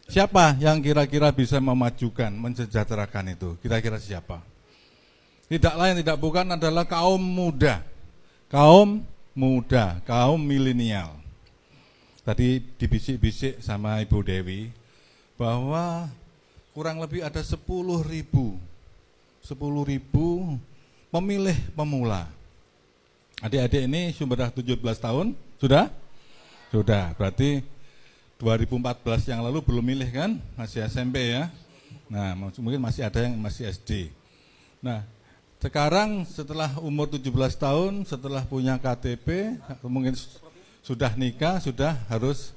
Siapa 0.08 0.56
yang 0.56 0.80
kira-kira 0.80 1.28
bisa 1.28 1.60
memajukan, 1.60 2.32
mensejahterakan 2.32 3.36
itu? 3.36 3.60
Kira-kira 3.60 4.00
siapa? 4.00 4.40
Tidak 5.44 5.76
lain 5.76 6.00
tidak 6.00 6.16
bukan 6.16 6.56
adalah 6.56 6.88
kaum 6.88 7.20
muda. 7.20 7.84
Kaum 8.48 9.04
muda, 9.36 10.00
kaum 10.08 10.40
milenial. 10.40 11.23
Tadi 12.24 12.64
dibisik-bisik 12.80 13.60
sama 13.60 14.00
Ibu 14.00 14.24
Dewi 14.24 14.72
bahwa 15.36 16.08
kurang 16.72 16.98
lebih 16.98 17.20
ada 17.20 17.44
10 17.44 17.60
ribu 18.08 18.56
10 19.44 19.60
ribu 19.92 20.56
pemilih 21.12 21.52
pemula. 21.76 22.24
Adik-adik 23.44 23.84
ini 23.84 24.08
sudah 24.16 24.48
17 24.48 24.80
tahun, 24.96 25.36
sudah? 25.60 25.92
Sudah, 26.72 27.12
berarti 27.12 27.60
2014 28.40 29.28
yang 29.28 29.44
lalu 29.44 29.60
belum 29.60 29.84
milih 29.84 30.08
kan? 30.08 30.40
Masih 30.56 30.80
SMP 30.88 31.36
ya. 31.36 31.52
Nah, 32.08 32.32
mungkin 32.56 32.80
masih 32.80 33.04
ada 33.04 33.20
yang 33.20 33.36
masih 33.36 33.68
SD. 33.68 34.08
Nah, 34.80 35.04
sekarang 35.60 36.24
setelah 36.24 36.72
umur 36.80 37.04
17 37.12 37.28
tahun, 37.60 38.08
setelah 38.08 38.48
punya 38.48 38.80
KTP, 38.80 39.60
mungkin 39.84 40.16
sudah 40.84 41.16
nikah, 41.16 41.64
sudah 41.64 41.96
harus 42.12 42.52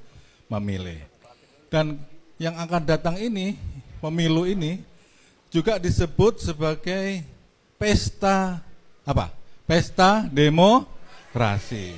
memilih. 0.51 0.99
Dan 1.71 1.95
yang 2.35 2.59
akan 2.59 2.83
datang 2.83 3.15
ini, 3.15 3.55
pemilu 4.03 4.43
ini, 4.43 4.83
juga 5.47 5.79
disebut 5.79 6.43
sebagai 6.43 7.23
pesta 7.79 8.59
apa? 9.07 9.31
Pesta 9.63 10.27
demokrasi. 10.27 11.95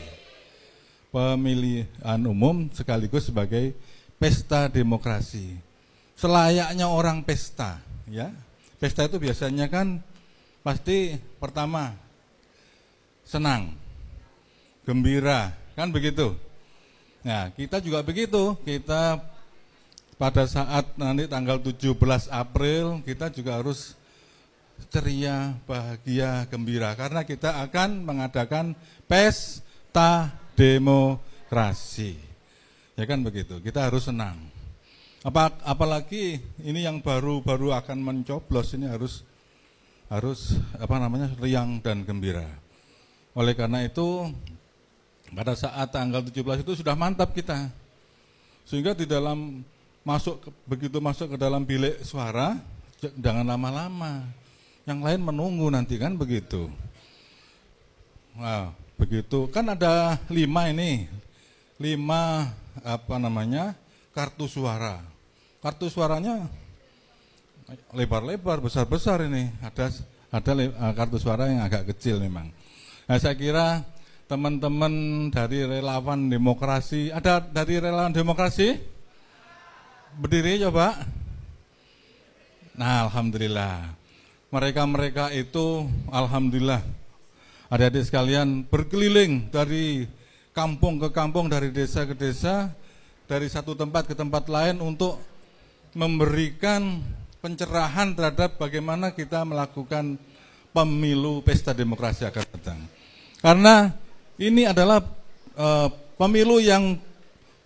Pemilihan 1.10 2.22
umum 2.30 2.70
sekaligus 2.70 3.34
sebagai 3.34 3.74
pesta 4.22 4.70
demokrasi. 4.70 5.58
Selayaknya 6.14 6.86
orang 6.86 7.26
pesta, 7.26 7.82
ya. 8.06 8.30
Pesta 8.78 9.10
itu 9.10 9.18
biasanya 9.18 9.66
kan 9.66 9.98
pasti 10.62 11.18
pertama 11.42 11.98
senang, 13.26 13.74
gembira, 14.86 15.59
kan 15.80 15.96
begitu. 15.96 16.36
Nah, 17.24 17.56
kita 17.56 17.80
juga 17.80 18.04
begitu. 18.04 18.60
Kita 18.68 19.24
pada 20.20 20.44
saat 20.44 21.00
nanti 21.00 21.32
tanggal 21.32 21.64
17 21.64 21.96
April 22.28 23.00
kita 23.08 23.32
juga 23.32 23.64
harus 23.64 23.96
ceria, 24.92 25.56
bahagia, 25.64 26.44
gembira 26.52 26.92
karena 27.00 27.24
kita 27.24 27.64
akan 27.64 28.04
mengadakan 28.04 28.76
pesta 29.08 30.36
demokrasi. 30.60 32.20
Ya 33.00 33.08
kan 33.08 33.24
begitu. 33.24 33.64
Kita 33.64 33.88
harus 33.88 34.12
senang. 34.12 34.36
Apa 35.24 35.56
apalagi 35.64 36.40
ini 36.64 36.84
yang 36.84 37.00
baru-baru 37.00 37.76
akan 37.76 38.00
mencoblos 38.00 38.76
ini 38.76 38.88
harus 38.88 39.24
harus 40.12 40.56
apa 40.76 40.96
namanya 41.00 41.32
riang 41.40 41.80
dan 41.80 42.04
gembira. 42.04 42.48
Oleh 43.36 43.56
karena 43.56 43.84
itu 43.88 44.32
pada 45.34 45.54
saat 45.54 45.88
tanggal 45.94 46.26
17 46.26 46.66
itu 46.66 46.74
sudah 46.82 46.98
mantap 46.98 47.34
kita. 47.34 47.70
Sehingga 48.66 48.94
di 48.94 49.06
dalam 49.06 49.66
masuk 50.06 50.50
begitu 50.66 50.98
masuk 50.98 51.36
ke 51.36 51.38
dalam 51.38 51.62
bilik 51.66 52.02
suara 52.06 52.58
jangan 53.20 53.46
lama-lama. 53.46 54.26
yang 54.90 55.06
lain 55.06 55.22
menunggu 55.22 55.70
nanti 55.70 56.02
kan 56.02 56.18
begitu. 56.18 56.66
Nah, 58.34 58.74
begitu 58.98 59.46
kan 59.54 59.62
ada 59.70 60.18
lima 60.34 60.66
ini, 60.66 61.06
lima 61.78 62.50
apa 62.82 63.22
namanya 63.22 63.78
kartu 64.18 64.50
suara. 64.50 65.06
Kartu 65.62 65.94
suaranya 65.94 66.50
lebar-lebar, 67.94 68.58
besar-besar 68.66 69.30
ini. 69.30 69.54
Ada 69.62 69.94
ada 70.34 70.52
eh, 70.58 70.94
kartu 70.98 71.22
suara 71.22 71.46
yang 71.54 71.62
agak 71.62 71.94
kecil 71.94 72.18
memang. 72.18 72.50
Nah, 73.06 73.18
saya 73.22 73.38
kira 73.38 73.86
teman-teman 74.30 74.94
dari 75.34 75.66
relawan 75.66 76.30
demokrasi, 76.30 77.10
ada 77.10 77.42
dari 77.42 77.82
relawan 77.82 78.14
demokrasi? 78.14 78.78
Berdiri 80.22 80.62
coba. 80.62 81.02
Nah, 82.78 83.10
alhamdulillah. 83.10 83.98
Mereka-mereka 84.54 85.34
itu 85.34 85.86
alhamdulillah 86.10 86.82
adik-adik 87.70 88.06
sekalian 88.06 88.66
berkeliling 88.66 89.50
dari 89.50 90.06
kampung 90.54 90.98
ke 90.98 91.10
kampung, 91.14 91.50
dari 91.50 91.70
desa 91.70 92.06
ke 92.06 92.18
desa, 92.18 92.74
dari 93.30 93.46
satu 93.46 93.78
tempat 93.78 94.10
ke 94.10 94.18
tempat 94.18 94.50
lain 94.50 94.82
untuk 94.82 95.22
memberikan 95.94 97.02
pencerahan 97.42 98.14
terhadap 98.14 98.58
bagaimana 98.58 99.14
kita 99.14 99.46
melakukan 99.46 100.18
pemilu 100.74 101.46
pesta 101.46 101.74
demokrasi 101.74 102.26
akan 102.26 102.46
datang. 102.58 102.80
Karena 103.40 103.94
ini 104.40 104.64
adalah 104.64 105.04
eh, 105.54 105.88
pemilu 106.16 106.64
yang 106.64 106.96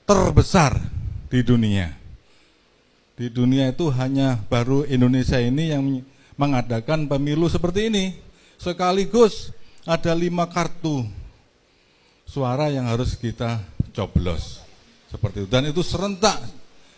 terbesar 0.10 0.76
di 1.30 1.40
dunia. 1.46 1.94
Di 3.14 3.30
dunia 3.30 3.70
itu 3.70 3.94
hanya 3.94 4.42
baru 4.50 4.84
Indonesia 4.90 5.38
ini 5.38 5.70
yang 5.70 6.02
mengadakan 6.34 7.06
pemilu 7.06 7.46
seperti 7.46 7.94
ini. 7.94 8.18
Sekaligus 8.58 9.54
ada 9.86 10.18
lima 10.18 10.50
kartu 10.50 11.06
suara 12.26 12.74
yang 12.74 12.90
harus 12.90 13.14
kita 13.14 13.62
coblos. 13.94 14.66
Seperti 15.14 15.46
itu. 15.46 15.50
Dan 15.54 15.70
itu 15.70 15.86
serentak 15.86 16.42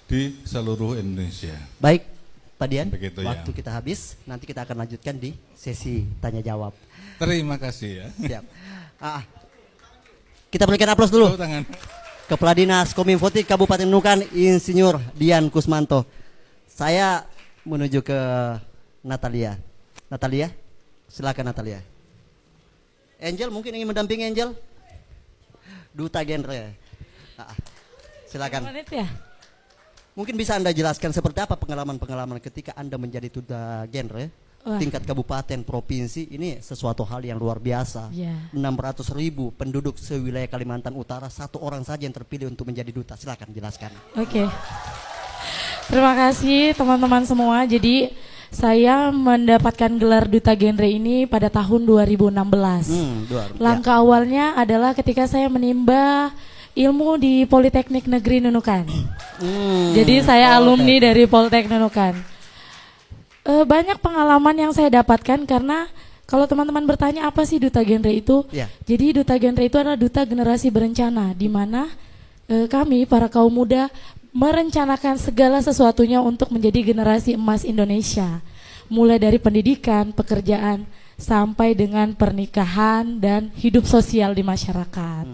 di 0.08 0.40
seluruh 0.48 0.96
Indonesia. 0.96 1.52
Baik, 1.84 2.08
Pak 2.56 2.68
Dian, 2.72 2.88
Begitu 2.88 3.20
ya. 3.20 3.36
waktu 3.36 3.50
kita 3.52 3.76
habis, 3.76 4.16
nanti 4.24 4.48
kita 4.48 4.64
akan 4.64 4.88
lanjutkan 4.88 5.20
di 5.20 5.36
sesi 5.52 6.08
tanya 6.24 6.40
jawab. 6.40 6.72
Terima 7.20 7.60
kasih 7.60 7.92
ya. 7.92 8.08
Siap. 8.16 8.46
Ah, 9.04 9.28
kita 10.56 10.64
berikan 10.64 10.88
aplaus 10.88 11.12
dulu 11.12 11.36
Tepuk 11.36 11.44
tangan. 11.44 11.64
Kepala 12.32 12.56
Dinas 12.56 12.96
Kominfo 12.96 13.28
Kabupaten 13.28 13.84
Nunukan 13.84 14.24
Insinyur 14.32 15.04
Dian 15.12 15.52
Kusmanto. 15.52 16.08
Saya 16.64 17.28
menuju 17.68 18.00
ke 18.00 18.20
Natalia. 19.04 19.60
Natalia, 20.08 20.48
silakan 21.12 21.52
Natalia. 21.52 21.84
Angel 23.20 23.52
mungkin 23.52 23.76
ingin 23.76 23.92
mendampingi 23.92 24.32
Angel? 24.32 24.56
Duta 25.92 26.24
genre. 26.24 26.72
Ah, 27.36 27.52
silakan. 28.26 28.72
Menit 28.72 28.88
ya? 28.96 29.06
Mungkin 30.16 30.40
bisa 30.40 30.56
Anda 30.56 30.72
jelaskan 30.72 31.12
seperti 31.12 31.44
apa 31.44 31.60
pengalaman-pengalaman 31.60 32.40
ketika 32.40 32.72
Anda 32.80 32.96
menjadi 32.96 33.28
duta 33.28 33.84
genre 33.92 34.32
Wah. 34.66 34.82
tingkat 34.82 35.06
kabupaten 35.06 35.62
provinsi 35.62 36.26
ini 36.34 36.58
sesuatu 36.58 37.06
hal 37.06 37.22
yang 37.22 37.38
luar 37.38 37.62
biasa. 37.62 38.10
Iya. 38.10 38.50
600 38.50 39.14
ribu 39.14 39.54
penduduk 39.54 39.94
sewilayah 39.94 40.50
Kalimantan 40.50 40.98
Utara 40.98 41.30
satu 41.30 41.62
orang 41.62 41.86
saja 41.86 42.02
yang 42.02 42.16
terpilih 42.18 42.50
untuk 42.50 42.66
menjadi 42.66 42.90
duta. 42.90 43.14
Silakan 43.14 43.54
jelaskan. 43.54 43.94
Oke. 44.18 44.50
Terima 45.86 46.18
kasih 46.18 46.74
teman-teman 46.74 47.30
semua. 47.30 47.62
Jadi 47.70 48.10
saya 48.50 49.14
mendapatkan 49.14 50.02
gelar 50.02 50.26
duta 50.26 50.58
genre 50.58 50.90
ini 50.90 51.30
pada 51.30 51.54
tahun 51.54 51.86
2016. 51.86 52.90
Hmm, 52.90 53.16
dua. 53.30 53.44
Langkah 53.62 54.02
awalnya 54.02 54.58
adalah 54.58 54.98
ketika 54.98 55.30
saya 55.30 55.46
menimba 55.46 56.34
ilmu 56.74 57.22
di 57.22 57.46
Politeknik 57.46 58.10
Negeri 58.10 58.42
Nunukan. 58.42 58.90
Hmm, 59.38 59.94
Jadi 59.94 60.26
saya 60.26 60.58
oh, 60.58 60.66
alumni 60.66 60.98
dari 60.98 61.30
Poltek 61.30 61.70
Nunukan. 61.70 62.35
Eh, 63.46 63.62
banyak 63.62 64.02
pengalaman 64.02 64.58
yang 64.58 64.72
saya 64.74 64.90
dapatkan 64.90 65.46
karena 65.46 65.86
kalau 66.26 66.50
teman-teman 66.50 66.82
bertanya 66.82 67.30
apa 67.30 67.46
sih 67.46 67.62
duta 67.62 67.86
genre 67.86 68.10
itu? 68.10 68.42
Ya. 68.50 68.66
Jadi 68.90 69.22
duta 69.22 69.38
genre 69.38 69.62
itu 69.62 69.78
adalah 69.78 69.94
duta 69.94 70.26
generasi 70.26 70.74
berencana 70.74 71.30
di 71.38 71.46
mana 71.46 71.86
eh, 72.50 72.66
kami 72.66 73.06
para 73.06 73.30
kaum 73.30 73.54
muda 73.54 73.94
merencanakan 74.34 75.22
segala 75.22 75.62
sesuatunya 75.62 76.26
untuk 76.26 76.50
menjadi 76.50 76.90
generasi 76.90 77.38
emas 77.38 77.62
Indonesia. 77.62 78.42
Mulai 78.90 79.22
dari 79.22 79.38
pendidikan, 79.38 80.10
pekerjaan 80.10 80.90
sampai 81.16 81.78
dengan 81.78 82.18
pernikahan 82.18 83.22
dan 83.22 83.54
hidup 83.62 83.86
sosial 83.86 84.34
di 84.34 84.42
masyarakat. 84.42 85.26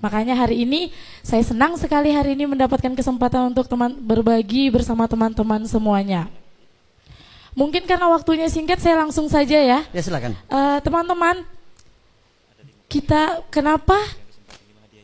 Makanya 0.00 0.34
hari 0.40 0.64
ini 0.64 0.88
saya 1.20 1.44
senang 1.44 1.76
sekali 1.76 2.16
hari 2.16 2.32
ini 2.32 2.48
mendapatkan 2.48 2.96
kesempatan 2.96 3.52
untuk 3.52 3.68
teman 3.68 3.92
berbagi 3.92 4.72
bersama 4.72 5.04
teman-teman 5.04 5.68
semuanya. 5.68 6.37
Mungkin 7.56 7.88
karena 7.88 8.08
waktunya 8.12 8.48
singkat 8.48 8.80
saya 8.80 9.00
langsung 9.00 9.28
saja 9.28 9.56
ya. 9.56 9.80
Ya 9.92 10.02
silakan. 10.02 10.36
Eh, 10.36 10.78
teman-teman, 10.84 11.44
kita 12.88 13.44
kenapa 13.52 13.96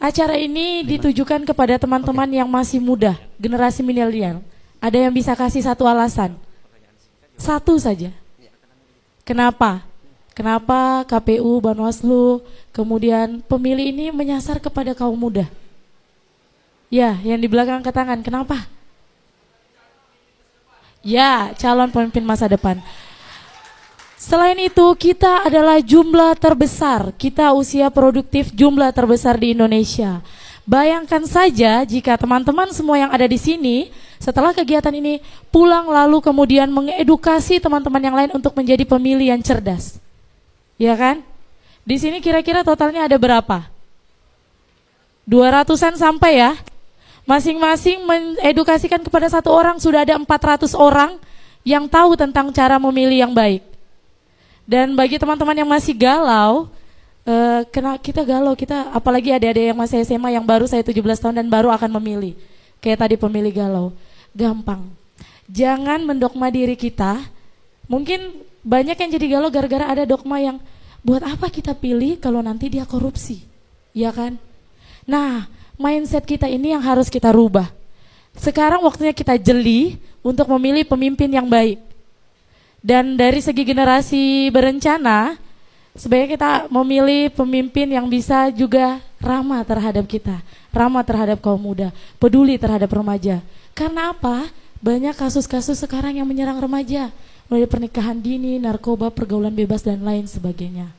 acara 0.01 0.37
ini 0.37 0.85
ditujukan 0.85 1.45
kepada 1.45 1.81
teman-teman 1.81 2.29
yang 2.29 2.49
masih 2.49 2.81
muda, 2.81 3.17
generasi 3.41 3.81
milenial? 3.85 4.41
Ada 4.81 5.09
yang 5.09 5.13
bisa 5.17 5.33
kasih 5.33 5.65
satu 5.65 5.89
alasan? 5.89 6.37
Satu 7.41 7.81
saja. 7.81 8.13
Kenapa? 9.25 9.81
Kenapa 10.35 11.07
KPU, 11.07 11.63
Banwaslu, 11.63 12.43
kemudian 12.75 13.41
pemilih 13.47 13.87
ini 13.87 14.11
menyasar 14.11 14.59
kepada 14.59 14.93
kaum 14.93 15.15
muda? 15.15 15.47
Ya, 16.91 17.17
yang 17.23 17.39
di 17.39 17.49
belakang 17.49 17.81
angkat 17.81 17.95
tangan. 17.95 18.21
Kenapa? 18.21 18.67
Ya, 21.05 21.53
calon 21.61 21.93
pemimpin 21.93 22.25
masa 22.25 22.49
depan. 22.49 22.81
Selain 24.17 24.57
itu, 24.57 24.87
kita 24.97 25.45
adalah 25.45 25.85
jumlah 25.85 26.33
terbesar. 26.41 27.13
Kita 27.21 27.53
usia 27.53 27.93
produktif 27.93 28.49
jumlah 28.57 28.89
terbesar 28.89 29.37
di 29.37 29.53
Indonesia. 29.53 30.25
Bayangkan 30.65 31.29
saja 31.29 31.85
jika 31.85 32.17
teman-teman 32.17 32.73
semua 32.73 32.97
yang 32.97 33.13
ada 33.13 33.29
di 33.29 33.37
sini 33.37 33.93
setelah 34.17 34.57
kegiatan 34.57 34.97
ini 34.97 35.21
pulang 35.53 35.85
lalu 35.85 36.25
kemudian 36.25 36.73
mengedukasi 36.73 37.61
teman-teman 37.61 38.01
yang 38.01 38.17
lain 38.17 38.31
untuk 38.33 38.57
menjadi 38.57 38.89
pemilih 38.89 39.37
yang 39.37 39.45
cerdas. 39.45 40.01
Ya 40.81 40.97
kan? 40.97 41.21
Di 41.85 42.01
sini 42.01 42.25
kira-kira 42.25 42.65
totalnya 42.65 43.05
ada 43.05 43.21
berapa? 43.21 43.69
200-an 45.29 46.01
sampai 46.01 46.41
ya. 46.41 46.57
Masing-masing 47.25 48.05
mengedukasikan 48.05 49.01
kepada 49.01 49.33
satu 49.33 49.49
orang 49.49 49.81
sudah 49.81 50.05
ada 50.05 50.13
400 50.21 50.77
orang 50.77 51.17
yang 51.65 51.89
tahu 51.89 52.21
tentang 52.21 52.53
cara 52.53 52.77
memilih 52.77 53.25
yang 53.25 53.33
baik. 53.33 53.65
Dan 54.69 54.93
bagi 54.93 55.17
teman-teman 55.17 55.57
yang 55.57 55.69
masih 55.69 55.97
galau, 55.97 56.69
eh, 57.25 57.65
kena 57.73 57.97
kita 57.97 58.21
galau, 58.25 58.53
kita 58.53 58.93
apalagi 58.93 59.33
adik-adik 59.33 59.73
yang 59.73 59.79
masih 59.81 60.05
SMA 60.05 60.37
yang 60.37 60.45
baru 60.45 60.69
saya 60.69 60.85
17 60.85 61.21
tahun 61.21 61.41
dan 61.41 61.49
baru 61.49 61.73
akan 61.73 61.97
memilih. 62.01 62.37
Kayak 62.85 63.09
tadi 63.09 63.15
pemilih 63.17 63.53
galau. 63.53 63.97
Gampang. 64.37 64.85
Jangan 65.49 66.05
mendogma 66.05 66.53
diri 66.53 66.77
kita. 66.77 67.25
Mungkin 67.89 68.45
banyak 68.65 68.97
yang 68.97 69.11
jadi 69.17 69.27
galau 69.41 69.49
gara-gara 69.49 69.89
ada 69.89 70.05
dogma 70.05 70.41
yang 70.41 70.57
buat 71.05 71.21
apa 71.21 71.53
kita 71.53 71.77
pilih 71.77 72.21
kalau 72.21 72.41
nanti 72.41 72.69
dia 72.73 72.85
korupsi. 72.89 73.45
Ya 73.93 74.13
kan? 74.13 74.41
Nah, 75.05 75.49
mindset 75.79 76.25
kita 76.27 76.47
ini 76.51 76.75
yang 76.75 76.83
harus 76.83 77.11
kita 77.11 77.31
rubah. 77.31 77.71
Sekarang 78.35 78.83
waktunya 78.83 79.15
kita 79.15 79.39
jeli 79.39 79.99
untuk 80.25 80.51
memilih 80.59 80.83
pemimpin 80.87 81.31
yang 81.31 81.47
baik. 81.47 81.79
Dan 82.85 83.17
dari 83.17 83.41
segi 83.41 83.65
generasi 83.65 84.53
berencana, 84.53 85.41
sebaiknya 85.97 86.37
kita 86.37 86.51
memilih 86.69 87.33
pemimpin 87.33 87.89
yang 87.89 88.05
bisa 88.11 88.53
juga 88.53 89.01
ramah 89.23 89.65
terhadap 89.65 90.05
kita, 90.05 90.43
ramah 90.69 91.01
terhadap 91.01 91.41
kaum 91.41 91.57
muda, 91.57 91.89
peduli 92.21 92.61
terhadap 92.61 92.93
remaja. 92.93 93.41
Karena 93.73 94.13
apa? 94.13 94.53
Banyak 94.85 95.17
kasus-kasus 95.17 95.81
sekarang 95.81 96.21
yang 96.21 96.29
menyerang 96.29 96.61
remaja, 96.61 97.09
mulai 97.49 97.65
pernikahan 97.65 98.21
dini, 98.21 98.61
narkoba, 98.61 99.09
pergaulan 99.09 99.55
bebas 99.55 99.81
dan 99.81 100.05
lain 100.05 100.29
sebagainya. 100.29 100.93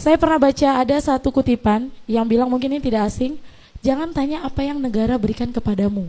Saya 0.00 0.16
pernah 0.16 0.40
baca 0.40 0.80
ada 0.80 0.96
satu 0.96 1.28
kutipan 1.28 1.92
yang 2.08 2.24
bilang 2.24 2.48
mungkin 2.48 2.72
ini 2.72 2.80
tidak 2.80 3.12
asing, 3.12 3.36
jangan 3.80 4.12
tanya 4.12 4.44
apa 4.44 4.60
yang 4.64 4.80
negara 4.80 5.16
berikan 5.16 5.48
kepadamu, 5.48 6.08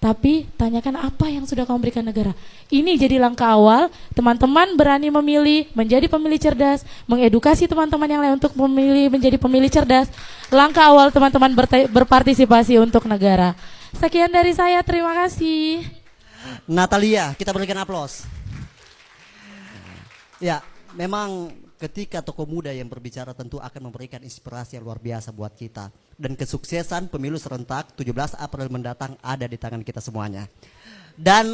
tapi 0.00 0.48
tanyakan 0.56 0.96
apa 0.96 1.28
yang 1.28 1.44
sudah 1.44 1.68
kamu 1.68 1.78
berikan 1.84 2.04
negara. 2.04 2.32
Ini 2.72 2.96
jadi 2.96 3.20
langkah 3.20 3.52
awal, 3.52 3.92
teman-teman 4.16 4.72
berani 4.74 5.12
memilih, 5.12 5.68
menjadi 5.76 6.08
pemilih 6.08 6.40
cerdas, 6.40 6.80
mengedukasi 7.04 7.68
teman-teman 7.68 8.08
yang 8.08 8.20
lain 8.24 8.34
untuk 8.40 8.56
memilih 8.56 9.12
menjadi 9.12 9.36
pemilih 9.36 9.68
cerdas. 9.68 10.08
Langkah 10.48 10.88
awal 10.88 11.12
teman-teman 11.12 11.52
berpartisipasi 11.92 12.80
untuk 12.80 13.04
negara. 13.04 13.52
Sekian 14.00 14.32
dari 14.32 14.56
saya, 14.56 14.80
terima 14.80 15.12
kasih. 15.12 15.84
Natalia, 16.64 17.36
kita 17.36 17.52
berikan 17.52 17.76
aplaus. 17.76 18.24
Ya, 20.40 20.64
memang 20.96 21.52
ketika 21.80 22.20
tokoh 22.20 22.44
muda 22.44 22.68
yang 22.68 22.92
berbicara 22.92 23.32
tentu 23.32 23.56
akan 23.56 23.88
memberikan 23.88 24.20
inspirasi 24.20 24.76
yang 24.76 24.84
luar 24.84 25.00
biasa 25.00 25.32
buat 25.32 25.56
kita. 25.56 25.88
Dan 26.20 26.36
kesuksesan 26.36 27.08
pemilu 27.08 27.40
serentak 27.40 27.96
17 27.96 28.36
April 28.36 28.68
mendatang 28.68 29.16
ada 29.24 29.48
di 29.48 29.56
tangan 29.56 29.80
kita 29.80 30.04
semuanya. 30.04 30.44
Dan 31.16 31.48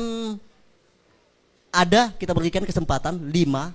ada 1.70 2.10
kita 2.18 2.34
berikan 2.34 2.66
kesempatan 2.66 3.30
lima 3.30 3.70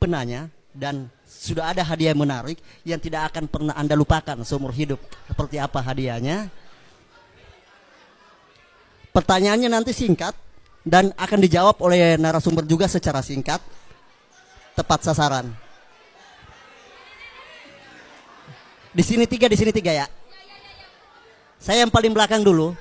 penanya 0.00 0.48
dan 0.72 1.12
sudah 1.28 1.76
ada 1.76 1.84
hadiah 1.84 2.16
menarik 2.16 2.56
yang 2.88 2.96
tidak 2.96 3.28
akan 3.28 3.44
pernah 3.44 3.76
Anda 3.76 3.92
lupakan 3.92 4.40
seumur 4.40 4.72
hidup. 4.72 4.98
Seperti 5.28 5.60
apa 5.60 5.84
hadiahnya? 5.84 6.48
Pertanyaannya 9.12 9.68
nanti 9.68 9.92
singkat 9.92 10.32
dan 10.88 11.12
akan 11.20 11.38
dijawab 11.44 11.76
oleh 11.84 12.16
narasumber 12.16 12.64
juga 12.64 12.88
secara 12.88 13.20
singkat. 13.20 13.60
Tepat 14.72 15.04
sasaran. 15.04 15.61
Di 18.92 19.00
sini 19.00 19.24
tiga, 19.24 19.48
di 19.48 19.56
sini 19.56 19.72
tiga 19.72 19.92
ya. 19.92 20.06
Saya 21.56 21.84
yang 21.84 21.92
paling 21.92 22.12
belakang 22.12 22.44
dulu. 22.44 22.76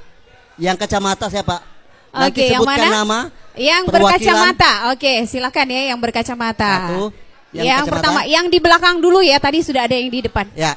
Yang 0.59 0.83
kacamata 0.83 1.31
siapa? 1.31 1.63
Nanti 2.11 2.43
Oke, 2.43 2.51
yang 2.51 2.61
sebutkan 2.67 2.87
mana? 2.91 2.99
nama. 2.99 3.19
Yang 3.55 3.83
perwakilan. 3.87 4.03
berkacamata. 4.19 4.71
Oke, 4.91 5.11
silakan 5.23 5.67
ya 5.71 5.81
yang 5.95 5.99
berkacamata. 5.99 6.71
Satu. 6.75 7.03
Yang, 7.55 7.65
Yang 7.67 7.79
kacamata. 7.79 7.93
pertama, 7.95 8.19
yang 8.27 8.45
di 8.51 8.59
belakang 8.59 8.99
dulu 8.99 9.23
ya. 9.23 9.39
Tadi 9.39 9.63
sudah 9.63 9.87
ada 9.87 9.95
yang 9.95 10.11
di 10.11 10.19
depan. 10.27 10.51
Ya. 10.51 10.75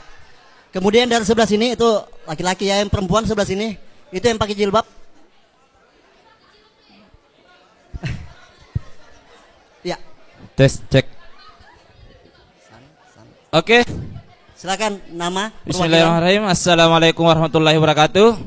Kemudian 0.70 1.06
dari 1.10 1.22
sebelah 1.26 1.46
sini 1.46 1.74
itu 1.74 1.86
laki-laki 2.26 2.66
ya, 2.70 2.82
yang 2.82 2.90
perempuan 2.90 3.26
sebelah 3.26 3.46
sini 3.46 3.78
itu 4.14 4.22
yang 4.26 4.38
pakai 4.38 4.54
jilbab. 4.54 4.86
ya, 9.90 9.98
Tes 10.54 10.82
cek. 10.90 11.06
Oke. 13.54 13.82
Silakan 14.64 14.96
nama. 15.12 15.52
Bismillahirrahmanirrahim. 15.68 16.48
Assalamualaikum 16.48 17.28
warahmatullahi 17.28 17.76
wabarakatuh. 17.76 18.40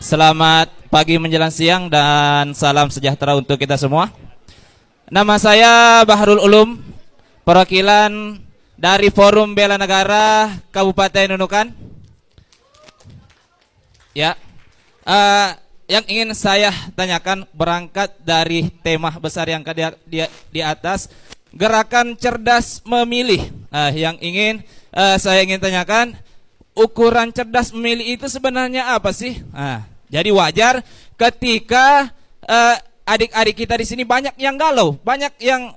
Selamat 0.00 0.72
pagi 0.88 1.20
menjelang 1.20 1.52
siang 1.52 1.92
dan 1.92 2.56
salam 2.56 2.88
sejahtera 2.88 3.36
untuk 3.36 3.60
kita 3.60 3.76
semua. 3.76 4.08
Nama 5.12 5.36
saya 5.36 5.72
Baharul 6.08 6.40
Ulum, 6.40 6.80
perwakilan 7.44 8.40
dari 8.80 9.12
Forum 9.12 9.52
Bela 9.52 9.76
Negara 9.76 10.56
Kabupaten 10.72 11.36
Nunukan. 11.36 11.68
Ya, 14.16 14.40
eh, 15.04 15.48
yang 15.84 16.08
ingin 16.08 16.32
saya 16.32 16.72
tanyakan 16.96 17.44
berangkat 17.52 18.16
dari 18.24 18.72
tema 18.80 19.12
besar 19.20 19.44
yang 19.52 19.60
di, 19.60 19.84
di, 20.08 20.18
di 20.48 20.60
atas, 20.64 21.12
gerakan 21.52 22.16
cerdas 22.16 22.80
memilih. 22.88 23.52
Nah, 23.68 23.92
yang 23.92 24.16
ingin 24.24 24.64
eh, 24.92 25.16
saya 25.20 25.42
ingin 25.44 25.60
tanyakan, 25.60 26.16
ukuran 26.76 27.34
cerdas 27.34 27.74
memilih 27.74 28.18
itu 28.18 28.26
sebenarnya 28.30 28.94
apa 28.94 29.10
sih? 29.10 29.42
Nah, 29.50 29.84
jadi 30.08 30.30
wajar 30.30 30.80
ketika 31.18 32.12
eh, 32.46 32.76
adik-adik 33.08 33.56
kita 33.66 33.74
di 33.80 33.86
sini 33.88 34.02
banyak 34.04 34.36
yang 34.36 34.54
galau, 34.54 34.96
banyak 35.00 35.32
yang 35.40 35.74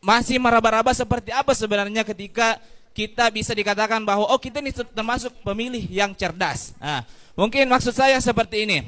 masih 0.00 0.40
meraba-raba 0.40 0.90
seperti 0.96 1.28
apa 1.28 1.52
sebenarnya 1.52 2.02
ketika 2.08 2.56
kita 2.96 3.30
bisa 3.30 3.52
dikatakan 3.54 4.02
bahwa 4.02 4.26
oh 4.26 4.40
kita 4.40 4.58
ini 4.58 4.72
termasuk 4.72 5.30
pemilih 5.44 5.86
yang 5.92 6.16
cerdas. 6.16 6.74
Nah, 6.80 7.06
mungkin 7.38 7.68
maksud 7.70 7.94
saya 7.94 8.18
seperti 8.18 8.66
ini. 8.66 8.78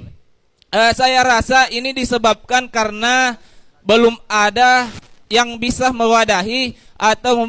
Eh, 0.72 0.92
saya 0.96 1.20
rasa 1.20 1.68
ini 1.68 1.92
disebabkan 1.92 2.64
karena 2.66 3.36
belum 3.84 4.16
ada 4.24 4.88
yang 5.32 5.56
bisa 5.56 5.88
mewadahi 5.88 6.76
atau 7.00 7.48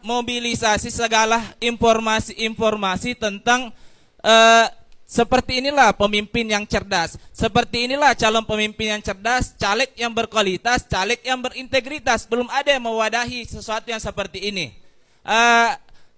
mobilisasi 0.00 0.88
segala 0.88 1.44
informasi-informasi 1.60 3.20
tentang 3.20 3.68
eh, 4.24 4.66
seperti 5.04 5.60
inilah 5.60 5.92
pemimpin 5.92 6.48
yang 6.48 6.64
cerdas. 6.64 7.20
Seperti 7.36 7.84
inilah 7.84 8.16
calon 8.16 8.48
pemimpin 8.48 8.96
yang 8.96 9.02
cerdas, 9.04 9.52
caleg 9.60 9.92
yang 9.92 10.12
berkualitas, 10.12 10.88
caleg 10.88 11.20
yang 11.20 11.44
berintegritas. 11.44 12.24
Belum 12.24 12.48
ada 12.48 12.72
yang 12.72 12.88
mewadahi 12.88 13.44
sesuatu 13.44 13.92
yang 13.92 14.00
seperti 14.00 14.48
ini. 14.48 14.72
Eh, 15.28 15.70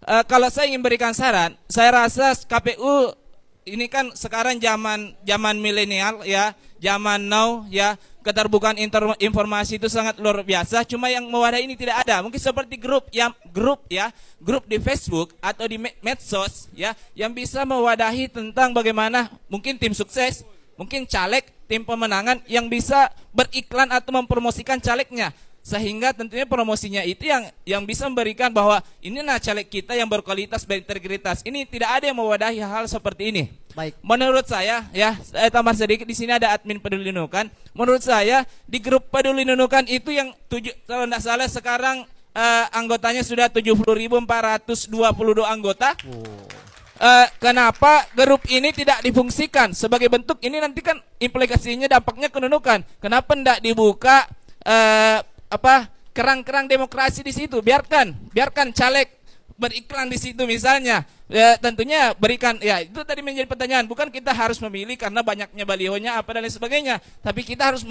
eh, 0.06 0.24
kalau 0.30 0.46
saya 0.46 0.70
ingin 0.70 0.82
berikan 0.82 1.10
saran, 1.10 1.58
saya 1.66 2.06
rasa 2.06 2.38
KPU 2.46 3.18
ini 3.66 3.90
kan 3.90 4.14
sekarang 4.14 4.62
zaman 4.62 5.14
zaman 5.26 5.58
milenial 5.58 6.22
ya, 6.22 6.54
zaman 6.78 7.18
now 7.26 7.66
ya, 7.66 7.98
keterbukaan 8.20 8.76
informasi 9.18 9.80
itu 9.80 9.88
sangat 9.88 10.16
luar 10.20 10.40
biasa. 10.44 10.84
Cuma 10.84 11.08
yang 11.08 11.26
mewadahi 11.28 11.64
ini 11.64 11.76
tidak 11.76 12.04
ada. 12.06 12.20
Mungkin 12.24 12.40
seperti 12.40 12.76
grup 12.76 13.08
yang 13.12 13.32
grup 13.52 13.84
ya, 13.88 14.12
grup 14.40 14.64
di 14.64 14.80
Facebook 14.80 15.36
atau 15.40 15.64
di 15.68 15.76
me- 15.76 15.96
medsos 16.00 16.68
ya, 16.72 16.96
yang 17.12 17.32
bisa 17.32 17.64
mewadahi 17.64 18.28
tentang 18.28 18.72
bagaimana 18.72 19.28
mungkin 19.50 19.76
tim 19.76 19.92
sukses, 19.92 20.44
mungkin 20.76 21.04
caleg, 21.04 21.44
tim 21.68 21.84
pemenangan 21.84 22.40
yang 22.48 22.68
bisa 22.70 23.12
beriklan 23.34 23.88
atau 23.92 24.10
mempromosikan 24.16 24.80
calegnya 24.80 25.30
sehingga 25.60 26.16
tentunya 26.16 26.48
promosinya 26.48 27.04
itu 27.04 27.28
yang 27.28 27.44
yang 27.68 27.84
bisa 27.84 28.08
memberikan 28.08 28.48
bahwa 28.48 28.80
inilah 29.04 29.36
caleg 29.36 29.68
kita 29.68 29.92
yang 29.92 30.08
berkualitas 30.08 30.64
berintegritas. 30.64 31.44
Ini 31.44 31.68
tidak 31.68 32.00
ada 32.00 32.04
yang 32.08 32.16
mewadahi 32.16 32.64
hal 32.64 32.88
seperti 32.88 33.28
ini. 33.28 33.59
Baik. 33.74 33.94
Menurut 34.02 34.46
saya 34.50 34.82
ya, 34.90 35.14
saya 35.22 35.46
tambah 35.48 35.74
sedikit 35.78 36.02
di 36.02 36.14
sini 36.16 36.34
ada 36.34 36.50
admin 36.54 36.82
Peduli 36.82 37.14
Nunukan. 37.14 37.46
Menurut 37.70 38.02
saya 38.02 38.42
di 38.66 38.82
grup 38.82 39.06
Peduli 39.14 39.46
Nunukan 39.46 39.86
itu 39.86 40.10
yang 40.10 40.34
tujuh 40.50 40.74
kalau 40.90 41.06
tidak 41.06 41.22
salah 41.22 41.46
sekarang 41.46 41.96
eh, 42.34 42.66
anggotanya 42.74 43.22
sudah 43.22 43.46
70.422 43.46 44.26
anggota. 45.46 45.94
Eh, 47.00 47.26
kenapa 47.40 48.04
grup 48.12 48.44
ini 48.50 48.76
tidak 48.76 49.00
difungsikan 49.00 49.72
sebagai 49.72 50.12
bentuk 50.12 50.36
ini 50.44 50.60
nanti 50.60 50.84
kan 50.84 50.98
implikasinya 51.22 51.86
dampaknya 51.86 52.28
kenunukan. 52.28 52.82
Kenapa 52.98 53.32
tidak 53.38 53.58
dibuka 53.62 54.26
eh, 54.66 55.22
apa 55.46 55.88
kerang-kerang 56.10 56.66
demokrasi 56.66 57.22
di 57.22 57.30
situ? 57.30 57.62
Biarkan, 57.62 58.34
biarkan 58.34 58.74
caleg 58.74 59.19
beriklan 59.60 60.08
di 60.08 60.16
situ 60.16 60.48
misalnya. 60.48 61.04
Ya, 61.28 61.54
tentunya 61.60 62.16
berikan 62.16 62.58
ya 62.58 62.80
itu 62.80 63.04
tadi 63.04 63.20
menjadi 63.20 63.44
pertanyaan. 63.46 63.84
Bukan 63.84 64.08
kita 64.08 64.32
harus 64.32 64.56
memilih 64.58 64.96
karena 64.96 65.20
banyaknya 65.20 65.64
balihonya 65.68 66.16
apa 66.16 66.32
dan 66.32 66.42
lain 66.42 66.50
sebagainya, 66.50 66.96
tapi 67.20 67.44
kita 67.44 67.68
harus 67.68 67.84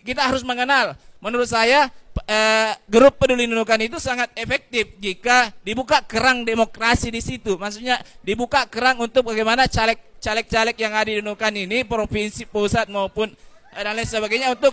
kita 0.00 0.24
harus 0.24 0.40
mengenal. 0.42 0.96
Menurut 1.22 1.46
saya 1.46 1.92
eh, 2.26 2.72
grup 2.88 3.20
peduli 3.20 3.48
nunukan 3.48 3.80
itu 3.80 3.96
sangat 4.02 4.32
efektif 4.36 4.96
jika 4.98 5.52
dibuka 5.62 6.00
kerang 6.02 6.42
demokrasi 6.42 7.12
di 7.12 7.20
situ. 7.22 7.60
Maksudnya 7.60 8.00
dibuka 8.24 8.66
kerang 8.66 8.98
untuk 9.04 9.28
bagaimana 9.30 9.68
caleg 9.68 10.00
caleg-caleg 10.18 10.76
yang 10.80 10.92
ada 10.96 11.10
di 11.12 11.20
nunukan 11.20 11.52
ini 11.52 11.84
provinsi 11.84 12.48
pusat 12.48 12.88
maupun 12.88 13.30
eh, 13.76 13.82
dan 13.84 13.92
lain 13.94 14.08
sebagainya 14.08 14.50
untuk 14.56 14.72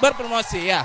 berpromosi 0.00 0.66
ya. 0.66 0.82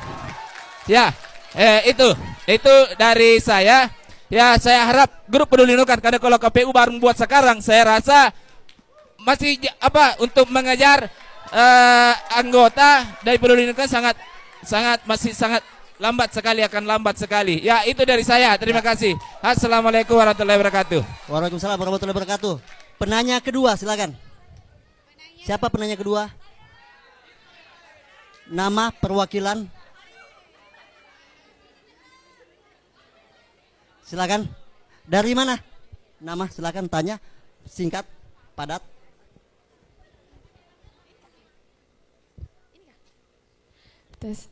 Ya, 0.85 1.09
eh, 1.57 1.89
itu 1.89 2.07
itu 2.45 2.73
dari 2.99 3.41
saya. 3.41 3.89
Ya, 4.25 4.57
saya 4.57 4.81
harap 4.89 5.09
grup 5.29 5.45
peduli 5.53 5.77
nunukan 5.77 6.01
karena 6.01 6.17
kalau 6.17 6.41
KPU 6.41 6.73
baru 6.73 6.97
buat 6.97 7.13
sekarang, 7.13 7.61
saya 7.61 7.97
rasa 7.97 8.33
masih 9.21 9.57
apa 9.77 10.17
untuk 10.17 10.49
mengejar 10.49 11.09
eh, 11.53 12.13
anggota 12.33 13.05
dari 13.21 13.37
peduli 13.37 13.69
nunukan 13.69 13.85
sangat 13.85 14.17
sangat 14.65 15.05
masih 15.05 15.33
sangat 15.33 15.61
lambat 16.01 16.33
sekali 16.33 16.65
akan 16.65 16.83
lambat 16.89 17.15
sekali. 17.21 17.61
Ya, 17.61 17.85
itu 17.85 18.01
dari 18.01 18.25
saya. 18.25 18.57
Terima 18.57 18.81
kasih. 18.81 19.13
Assalamualaikum 19.39 20.17
warahmatullahi 20.17 20.57
wabarakatuh. 20.59 21.01
Waalaikumsalam 21.29 21.77
warahmatullahi 21.77 22.15
wabarakatuh. 22.17 22.53
Penanya 22.97 23.37
kedua 23.39 23.77
silakan. 23.77 24.15
Siapa 25.45 25.69
penanya 25.69 25.93
kedua? 25.93 26.33
Nama 28.49 28.89
perwakilan. 28.89 29.69
Silakan. 34.05 34.45
Dari 35.09 35.33
mana? 35.33 35.57
Nama 36.21 36.45
silakan 36.45 36.85
tanya 36.85 37.17
singkat, 37.65 38.05
padat. 38.53 38.81
Tes. 44.21 44.45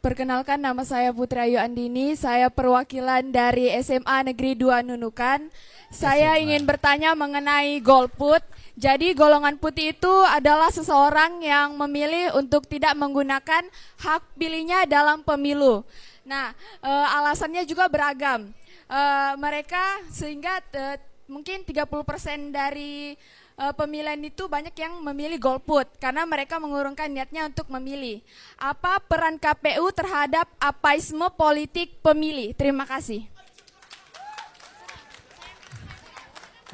Perkenalkan 0.00 0.56
nama 0.56 0.80
saya 0.84 1.12
Putri 1.12 1.52
Ayu 1.52 1.60
Andini, 1.60 2.16
saya 2.16 2.48
perwakilan 2.48 3.28
dari 3.28 3.68
SMA 3.84 4.32
Negeri 4.32 4.56
2 4.56 4.84
Nunukan. 4.88 5.52
Saya 5.92 6.40
ingin 6.40 6.64
bertanya 6.64 7.12
mengenai 7.12 7.80
golput. 7.84 8.40
Jadi 8.80 9.12
golongan 9.12 9.60
putih 9.60 9.92
itu 9.92 10.14
adalah 10.32 10.72
seseorang 10.72 11.44
yang 11.44 11.76
memilih 11.76 12.32
untuk 12.40 12.64
tidak 12.64 12.96
menggunakan 12.96 13.68
hak 14.00 14.22
pilihnya 14.40 14.88
dalam 14.88 15.20
pemilu. 15.20 15.84
Nah, 16.24 16.56
eh, 16.80 17.06
alasannya 17.20 17.68
juga 17.68 17.88
beragam. 17.92 18.48
Eh, 18.90 19.32
mereka 19.38 20.02
sehingga 20.10 20.58
eh, 20.74 20.98
mungkin 21.30 21.62
30% 21.62 22.50
dari 22.50 23.14
eh, 23.54 23.72
pemilihan 23.78 24.18
itu 24.18 24.50
banyak 24.50 24.74
yang 24.74 24.98
memilih 24.98 25.38
golput 25.38 25.86
karena 26.02 26.26
mereka 26.26 26.58
mengurungkan 26.58 27.06
niatnya 27.06 27.46
untuk 27.46 27.70
memilih. 27.70 28.18
Apa 28.58 28.98
peran 28.98 29.38
KPU 29.38 29.94
terhadap 29.94 30.50
apaisme 30.58 31.22
politik 31.38 32.02
pemilih? 32.02 32.50
Terima 32.58 32.82
kasih. 32.82 33.30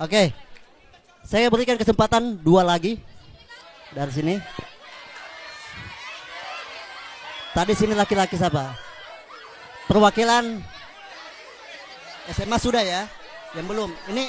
Oke. 0.00 0.32
Saya 1.20 1.52
berikan 1.52 1.76
kesempatan 1.76 2.40
dua 2.40 2.64
lagi 2.64 2.96
dari 3.92 4.12
sini. 4.14 4.34
Tadi 7.52 7.72
sini 7.76 7.92
laki-laki 7.92 8.40
siapa? 8.40 8.72
Perwakilan 9.84 10.75
SMA 12.34 12.58
sudah 12.58 12.82
ya? 12.82 13.06
Yang 13.54 13.66
belum. 13.70 13.90
Ini 14.10 14.24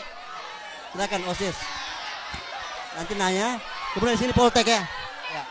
silakan 0.94 1.22
OSIS. 1.34 1.58
Nanti 2.94 3.14
nanya. 3.18 3.58
Kemudian 3.98 4.14
di 4.14 4.22
sini 4.22 4.34
Poltek 4.38 4.70
ya. 4.70 4.82
Ya. 5.34 5.44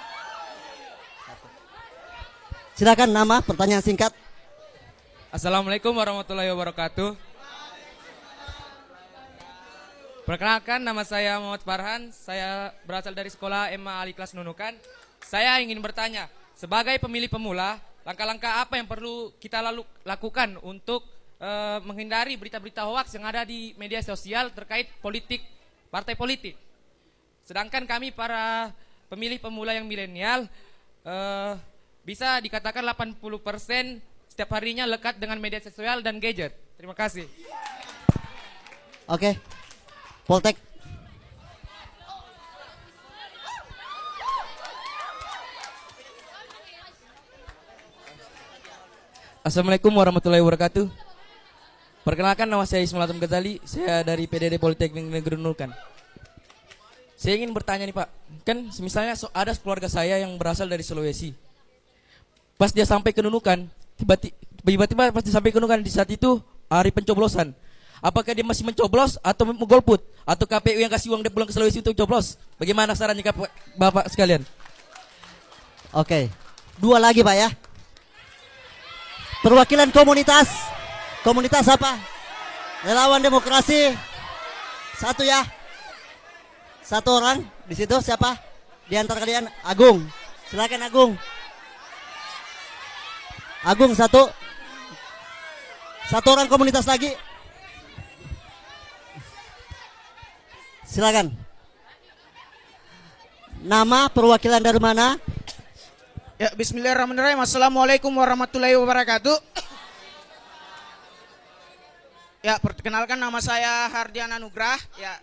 Silakan 2.78 3.10
nama, 3.10 3.42
pertanyaan 3.42 3.82
singkat. 3.82 4.14
Assalamualaikum 5.34 5.90
warahmatullahi 5.90 6.46
wabarakatuh. 6.54 7.18
Perkenalkan 10.26 10.82
nama 10.82 11.06
saya 11.06 11.38
Muhammad 11.38 11.62
Farhan, 11.62 12.02
saya 12.10 12.74
berasal 12.82 13.14
dari 13.14 13.30
sekolah 13.30 13.70
Emma 13.70 14.02
Ali 14.02 14.10
kelas 14.10 14.34
Nunukan. 14.34 14.74
Saya 15.22 15.58
ingin 15.62 15.78
bertanya, 15.78 16.26
sebagai 16.58 16.98
pemilih 16.98 17.30
pemula, 17.30 17.78
langkah-langkah 18.02 18.62
apa 18.62 18.74
yang 18.78 18.90
perlu 18.90 19.30
kita 19.38 19.62
lalu, 19.62 19.86
lakukan 20.02 20.58
untuk 20.66 21.15
eh, 21.40 21.78
menghindari 21.84 22.36
berita-berita 22.36 22.84
hoaks 22.88 23.16
yang 23.16 23.24
ada 23.28 23.44
di 23.44 23.72
media 23.80 24.00
sosial 24.00 24.52
terkait 24.52 24.88
politik, 25.00 25.44
partai 25.88 26.16
politik. 26.16 26.56
Sedangkan 27.46 27.86
kami 27.86 28.10
para 28.10 28.74
pemilih 29.06 29.38
pemula 29.38 29.72
yang 29.76 29.86
milenial 29.86 30.50
eh, 31.06 31.52
bisa 32.06 32.38
dikatakan 32.42 32.86
80% 32.86 33.18
setiap 34.30 34.50
harinya 34.52 34.84
lekat 34.86 35.18
dengan 35.18 35.40
media 35.40 35.58
sosial 35.62 36.04
dan 36.04 36.20
gadget. 36.20 36.54
Terima 36.76 36.92
kasih. 36.92 37.24
Oke. 39.08 39.38
Poltek. 40.26 40.58
Assalamualaikum 49.46 49.94
warahmatullahi 49.94 50.42
wabarakatuh. 50.42 51.05
Perkenalkan 52.06 52.46
nama 52.46 52.62
saya 52.62 52.86
Ismail 52.86 53.10
Atom 53.10 53.18
Ghazali, 53.18 53.58
saya 53.66 54.06
dari 54.06 54.30
PDD 54.30 54.62
Politeknik 54.62 55.10
Negeri 55.10 55.34
Nunukan. 55.42 55.74
Saya 57.18 57.34
ingin 57.34 57.50
bertanya 57.50 57.82
nih 57.82 57.98
Pak, 57.98 58.08
kan 58.46 58.62
misalnya 58.78 59.18
ada 59.34 59.50
keluarga 59.58 59.90
saya 59.90 60.22
yang 60.22 60.30
berasal 60.38 60.70
dari 60.70 60.86
Sulawesi. 60.86 61.34
Pas 62.54 62.70
dia 62.70 62.86
sampai 62.86 63.10
ke 63.10 63.18
Nunukan, 63.26 63.66
tiba-tiba 63.98 65.10
pas 65.10 65.18
dia 65.18 65.34
sampai 65.34 65.50
ke 65.50 65.58
Nunukan 65.58 65.82
di 65.82 65.90
saat 65.90 66.06
itu 66.06 66.38
hari 66.70 66.94
pencoblosan. 66.94 67.50
Apakah 67.98 68.38
dia 68.38 68.46
masih 68.46 68.62
mencoblos 68.62 69.18
atau 69.18 69.42
mau 69.50 69.66
golput 69.66 69.98
atau 70.22 70.46
KPU 70.46 70.78
yang 70.78 70.92
kasih 70.94 71.10
uang 71.10 71.26
dia 71.26 71.32
pulang 71.34 71.50
ke 71.50 71.58
Sulawesi 71.58 71.82
untuk 71.82 71.98
coblos? 72.06 72.38
Bagaimana 72.54 72.94
sarannya 72.94 73.26
Kap- 73.26 73.50
Bapak 73.74 74.06
sekalian? 74.14 74.46
Oke. 75.90 76.30
Dua 76.78 77.02
lagi 77.02 77.26
Pak 77.26 77.34
ya. 77.34 77.50
Perwakilan 79.42 79.90
komunitas. 79.90 80.75
Komunitas 81.26 81.66
apa? 81.66 81.98
Relawan 82.86 83.18
demokrasi. 83.18 83.90
Satu 84.94 85.26
ya. 85.26 85.42
Satu 86.86 87.18
orang 87.18 87.42
di 87.66 87.74
situ 87.74 87.98
siapa? 87.98 88.38
Di 88.86 88.94
antara 88.94 89.18
kalian 89.18 89.50
Agung. 89.66 90.06
Silakan 90.46 90.86
Agung. 90.86 91.10
Agung 93.66 93.90
satu. 93.98 94.30
Satu 96.06 96.30
orang 96.30 96.46
komunitas 96.46 96.86
lagi. 96.86 97.10
Silakan. 100.86 101.34
Nama 103.66 104.06
perwakilan 104.14 104.62
dari 104.62 104.78
mana? 104.78 105.18
Ya, 106.38 106.54
bismillahirrahmanirrahim. 106.54 107.42
Assalamualaikum 107.42 108.14
warahmatullahi 108.14 108.78
wabarakatuh. 108.78 109.65
Ya, 112.46 112.62
perkenalkan 112.62 113.18
nama 113.18 113.42
saya 113.42 113.90
Hardiana 113.90 114.38
Nugrah. 114.38 114.78
Ya. 115.02 115.18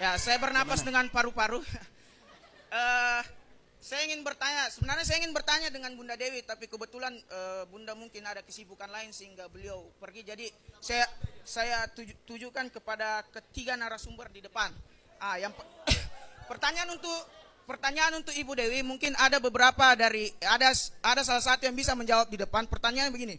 Ya, 0.00 0.16
saya 0.16 0.40
bernapas 0.40 0.80
dengan 0.80 1.04
paru-paru. 1.12 1.60
Eh, 2.74 3.22
saya 3.78 4.02
ingin 4.02 4.26
bertanya, 4.26 4.66
sebenarnya 4.66 5.06
saya 5.06 5.22
ingin 5.22 5.30
bertanya 5.30 5.70
dengan 5.70 5.94
Bunda 5.94 6.18
Dewi, 6.18 6.42
tapi 6.42 6.66
kebetulan 6.66 7.14
eh, 7.14 7.62
Bunda 7.70 7.94
mungkin 7.94 8.26
ada 8.26 8.42
kesibukan 8.42 8.90
lain 8.90 9.14
sehingga 9.14 9.46
beliau 9.46 9.94
pergi. 10.02 10.26
Jadi 10.26 10.50
saya 10.82 11.06
saya 11.46 11.86
tuju- 11.94 12.18
tujukan 12.26 12.66
kepada 12.74 13.22
ketiga 13.30 13.78
narasumber 13.78 14.26
di 14.34 14.42
depan. 14.42 14.74
Ah, 15.22 15.38
yang 15.38 15.54
pe- 15.54 15.70
pertanyaan 16.50 16.98
untuk 16.98 17.14
pertanyaan 17.62 18.18
untuk 18.18 18.34
Ibu 18.34 18.58
Dewi 18.58 18.82
mungkin 18.82 19.14
ada 19.22 19.38
beberapa 19.38 19.94
dari 19.94 20.34
ada 20.42 20.74
ada 20.98 21.22
salah 21.22 21.46
satu 21.46 21.62
yang 21.62 21.78
bisa 21.78 21.94
menjawab 21.94 22.26
di 22.26 22.42
depan. 22.42 22.66
Pertanyaan 22.66 23.14
begini. 23.14 23.38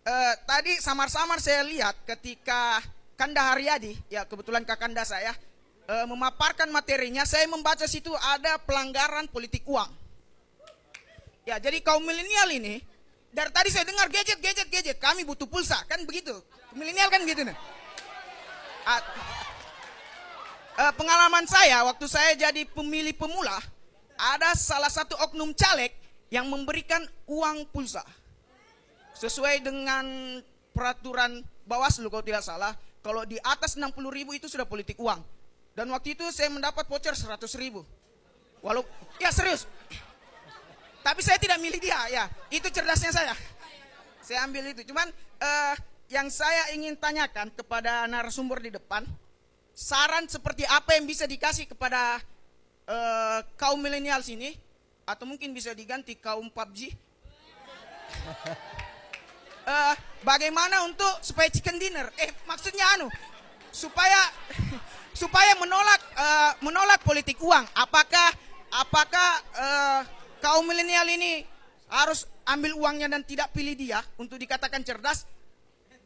Eh, 0.00 0.34
tadi 0.48 0.72
samar-samar 0.80 1.44
saya 1.44 1.60
lihat 1.60 1.92
ketika 2.08 2.80
Kanda 3.20 3.52
Haryadi, 3.52 4.00
ya 4.08 4.24
kebetulan 4.24 4.64
kakanda 4.64 5.04
saya, 5.04 5.36
eh, 5.84 6.06
memaparkan 6.08 6.72
materinya, 6.72 7.28
saya 7.28 7.44
membaca 7.44 7.84
situ 7.84 8.08
ada 8.32 8.56
pelanggaran 8.64 9.28
politik 9.28 9.60
uang. 9.68 9.92
Ya, 11.44 11.60
jadi 11.60 11.84
kaum 11.84 12.00
milenial 12.00 12.48
ini, 12.48 12.80
dari 13.28 13.52
tadi 13.52 13.68
saya 13.68 13.84
dengar 13.84 14.08
gadget, 14.08 14.40
gadget, 14.40 14.68
gadget, 14.72 14.96
kami 14.96 15.20
butuh 15.28 15.44
pulsa, 15.44 15.76
kan 15.84 16.00
begitu. 16.08 16.32
Milenial 16.72 17.12
kan 17.12 17.20
gitu 17.28 17.44
nih. 17.44 17.56
Ah, 18.88 19.04
eh, 20.80 20.92
pengalaman 20.96 21.44
saya 21.44 21.84
waktu 21.84 22.08
saya 22.08 22.32
jadi 22.40 22.64
pemilih 22.72 23.12
pemula, 23.20 23.60
ada 24.16 24.56
salah 24.56 24.88
satu 24.88 25.12
oknum 25.28 25.52
caleg 25.52 25.92
yang 26.32 26.48
memberikan 26.48 27.04
uang 27.28 27.68
pulsa. 27.68 28.00
Sesuai 29.20 29.60
dengan 29.60 30.04
peraturan 30.72 31.44
Bawaslu 31.68 32.08
kalau 32.08 32.24
tidak 32.24 32.40
salah, 32.40 32.72
kalau 33.04 33.28
di 33.28 33.36
atas 33.44 33.76
60 33.76 33.92
ribu 34.08 34.32
itu 34.32 34.48
sudah 34.48 34.64
politik 34.64 34.96
uang. 34.96 35.20
Dan 35.76 35.92
waktu 35.92 36.16
itu 36.16 36.24
saya 36.32 36.48
mendapat 36.48 36.88
voucher 36.88 37.12
100 37.12 37.36
ribu. 37.60 37.84
Walau, 38.64 38.80
ya 39.20 39.28
serius. 39.28 39.68
Tapi 41.04 41.20
saya 41.20 41.36
tidak 41.36 41.60
milih 41.60 41.80
dia, 41.80 42.00
ya. 42.08 42.24
Itu 42.48 42.72
cerdasnya 42.72 43.12
saya. 43.12 43.36
Saya 44.24 44.44
ambil 44.44 44.72
itu. 44.72 44.88
Cuman 44.88 45.08
eh, 45.40 45.74
yang 46.12 46.28
saya 46.32 46.72
ingin 46.76 46.96
tanyakan 46.96 47.52
kepada 47.52 48.08
narasumber 48.08 48.60
di 48.60 48.72
depan, 48.72 49.04
saran 49.72 50.28
seperti 50.28 50.64
apa 50.64 50.96
yang 50.96 51.04
bisa 51.04 51.24
dikasih 51.28 51.68
kepada 51.68 52.20
eh, 52.88 53.40
kaum 53.56 53.80
milenial 53.80 54.20
sini, 54.20 54.56
atau 55.08 55.24
mungkin 55.24 55.52
bisa 55.56 55.72
diganti 55.72 56.16
kaum 56.20 56.52
PUBG, 56.52 56.92
eh, 59.70 59.94
bagaimana 60.26 60.82
untuk 60.84 61.22
supaya 61.22 61.46
chicken 61.48 61.78
dinner? 61.78 62.10
Eh 62.18 62.30
maksudnya 62.44 62.84
anu 62.98 63.06
supaya 63.70 64.18
supaya 65.20 65.54
menolak 65.62 66.00
eh, 66.18 66.52
menolak 66.66 67.00
politik 67.06 67.38
uang. 67.38 67.64
Apakah 67.78 68.28
apakah 68.74 69.30
eh, 69.54 70.00
kaum 70.42 70.66
milenial 70.66 71.06
ini 71.06 71.46
harus 71.90 72.26
ambil 72.46 72.74
uangnya 72.78 73.10
dan 73.10 73.22
tidak 73.26 73.50
pilih 73.54 73.74
dia 73.74 74.02
untuk 74.18 74.38
dikatakan 74.38 74.82
cerdas 74.82 75.26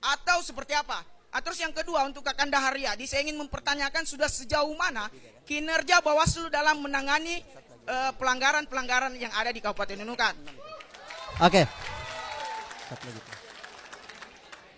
atau 0.00 0.44
seperti 0.44 0.76
apa? 0.76 1.00
Ah, 1.34 1.42
terus 1.42 1.58
yang 1.58 1.74
kedua 1.74 2.06
untuk 2.06 2.22
Kakanda 2.22 2.62
Haryadi 2.62 3.10
saya 3.10 3.26
ingin 3.26 3.34
mempertanyakan 3.42 4.06
sudah 4.06 4.30
sejauh 4.30 4.70
mana 4.78 5.10
kinerja 5.42 5.98
Bawaslu 5.98 6.46
dalam 6.46 6.78
menangani 6.78 7.42
pelanggaran-pelanggaran 8.16 9.12
yang 9.20 9.28
ada 9.36 9.52
di 9.52 9.60
Kabupaten 9.60 10.00
Nunukan. 10.00 10.32
Oke. 11.44 11.68
Satu 12.88 13.10
lagi. 13.10 13.43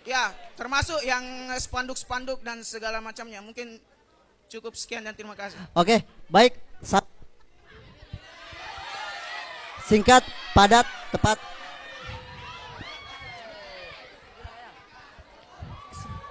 Ya, 0.07 0.31
termasuk 0.55 1.03
yang 1.03 1.19
spanduk-spanduk 1.59 2.39
dan 2.39 2.63
segala 2.63 3.03
macamnya. 3.03 3.43
Mungkin 3.43 3.75
cukup 4.47 4.71
sekian 4.79 5.03
dan 5.03 5.11
terima 5.11 5.35
kasih. 5.35 5.59
Oke, 5.75 5.99
baik. 6.31 6.55
Sa- 6.79 7.03
Singkat, 9.83 10.23
padat, 10.55 10.87
tepat. 11.11 11.35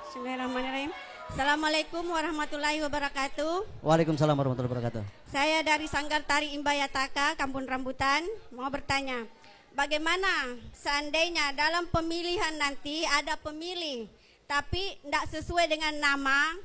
Bismillahirrahmanirrahim. 0.08 0.92
Assalamualaikum 1.28 2.04
warahmatullahi 2.08 2.80
wabarakatuh. 2.80 3.84
Waalaikumsalam 3.84 4.32
warahmatullahi 4.32 4.72
wabarakatuh. 4.72 5.02
Saya 5.28 5.60
dari 5.60 5.84
Sanggar 5.84 6.24
Tari 6.24 6.56
Imbayataka, 6.56 7.36
Kampung 7.36 7.68
Rambutan, 7.68 8.24
mau 8.56 8.72
bertanya, 8.72 9.28
bagaimana 9.76 10.56
seandainya 10.72 11.52
dalam 11.52 11.84
pemilihan 11.92 12.56
nanti 12.56 13.04
ada 13.04 13.36
pemilih, 13.36 14.08
tapi 14.48 14.96
tidak 15.04 15.24
sesuai 15.28 15.68
dengan 15.68 15.92
nama, 16.00 16.56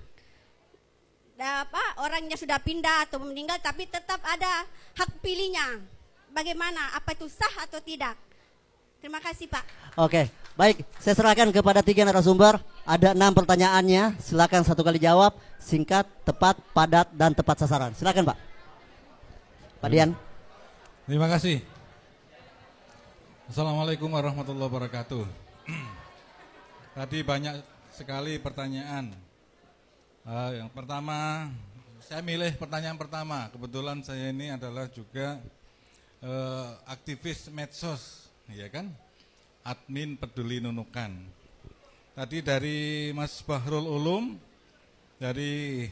da- 1.35 1.67
apa 1.67 1.83
orangnya 2.07 2.39
sudah 2.39 2.57
pindah 2.63 3.11
atau 3.11 3.19
meninggal 3.19 3.59
tapi 3.59 3.85
tetap 3.85 4.23
ada 4.23 4.63
hak 4.95 5.19
pilihnya. 5.19 5.83
Bagaimana? 6.31 6.95
Apa 6.95 7.11
itu 7.11 7.27
sah 7.27 7.67
atau 7.67 7.83
tidak? 7.83 8.15
Terima 9.03 9.19
kasih 9.19 9.51
Pak. 9.51 9.65
Oke, 9.99 10.31
baik. 10.55 10.87
Saya 10.95 11.11
serahkan 11.11 11.51
kepada 11.51 11.83
tiga 11.83 12.07
narasumber. 12.07 12.55
Ada 12.87 13.11
enam 13.11 13.35
pertanyaannya. 13.35 14.15
Silakan 14.23 14.63
satu 14.63 14.79
kali 14.79 15.01
jawab. 15.01 15.35
Singkat, 15.59 16.07
tepat, 16.23 16.55
padat, 16.71 17.11
dan 17.11 17.35
tepat 17.35 17.67
sasaran. 17.67 17.91
Silakan 17.97 18.31
Pak. 18.31 18.37
Pak 19.83 19.89
Dian. 19.91 20.15
Terima 21.03 21.27
kasih. 21.27 21.70
Assalamualaikum 23.51 24.07
warahmatullahi 24.07 24.71
wabarakatuh. 24.71 25.27
Tadi 26.95 27.19
banyak 27.19 27.59
sekali 27.91 28.39
pertanyaan. 28.39 29.11
Eh, 30.23 30.63
yang 30.63 30.71
pertama, 30.71 31.51
saya 31.99 32.23
milih 32.23 32.55
pertanyaan 32.55 32.95
pertama. 32.95 33.51
Kebetulan 33.51 33.99
saya 34.07 34.31
ini 34.31 34.55
adalah 34.55 34.87
juga 34.87 35.35
eh, 36.23 36.69
aktivis 36.87 37.51
medsos, 37.51 38.31
ya 38.47 38.71
kan? 38.71 38.87
Admin 39.67 40.15
Peduli 40.15 40.63
Nunukan. 40.63 41.11
Tadi 42.15 42.39
dari 42.39 43.11
Mas 43.11 43.43
Bahrul 43.43 43.83
Ulum 43.83 44.39
dari 45.19 45.91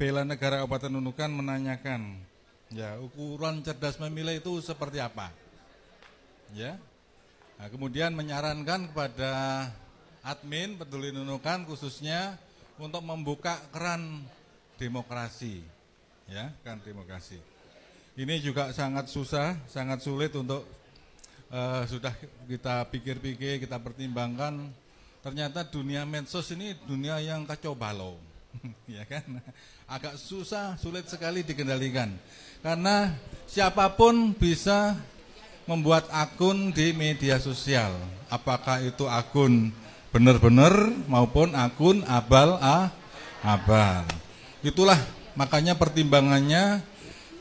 Bela 0.00 0.24
Negara 0.24 0.64
Kabupaten 0.64 0.96
Nunukan 0.96 1.28
menanyakan, 1.28 2.16
ya 2.72 2.96
ukuran 3.04 3.60
cerdas 3.60 4.00
memilih 4.00 4.40
itu 4.40 4.64
seperti 4.64 4.96
apa? 4.96 5.44
Ya. 6.54 6.78
Nah, 7.56 7.66
kemudian 7.72 8.12
menyarankan 8.12 8.92
kepada 8.92 9.66
admin 10.20 10.76
peduli 10.76 11.10
nunukan 11.10 11.64
khususnya 11.64 12.36
untuk 12.76 13.00
membuka 13.00 13.56
keran 13.72 14.22
demokrasi. 14.76 15.64
Ya, 16.28 16.52
kan 16.66 16.82
demokrasi. 16.82 17.38
Ini 18.16 18.40
juga 18.42 18.72
sangat 18.72 19.08
susah, 19.08 19.56
sangat 19.70 20.04
sulit 20.04 20.34
untuk 20.36 20.66
eh, 21.52 21.82
sudah 21.88 22.12
kita 22.48 22.84
pikir-pikir, 22.92 23.62
kita 23.62 23.78
pertimbangkan 23.80 24.68
ternyata 25.22 25.66
dunia 25.66 26.06
medsos 26.06 26.46
ini 26.54 26.78
dunia 26.86 27.18
yang 27.18 27.42
kacau 27.48 27.74
balau. 27.74 28.18
ya 28.96 29.04
kan? 29.04 29.24
Agak 29.86 30.18
susah, 30.18 30.74
sulit 30.80 31.06
sekali 31.06 31.46
dikendalikan. 31.46 32.10
Karena 32.64 33.14
siapa 33.46 33.86
pun 33.94 34.34
bisa 34.34 34.98
membuat 35.66 36.06
akun 36.14 36.70
di 36.70 36.94
media 36.94 37.42
sosial. 37.42 37.92
Apakah 38.30 38.82
itu 38.82 39.06
akun 39.10 39.74
benar-benar 40.14 40.72
maupun 41.10 41.52
akun 41.52 42.06
abal 42.06 42.56
a 42.62 42.88
abal. 43.42 44.06
Itulah 44.62 44.96
makanya 45.36 45.76
pertimbangannya 45.76 46.80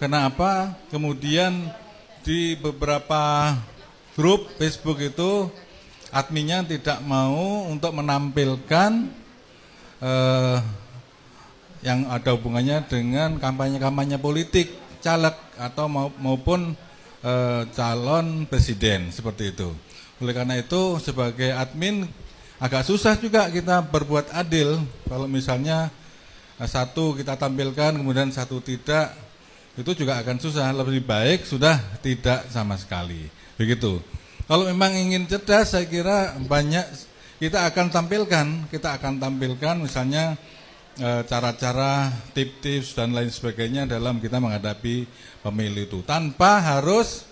kenapa 0.02 0.76
kemudian 0.92 1.72
di 2.26 2.58
beberapa 2.58 3.54
grup 4.18 4.50
Facebook 4.58 5.00
itu 5.00 5.48
adminnya 6.10 6.66
tidak 6.66 7.00
mau 7.06 7.70
untuk 7.70 7.94
menampilkan 7.94 8.92
eh, 10.02 10.58
yang 11.86 12.10
ada 12.10 12.34
hubungannya 12.34 12.82
dengan 12.90 13.38
kampanye-kampanye 13.38 14.18
politik 14.18 14.74
caleg 15.06 15.38
atau 15.54 15.86
mau- 15.86 16.16
maupun 16.18 16.74
eh, 17.26 17.62
calon 17.74 18.46
presiden 18.46 19.10
seperti 19.10 19.58
itu. 19.58 19.74
Oleh 20.22 20.32
karena 20.32 20.62
itu 20.62 21.02
sebagai 21.02 21.52
admin 21.52 22.06
agak 22.62 22.86
susah 22.86 23.18
juga 23.18 23.50
kita 23.50 23.82
berbuat 23.90 24.32
adil. 24.32 24.80
Kalau 25.10 25.26
misalnya 25.26 25.90
eh, 26.62 26.70
satu 26.70 27.18
kita 27.18 27.34
tampilkan 27.36 27.98
kemudian 27.98 28.30
satu 28.30 28.62
tidak 28.62 29.12
itu 29.76 30.06
juga 30.06 30.22
akan 30.22 30.38
susah. 30.38 30.70
Lebih 30.72 31.04
baik 31.04 31.44
sudah 31.44 31.82
tidak 32.00 32.48
sama 32.54 32.78
sekali. 32.78 33.28
Begitu. 33.58 34.00
Kalau 34.46 34.70
memang 34.70 34.94
ingin 34.94 35.26
cerdas 35.26 35.74
saya 35.74 35.90
kira 35.90 36.38
banyak 36.46 36.86
kita 37.42 37.68
akan 37.68 37.92
tampilkan. 37.92 38.70
Kita 38.70 38.96
akan 38.96 39.20
tampilkan 39.20 39.76
misalnya 39.82 40.38
cara-cara 40.96 42.08
tips-tips 42.32 42.96
dan 42.96 43.12
lain 43.12 43.28
sebagainya 43.28 43.84
dalam 43.84 44.24
kita 44.24 44.40
menghadapi 44.40 45.04
pemilu 45.44 45.84
itu. 45.84 46.00
Tanpa 46.08 46.64
harus 46.64 47.28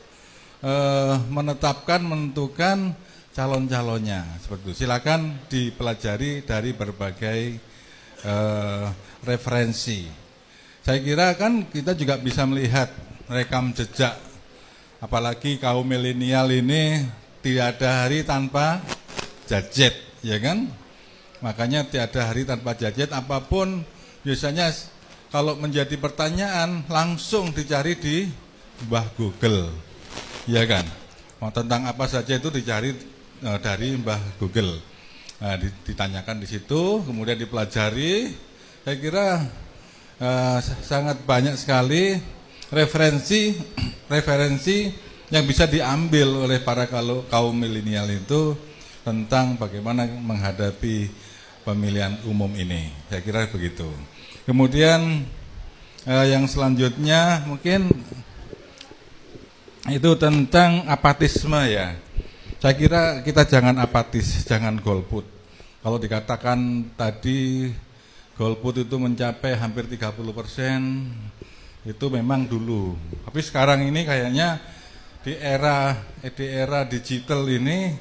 eh, 0.59 1.15
menetapkan 1.31 2.03
menentukan 2.03 2.91
calon-calonnya. 3.31 4.27
Seperti 4.43 4.63
itu. 4.67 4.73
Silakan 4.83 5.47
dipelajari 5.47 6.43
dari 6.43 6.71
berbagai 6.75 7.39
eh, 8.23 8.85
referensi. 9.23 10.05
Saya 10.83 10.99
kira 10.99 11.31
kan 11.39 11.71
kita 11.71 11.95
juga 11.95 12.19
bisa 12.19 12.43
melihat 12.43 12.91
rekam 13.31 13.71
jejak. 13.71 14.19
Apalagi 14.99 15.59
kaum 15.59 15.87
milenial 15.87 16.51
ini 16.51 17.03
tidak 17.43 17.79
ada 17.79 18.03
hari 18.03 18.23
tanpa 18.23 18.79
jajet 19.47 19.91
ya 20.23 20.39
kan 20.39 20.82
makanya 21.43 21.83
tiada 21.83 22.31
hari 22.31 22.47
tanpa 22.47 22.71
jajet 22.71 23.11
apa 23.11 23.43
pun 23.43 23.83
biasanya 24.23 24.71
kalau 25.27 25.59
menjadi 25.59 25.99
pertanyaan 25.99 26.87
langsung 26.87 27.51
dicari 27.51 27.99
di 27.99 28.31
mbah 28.87 29.03
Google. 29.19 29.75
Ya 30.47 30.63
kan? 30.63 30.87
Mau 31.43 31.51
tentang 31.51 31.83
apa 31.83 32.07
saja 32.07 32.39
itu 32.39 32.47
dicari 32.47 32.95
eh, 33.43 33.57
dari 33.59 33.99
mbah 33.99 34.39
Google. 34.39 34.79
Nah, 35.43 35.59
di- 35.59 35.75
ditanyakan 35.83 36.39
di 36.39 36.47
situ 36.47 37.03
kemudian 37.03 37.35
dipelajari. 37.35 38.31
Saya 38.87 38.95
kira 38.95 39.27
eh, 40.23 40.59
sangat 40.79 41.27
banyak 41.27 41.59
sekali 41.59 42.15
referensi 42.71 43.51
referensi 44.15 44.87
yang 45.27 45.43
bisa 45.43 45.67
diambil 45.67 46.45
oleh 46.47 46.61
para 46.63 46.85
kalau 46.87 47.25
kaum 47.27 47.57
milenial 47.57 48.07
itu 48.07 48.53
tentang 49.03 49.57
bagaimana 49.59 50.07
menghadapi 50.07 51.09
pemilihan 51.63 52.19
umum 52.27 52.51
ini. 52.53 52.91
Saya 53.07 53.23
kira 53.23 53.47
begitu. 53.47 53.87
Kemudian 54.43 55.23
eh, 56.03 56.25
yang 56.29 56.43
selanjutnya 56.45 57.47
mungkin 57.47 57.89
itu 59.87 60.11
tentang 60.15 60.87
apatisme 60.87 61.59
ya. 61.67 61.95
Saya 62.63 62.75
kira 62.79 63.01
kita 63.23 63.43
jangan 63.43 63.75
apatis, 63.79 64.47
jangan 64.47 64.79
golput. 64.79 65.27
Kalau 65.83 65.99
dikatakan 65.99 66.91
tadi 66.95 67.67
golput 68.39 68.87
itu 68.87 68.95
mencapai 68.95 69.59
hampir 69.59 69.83
30 69.83 70.15
persen, 70.31 71.11
itu 71.83 72.05
memang 72.07 72.47
dulu. 72.47 72.95
Tapi 73.27 73.39
sekarang 73.43 73.83
ini 73.83 74.07
kayaknya 74.07 74.63
di 75.23 75.35
era 75.35 75.99
di 76.23 76.45
era 76.47 76.87
digital 76.87 77.43
ini 77.51 77.95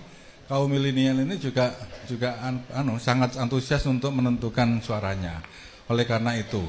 kaum 0.52 0.68
milenial 0.68 1.24
ini 1.24 1.40
juga 1.40 1.72
juga 2.04 2.36
an- 2.44 2.60
anu 2.76 3.00
sangat 3.00 3.40
antusias 3.40 3.88
untuk 3.88 4.12
menentukan 4.12 4.84
suaranya. 4.84 5.40
Oleh 5.88 6.04
karena 6.04 6.36
itu, 6.36 6.60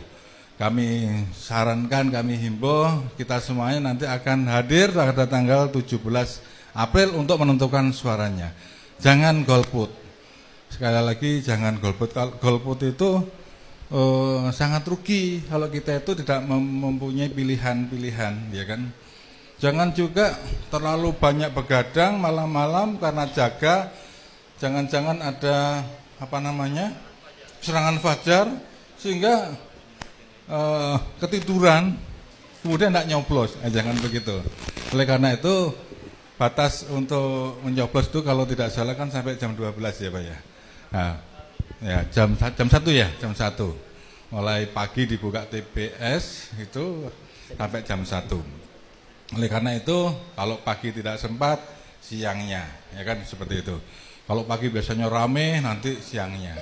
kami 0.55 1.11
sarankan, 1.35 2.07
kami 2.07 2.39
himbau 2.39 3.03
kita 3.19 3.43
semuanya 3.43 3.91
nanti 3.91 4.07
akan 4.07 4.47
hadir 4.47 4.95
pada 4.95 5.27
tanggal 5.27 5.67
17 5.67 5.99
April 6.71 7.19
untuk 7.19 7.35
menentukan 7.43 7.91
suaranya. 7.91 8.55
Jangan 9.03 9.43
golput. 9.43 9.91
Sekali 10.71 11.03
lagi 11.03 11.43
jangan 11.43 11.75
golput. 11.83 12.15
Golput 12.39 12.79
itu 12.87 13.19
eh, 13.91 14.47
sangat 14.55 14.87
rugi 14.87 15.43
kalau 15.51 15.67
kita 15.67 15.99
itu 15.99 16.23
tidak 16.23 16.39
mem- 16.39 16.87
mempunyai 16.87 17.27
pilihan-pilihan, 17.27 18.47
ya 18.55 18.63
kan? 18.63 18.95
Jangan 19.63 19.95
juga 19.95 20.35
terlalu 20.67 21.15
banyak 21.15 21.55
begadang 21.55 22.19
malam-malam 22.19 22.99
karena 22.99 23.23
jaga 23.31 23.95
jangan-jangan 24.59 25.23
ada 25.23 25.87
apa 26.19 26.37
namanya? 26.43 26.91
serangan 27.63 27.95
fajar 28.03 28.51
sehingga 28.99 29.55
eh, 30.51 30.95
ketiduran 31.23 31.95
kemudian 32.59 32.91
tidak 32.91 33.07
nyoblos. 33.07 33.55
Eh, 33.63 33.71
jangan 33.71 33.95
begitu. 34.03 34.43
Oleh 34.91 35.07
karena 35.07 35.31
itu 35.31 35.71
batas 36.35 36.83
untuk 36.91 37.63
menyoblos 37.63 38.11
itu 38.11 38.19
kalau 38.19 38.43
tidak 38.43 38.67
salah 38.67 38.99
kan 38.99 39.07
sampai 39.07 39.39
jam 39.39 39.55
12 39.55 39.79
ya 39.79 40.09
Pak 40.11 40.23
ya. 40.27 40.37
Nah, 40.91 41.13
ya 41.79 41.99
jam 42.11 42.35
jam 42.35 42.67
1 42.67 42.83
ya, 42.91 43.07
jam 43.15 43.31
1. 43.31 43.47
Mulai 44.27 44.67
pagi 44.67 45.07
dibuka 45.07 45.47
TPS 45.47 46.51
itu 46.59 47.07
sampai 47.55 47.79
jam 47.87 48.03
1. 48.03 48.62
Oleh 49.33 49.49
karena 49.49 49.73
itu 49.73 50.13
kalau 50.37 50.61
pagi 50.61 50.93
tidak 50.93 51.17
sempat 51.17 51.57
siangnya 52.03 52.63
ya 52.93 53.01
kan 53.01 53.21
seperti 53.25 53.65
itu. 53.65 53.75
Kalau 54.23 54.47
pagi 54.47 54.71
biasanya 54.71 55.11
rame 55.11 55.59
nanti 55.59 55.99
siangnya. 55.99 56.55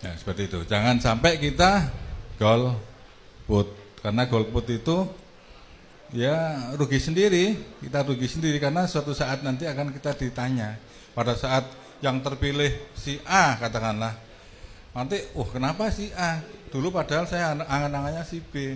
Ya, 0.00 0.12
seperti 0.16 0.48
itu. 0.48 0.64
Jangan 0.64 1.00
sampai 1.00 1.40
kita 1.40 1.88
golput 2.36 3.68
karena 4.00 4.28
golput 4.28 4.66
itu 4.68 4.96
ya 6.12 6.68
rugi 6.76 7.00
sendiri, 7.00 7.56
kita 7.80 8.04
rugi 8.04 8.28
sendiri 8.28 8.60
karena 8.60 8.84
suatu 8.84 9.16
saat 9.16 9.40
nanti 9.40 9.64
akan 9.64 9.92
kita 9.92 10.12
ditanya 10.16 10.76
pada 11.16 11.34
saat 11.34 11.64
yang 12.04 12.20
terpilih 12.20 12.68
si 12.92 13.16
A 13.24 13.56
katakanlah 13.56 14.12
nanti, 14.92 15.18
oh 15.34 15.48
kenapa 15.48 15.88
si 15.88 16.12
A 16.14 16.38
Dulu 16.74 16.90
padahal 16.90 17.22
saya 17.30 17.54
an- 17.54 17.62
angan-angannya 17.62 18.26
si 18.26 18.42
B. 18.42 18.74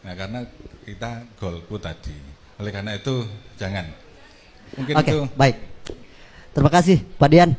Nah 0.00 0.14
karena 0.16 0.40
kita 0.84 1.24
golput 1.36 1.80
tadi. 1.84 2.16
Oleh 2.60 2.72
karena 2.72 2.96
itu 2.96 3.24
jangan. 3.60 3.88
Mungkin 4.76 4.94
Oke, 4.96 5.10
itu. 5.12 5.20
baik. 5.36 5.56
Terima 6.50 6.70
kasih, 6.72 7.04
Pak 7.16 7.28
Dian. 7.30 7.50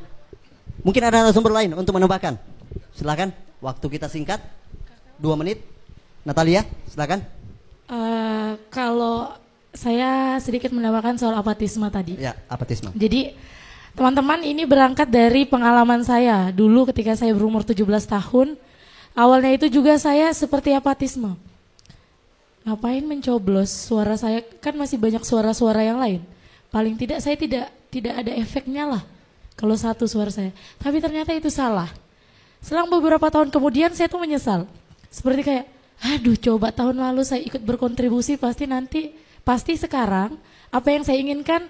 Mungkin 0.82 1.02
ada 1.06 1.22
narasumber 1.22 1.54
lain 1.54 1.72
untuk 1.78 1.94
menambahkan. 1.94 2.36
Silakan, 2.98 3.30
waktu 3.62 3.86
kita 3.88 4.08
singkat, 4.10 4.42
dua 5.22 5.38
menit. 5.38 5.62
Natalia, 6.22 6.66
silakan. 6.90 7.26
Eh, 7.90 8.52
kalau 8.70 9.34
saya 9.72 10.38
sedikit 10.38 10.70
menambahkan 10.76 11.18
soal 11.18 11.34
apatisme 11.34 11.88
tadi. 11.90 12.20
Ya, 12.20 12.38
apatisme. 12.46 12.92
Jadi 12.94 13.34
teman-teman 13.96 14.44
ini 14.44 14.64
berangkat 14.68 15.08
dari 15.10 15.48
pengalaman 15.48 16.04
saya 16.06 16.52
dulu 16.54 16.88
ketika 16.90 17.18
saya 17.18 17.34
berumur 17.34 17.66
17 17.66 18.06
tahun. 18.06 18.60
Awalnya 19.12 19.52
itu 19.60 19.68
juga 19.68 20.00
saya 20.00 20.32
seperti 20.32 20.72
apatisme. 20.72 21.36
Ngapain 22.62 23.02
mencoblos 23.02 23.74
suara 23.74 24.14
saya 24.14 24.46
kan 24.62 24.78
masih 24.78 25.02
banyak 25.02 25.26
suara-suara 25.26 25.82
yang 25.82 25.98
lain. 25.98 26.22
Paling 26.70 26.94
tidak 26.96 27.20
saya 27.20 27.34
tidak 27.34 27.74
tidak 27.90 28.14
ada 28.22 28.32
efeknya 28.38 28.86
lah 28.86 29.04
kalau 29.58 29.74
satu 29.74 30.06
suara 30.06 30.30
saya. 30.30 30.54
Tapi 30.78 31.02
ternyata 31.02 31.34
itu 31.34 31.50
salah. 31.50 31.90
Selang 32.62 32.88
beberapa 32.88 33.26
tahun 33.34 33.50
kemudian 33.50 33.90
saya 33.98 34.06
tuh 34.06 34.22
menyesal. 34.22 34.70
Seperti 35.10 35.42
kayak, 35.42 35.66
aduh 36.00 36.38
coba 36.38 36.70
tahun 36.70 37.02
lalu 37.02 37.26
saya 37.26 37.42
ikut 37.42 37.60
berkontribusi 37.66 38.38
pasti 38.38 38.70
nanti, 38.70 39.12
pasti 39.42 39.76
sekarang 39.76 40.38
apa 40.70 40.88
yang 40.94 41.04
saya 41.04 41.20
inginkan 41.20 41.66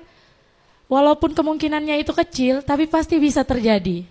walaupun 0.92 1.32
kemungkinannya 1.32 2.04
itu 2.04 2.12
kecil 2.12 2.60
tapi 2.62 2.86
pasti 2.86 3.16
bisa 3.16 3.48
terjadi. 3.48 4.04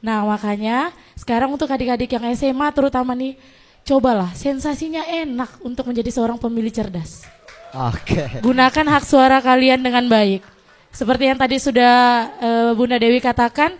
Nah 0.00 0.24
makanya 0.24 0.90
sekarang 1.14 1.52
untuk 1.52 1.68
adik-adik 1.68 2.08
yang 2.08 2.24
SMA 2.32 2.68
terutama 2.72 3.12
nih, 3.12 3.36
cobalah 3.82 4.30
sensasinya 4.34 5.02
enak 5.06 5.62
untuk 5.62 5.90
menjadi 5.90 6.10
seorang 6.10 6.38
pemilih 6.38 6.70
cerdas. 6.70 7.26
Oke. 7.72 8.40
Gunakan 8.44 8.86
hak 8.86 9.04
suara 9.08 9.40
kalian 9.40 9.80
dengan 9.80 10.04
baik. 10.06 10.44
Seperti 10.92 11.24
yang 11.24 11.40
tadi 11.40 11.56
sudah 11.56 12.28
eh, 12.36 12.70
Bunda 12.76 13.00
Dewi 13.00 13.16
katakan, 13.16 13.72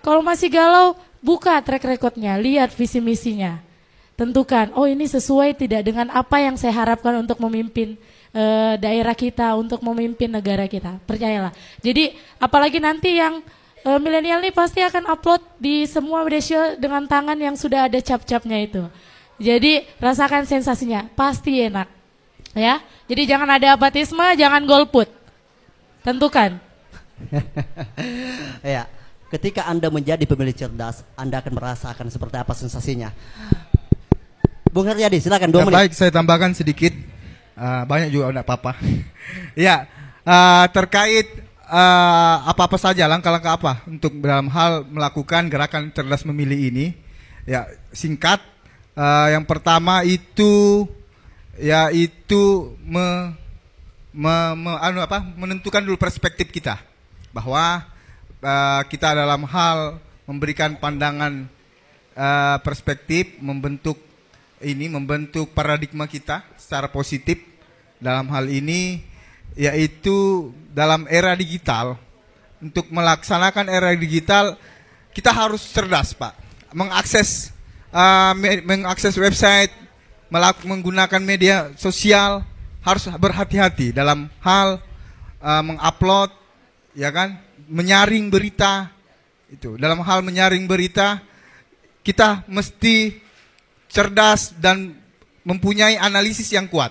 kalau 0.00 0.24
masih 0.24 0.48
galau, 0.48 0.96
buka 1.20 1.60
track 1.60 1.84
recordnya, 1.84 2.40
lihat 2.40 2.72
visi 2.72 3.04
misinya. 3.04 3.60
Tentukan, 4.16 4.72
oh 4.72 4.88
ini 4.88 5.04
sesuai 5.04 5.58
tidak 5.58 5.84
dengan 5.84 6.08
apa 6.14 6.40
yang 6.40 6.56
saya 6.56 6.72
harapkan 6.72 7.20
untuk 7.20 7.36
memimpin 7.36 8.00
eh, 8.32 8.74
daerah 8.80 9.12
kita, 9.12 9.52
untuk 9.60 9.84
memimpin 9.84 10.32
negara 10.32 10.64
kita. 10.64 10.96
Percayalah. 11.04 11.52
Jadi 11.84 12.16
apalagi 12.40 12.80
nanti 12.80 13.20
yang 13.20 13.44
eh, 13.84 14.00
milenial 14.00 14.40
ini 14.40 14.56
pasti 14.56 14.80
akan 14.80 15.04
upload 15.04 15.44
di 15.60 15.84
semua 15.84 16.24
media 16.24 16.40
sosial 16.40 16.80
dengan 16.80 17.04
tangan 17.04 17.36
yang 17.36 17.60
sudah 17.60 17.92
ada 17.92 18.00
cap-capnya 18.00 18.56
itu. 18.64 18.88
Jadi 19.38 19.82
rasakan 19.98 20.46
sensasinya, 20.46 21.10
pasti 21.18 21.66
enak. 21.66 21.90
Ya, 22.54 22.78
jadi 23.10 23.34
jangan 23.34 23.50
ada 23.50 23.74
apatisme, 23.74 24.22
jangan 24.38 24.62
golput. 24.62 25.10
Tentukan. 26.06 26.62
ya, 28.62 28.86
ketika 29.34 29.66
Anda 29.66 29.90
menjadi 29.90 30.22
pemilih 30.22 30.54
cerdas, 30.54 31.02
Anda 31.18 31.42
akan 31.42 31.50
merasakan 31.50 32.06
seperti 32.14 32.36
apa 32.38 32.54
sensasinya. 32.54 33.10
Bung 34.70 34.86
Haryadi, 34.86 35.18
silakan 35.18 35.50
dua 35.50 35.62
Ya, 35.62 35.66
menit. 35.66 35.78
baik, 35.82 35.92
saya 35.98 36.10
tambahkan 36.14 36.54
sedikit. 36.54 36.94
Ah, 37.58 37.82
banyak 37.86 38.14
juga 38.14 38.30
enggak 38.30 38.46
apa-apa. 38.46 38.78
ya, 39.58 39.86
ah, 40.22 40.66
terkait 40.70 41.26
ah, 41.66 42.46
apa-apa 42.46 42.78
saja 42.78 43.06
langkah-langkah 43.10 43.54
apa 43.58 43.72
untuk 43.90 44.14
dalam 44.22 44.46
hal 44.50 44.86
melakukan 44.86 45.50
gerakan 45.50 45.90
cerdas 45.90 46.22
memilih 46.22 46.70
ini. 46.70 46.86
Ya, 47.46 47.66
singkat. 47.90 48.53
Ah, 48.98 49.28
yang 49.30 49.46
pertama 49.46 50.02
itu 50.06 50.86
yaitu 51.58 52.74
me, 52.82 53.34
me, 54.10 54.34
me- 54.58 54.80
anu 54.82 55.02
apa? 55.02 55.22
Menentukan 55.22 55.82
dulu 55.82 55.94
perspektif 55.98 56.50
kita. 56.50 56.78
Bahwa 57.34 57.82
uh, 58.42 58.82
kita 58.86 59.14
dalam 59.14 59.42
hal 59.46 59.98
memberikan 60.26 60.78
pandangan 60.78 61.46
uh, 62.14 62.56
perspektif 62.62 63.38
membentuk 63.42 63.98
ini 64.62 64.86
membentuk 64.88 65.52
paradigma 65.52 66.06
kita 66.08 66.46
secara 66.56 66.88
positif 66.88 67.42
dalam 67.98 68.30
hal 68.30 68.46
ini 68.48 69.02
yaitu 69.54 70.50
dalam 70.74 71.06
era 71.06 71.34
digital. 71.38 71.98
Untuk 72.58 72.88
melaksanakan 72.90 73.70
era 73.70 73.94
digital 73.94 74.58
kita 75.14 75.30
harus 75.30 75.62
cerdas 75.70 76.14
pak. 76.14 76.34
Mengakses 76.74 77.53
me- 78.34 78.64
mengakses 78.66 79.14
website 79.14 79.70
menggunakan 80.66 81.22
media 81.22 81.70
sosial 81.78 82.42
harus 82.82 83.06
berhati-hati 83.06 83.94
dalam 83.94 84.26
hal 84.42 84.82
uh, 85.38 85.62
mengupload 85.62 86.34
ya 86.98 87.14
kan? 87.14 87.38
Menyaring 87.70 88.28
berita 88.28 88.90
itu. 89.48 89.78
Dalam 89.78 90.02
hal 90.02 90.20
menyaring 90.20 90.66
berita 90.66 91.22
kita 92.04 92.44
mesti 92.50 93.16
cerdas 93.88 94.52
dan 94.58 94.98
mempunyai 95.46 95.96
analisis 95.96 96.50
yang 96.50 96.66
kuat. 96.66 96.90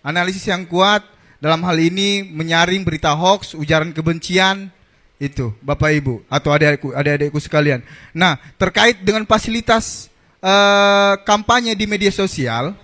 Analisis 0.00 0.48
yang 0.48 0.64
kuat 0.64 1.04
dalam 1.36 1.60
hal 1.68 1.76
ini 1.76 2.24
menyaring 2.24 2.80
berita 2.82 3.12
hoax 3.12 3.52
ujaran 3.52 3.92
kebencian 3.92 4.72
itu 5.20 5.52
Bapak 5.60 5.94
Ibu 5.94 6.26
atau 6.26 6.50
adik-adikku 6.50 6.96
adik-adikku 6.96 7.38
sekalian. 7.38 7.84
Nah 8.16 8.40
terkait 8.56 9.04
dengan 9.04 9.28
fasilitas 9.28 10.08
eh, 10.44 11.14
kampanye 11.24 11.72
di 11.72 11.88
media 11.88 12.12
sosial 12.12 12.76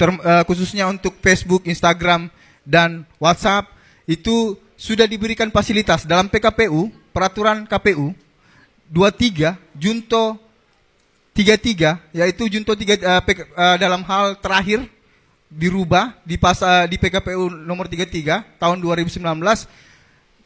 ter- 0.00 0.22
eh, 0.24 0.42
khususnya 0.48 0.88
untuk 0.88 1.20
Facebook, 1.20 1.68
Instagram 1.68 2.32
dan 2.64 3.04
WhatsApp 3.20 3.68
itu 4.08 4.56
sudah 4.74 5.06
diberikan 5.06 5.52
fasilitas 5.52 6.08
dalam 6.08 6.26
PKPU, 6.26 6.90
peraturan 7.14 7.68
KPU 7.68 8.16
23 8.90 9.54
Junto 9.76 10.40
33 11.32 12.12
yaitu 12.12 12.44
Junto 12.48 12.72
3 12.76 12.98
eh, 12.98 13.22
PK 13.24 13.38
eh, 13.52 13.76
dalam 13.80 14.02
hal 14.04 14.36
terakhir 14.40 14.84
dirubah 15.52 16.16
di 16.24 16.36
pas 16.40 16.56
eh, 16.60 16.88
di 16.88 16.96
PKPU 16.96 17.48
nomor 17.48 17.88
33 17.88 18.60
tahun 18.60 18.76
2019 18.80 19.20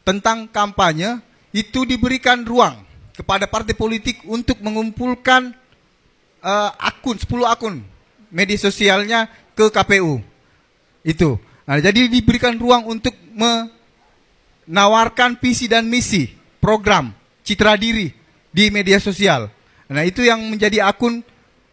tentang 0.03 0.47
kampanye 0.47 1.19
itu 1.51 1.83
diberikan 1.83 2.43
ruang 2.43 2.79
kepada 3.15 3.49
partai 3.49 3.73
politik 3.73 4.23
untuk 4.29 4.61
mengumpulkan 4.63 5.51
eh, 6.47 6.69
akun 6.79 7.19
10 7.19 7.27
akun 7.43 7.83
media 8.31 8.55
sosialnya 8.55 9.27
ke 9.51 9.67
KPU. 9.67 10.23
Itu. 11.03 11.35
Nah, 11.67 11.83
jadi 11.83 12.07
diberikan 12.07 12.55
ruang 12.55 12.87
untuk 12.87 13.11
menawarkan 13.35 15.35
visi 15.39 15.67
dan 15.67 15.91
misi 15.91 16.31
program 16.63 17.11
citra 17.43 17.75
diri 17.75 18.15
di 18.51 18.71
media 18.71 18.99
sosial. 19.03 19.51
Nah, 19.91 20.03
itu 20.07 20.23
yang 20.23 20.39
menjadi 20.47 20.87
akun 20.87 21.19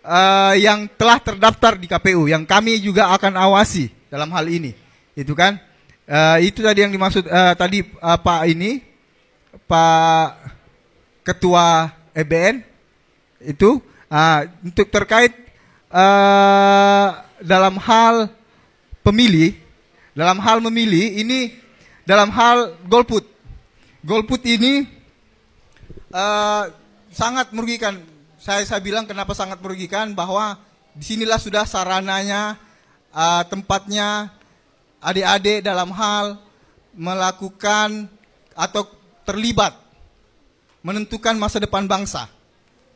eh, 0.02 0.54
yang 0.58 0.90
telah 0.98 1.22
terdaftar 1.22 1.78
di 1.78 1.86
KPU 1.86 2.26
yang 2.26 2.42
kami 2.42 2.82
juga 2.82 3.14
akan 3.14 3.38
awasi 3.38 3.94
dalam 4.10 4.34
hal 4.34 4.50
ini. 4.50 4.74
Itu 5.14 5.38
kan? 5.38 5.62
Eh, 6.04 6.52
itu 6.52 6.60
tadi 6.60 6.84
yang 6.84 6.92
dimaksud 6.92 7.24
eh, 7.24 7.54
tadi 7.56 7.80
eh, 7.80 8.18
Pak 8.20 8.40
ini 8.44 8.76
Pak 9.64 10.52
Ketua 11.24 11.88
EBN 12.12 12.60
itu 13.40 13.80
ah, 14.14 14.46
untuk 14.62 14.86
terkait 14.94 15.34
eh, 15.90 17.08
dalam 17.42 17.74
hal 17.82 18.30
pemilih, 19.02 19.58
dalam 20.14 20.38
hal 20.38 20.62
memilih 20.62 21.18
ini 21.18 21.50
dalam 22.06 22.30
hal 22.30 22.78
golput. 22.86 23.26
Golput 24.06 24.38
ini 24.46 24.86
eh, 26.14 26.64
sangat 27.10 27.50
merugikan. 27.50 27.98
Saya 28.38 28.62
saya 28.68 28.78
bilang 28.78 29.08
kenapa 29.08 29.32
sangat 29.32 29.58
merugikan 29.58 30.12
bahwa 30.14 30.60
di 30.94 31.02
sinilah 31.02 31.42
sudah 31.42 31.66
sarananya, 31.66 32.54
eh, 33.10 33.42
tempatnya 33.50 34.30
adik-adik 35.02 35.66
dalam 35.66 35.90
hal 35.90 36.38
melakukan 36.94 38.06
atau 38.54 38.86
terlibat 39.26 39.74
menentukan 40.84 41.34
masa 41.34 41.58
depan 41.58 41.88
bangsa. 41.90 42.33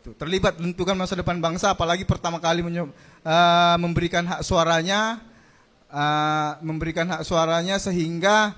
Tuh, 0.08 0.16
terlibat 0.16 0.56
menentukan 0.56 0.96
masa 0.96 1.20
depan 1.20 1.36
bangsa, 1.36 1.76
apalagi 1.76 2.08
pertama 2.08 2.40
kali 2.40 2.64
eh, 2.64 3.76
memberikan 3.76 4.24
hak 4.24 4.40
suaranya, 4.40 5.20
eh, 5.92 6.50
memberikan 6.64 7.04
hak 7.12 7.28
suaranya 7.28 7.76
sehingga 7.76 8.56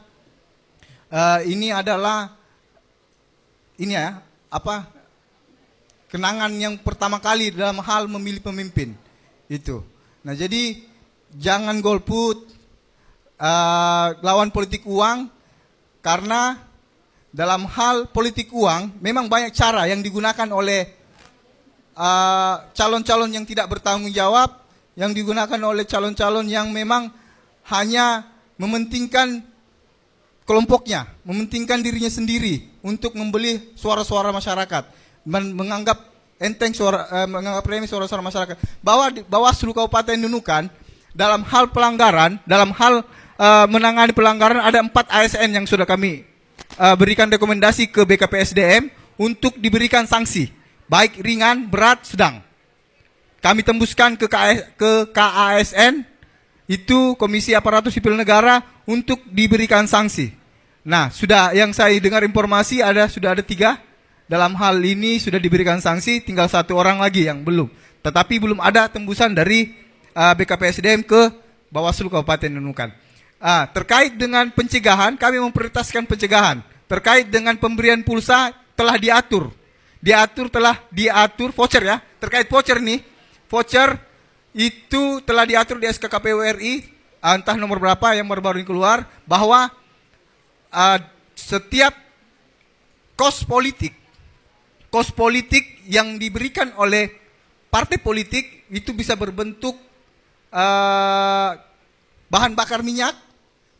eh, 1.10 1.50
ini 1.50 1.74
adalah 1.74 2.30
ini 3.82 3.98
ya 3.98 4.22
apa 4.46 4.86
kenangan 6.06 6.54
yang 6.54 6.78
pertama 6.78 7.18
kali 7.18 7.50
dalam 7.50 7.82
hal 7.82 8.06
memilih 8.06 8.46
pemimpin 8.46 8.94
itu. 9.50 9.82
Nah 10.22 10.38
jadi 10.38 10.86
jangan 11.34 11.82
golput 11.82 12.46
eh, 13.42 14.08
lawan 14.22 14.54
politik 14.54 14.86
uang 14.86 15.26
karena 15.98 16.62
dalam 17.34 17.66
hal 17.66 18.06
politik 18.14 18.54
uang 18.54 19.02
memang 19.02 19.26
banyak 19.26 19.50
cara 19.50 19.90
yang 19.90 19.98
digunakan 19.98 20.46
oleh 20.54 20.99
uh, 22.00 22.64
calon-calon 22.72 23.28
yang 23.28 23.44
tidak 23.44 23.68
bertanggung 23.68 24.08
jawab 24.08 24.56
yang 24.96 25.12
digunakan 25.12 25.60
oleh 25.60 25.84
calon-calon 25.84 26.48
yang 26.48 26.72
memang 26.72 27.12
hanya 27.68 28.24
mementingkan 28.56 29.44
kelompoknya, 30.48 31.06
mementingkan 31.22 31.78
dirinya 31.78 32.10
sendiri 32.10 32.66
untuk 32.82 33.14
membeli 33.14 33.70
suara-suara 33.78 34.34
masyarakat, 34.34 34.88
men- 35.22 35.54
menganggap 35.54 36.10
enteng 36.40 36.74
suara, 36.74 37.06
eh, 37.06 37.28
menganggap 37.28 37.62
remeh 37.62 37.86
suara-suara 37.86 38.24
masyarakat. 38.24 38.56
Bahwa 38.82 39.12
Bawaslu 39.30 39.70
Kabupaten 39.70 40.18
Nunukan 40.18 40.66
dalam 41.14 41.46
hal 41.46 41.70
pelanggaran, 41.70 42.42
dalam 42.48 42.74
hal 42.74 43.06
eh, 43.38 43.66
menangani 43.70 44.10
pelanggaran 44.10 44.58
ada 44.58 44.82
empat 44.82 45.06
ASN 45.06 45.54
yang 45.54 45.64
sudah 45.70 45.86
kami 45.86 46.26
eh, 46.76 46.94
berikan 46.98 47.30
rekomendasi 47.30 47.86
ke 47.86 48.02
BKPSDM 48.02 48.90
untuk 49.20 49.54
diberikan 49.60 50.08
sanksi, 50.08 50.50
baik 50.90 51.22
ringan, 51.22 51.70
berat, 51.70 52.02
sedang. 52.02 52.42
Kami 53.38 53.62
tembuskan 53.62 54.18
ke, 54.18 54.26
KS, 54.26 54.74
ke 54.74 55.14
KASN 55.14 56.02
itu 56.66 57.14
Komisi 57.14 57.54
Aparatur 57.54 57.94
Sipil 57.94 58.18
Negara 58.18 58.60
untuk 58.84 59.22
diberikan 59.30 59.86
sanksi. 59.86 60.34
Nah, 60.82 61.14
sudah 61.14 61.54
yang 61.54 61.70
saya 61.70 61.94
dengar 62.02 62.26
informasi 62.26 62.82
ada 62.82 63.06
sudah 63.06 63.38
ada 63.38 63.44
tiga 63.46 63.78
dalam 64.26 64.58
hal 64.58 64.82
ini 64.82 65.22
sudah 65.22 65.38
diberikan 65.38 65.78
sanksi, 65.78 66.20
tinggal 66.20 66.50
satu 66.50 66.74
orang 66.74 66.98
lagi 66.98 67.30
yang 67.30 67.46
belum. 67.46 67.70
Tetapi 68.02 68.34
belum 68.42 68.58
ada 68.58 68.90
tembusan 68.90 69.32
dari 69.32 69.70
uh, 70.12 70.34
BKPSDM 70.34 71.06
ke 71.06 71.30
Bawaslu 71.70 72.10
Kabupaten 72.10 72.50
Nunukan. 72.50 72.90
Ah, 73.40 73.64
terkait 73.72 74.20
dengan 74.20 74.52
pencegahan, 74.52 75.16
kami 75.16 75.40
memprioritaskan 75.40 76.04
pencegahan. 76.04 76.60
Terkait 76.84 77.30
dengan 77.32 77.56
pemberian 77.56 78.04
pulsa 78.04 78.52
telah 78.76 79.00
diatur, 79.00 79.48
diatur 80.00 80.48
telah 80.48 80.80
diatur 80.88 81.52
voucher 81.52 81.84
ya. 81.84 81.96
Terkait 82.18 82.48
voucher 82.48 82.80
nih, 82.80 83.04
voucher 83.46 83.96
itu 84.56 85.22
telah 85.22 85.46
diatur 85.46 85.78
di 85.78 85.86
SK 85.86 86.10
KPU 86.10 86.42
RI, 86.42 86.82
ah, 87.22 87.38
entah 87.38 87.54
nomor 87.54 87.78
berapa 87.78 88.16
yang 88.18 88.26
baru-baru 88.26 88.64
ini 88.64 88.66
keluar, 88.66 89.06
bahwa 89.28 89.70
ah, 90.72 90.98
setiap 91.38 91.94
kos 93.14 93.46
politik, 93.46 93.94
kos 94.90 95.14
politik 95.14 95.84
yang 95.86 96.18
diberikan 96.18 96.74
oleh 96.80 97.12
partai 97.70 98.00
politik 98.02 98.66
itu 98.72 98.90
bisa 98.90 99.14
berbentuk 99.14 99.78
ah, 100.50 101.54
bahan 102.26 102.58
bakar 102.58 102.82
minyak, 102.82 103.14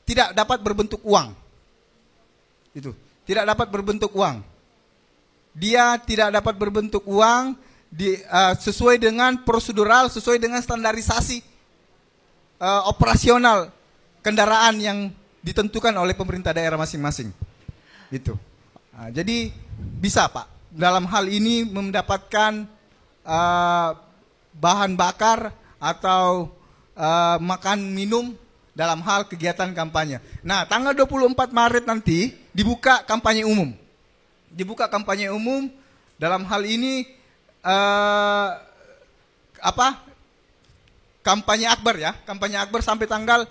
tidak 0.06 0.30
dapat 0.36 0.58
berbentuk 0.62 1.02
uang. 1.02 1.34
Itu, 2.70 2.94
tidak 3.26 3.50
dapat 3.50 3.66
berbentuk 3.66 4.14
uang. 4.14 4.59
Dia 5.54 5.98
tidak 5.98 6.40
dapat 6.40 6.54
berbentuk 6.54 7.02
uang 7.06 7.58
di, 7.90 8.14
uh, 8.30 8.54
sesuai 8.54 9.02
dengan 9.02 9.42
prosedural, 9.42 10.06
sesuai 10.06 10.38
dengan 10.38 10.62
standarisasi 10.62 11.42
uh, 12.62 12.86
operasional 12.86 13.74
kendaraan 14.22 14.78
yang 14.78 14.98
ditentukan 15.40 15.90
oleh 15.96 16.14
pemerintah 16.14 16.54
daerah 16.54 16.78
masing-masing. 16.78 17.32
Gitu. 18.12 18.36
Nah, 18.94 19.08
jadi 19.10 19.50
bisa 19.98 20.28
Pak 20.28 20.46
dalam 20.70 21.08
hal 21.08 21.26
ini 21.26 21.66
mendapatkan 21.66 22.68
uh, 23.26 23.90
bahan 24.54 24.94
bakar 24.94 25.50
atau 25.80 26.52
uh, 26.94 27.36
makan 27.40 27.90
minum 27.90 28.36
dalam 28.76 29.02
hal 29.02 29.26
kegiatan 29.26 29.72
kampanye. 29.74 30.22
Nah, 30.44 30.68
tanggal 30.68 30.94
24 30.94 31.50
Maret 31.50 31.84
nanti 31.88 32.36
dibuka 32.54 33.02
kampanye 33.08 33.42
umum. 33.42 33.74
Dibuka 34.50 34.90
kampanye 34.90 35.30
umum 35.30 35.70
dalam 36.18 36.44
hal 36.44 36.62
ini 36.66 37.06
eh, 37.62 38.48
apa? 39.62 39.88
Kampanye 41.20 41.68
akbar 41.68 42.00
ya, 42.00 42.12
kampanye 42.24 42.56
akbar 42.56 42.80
sampai 42.80 43.06
tanggal 43.06 43.44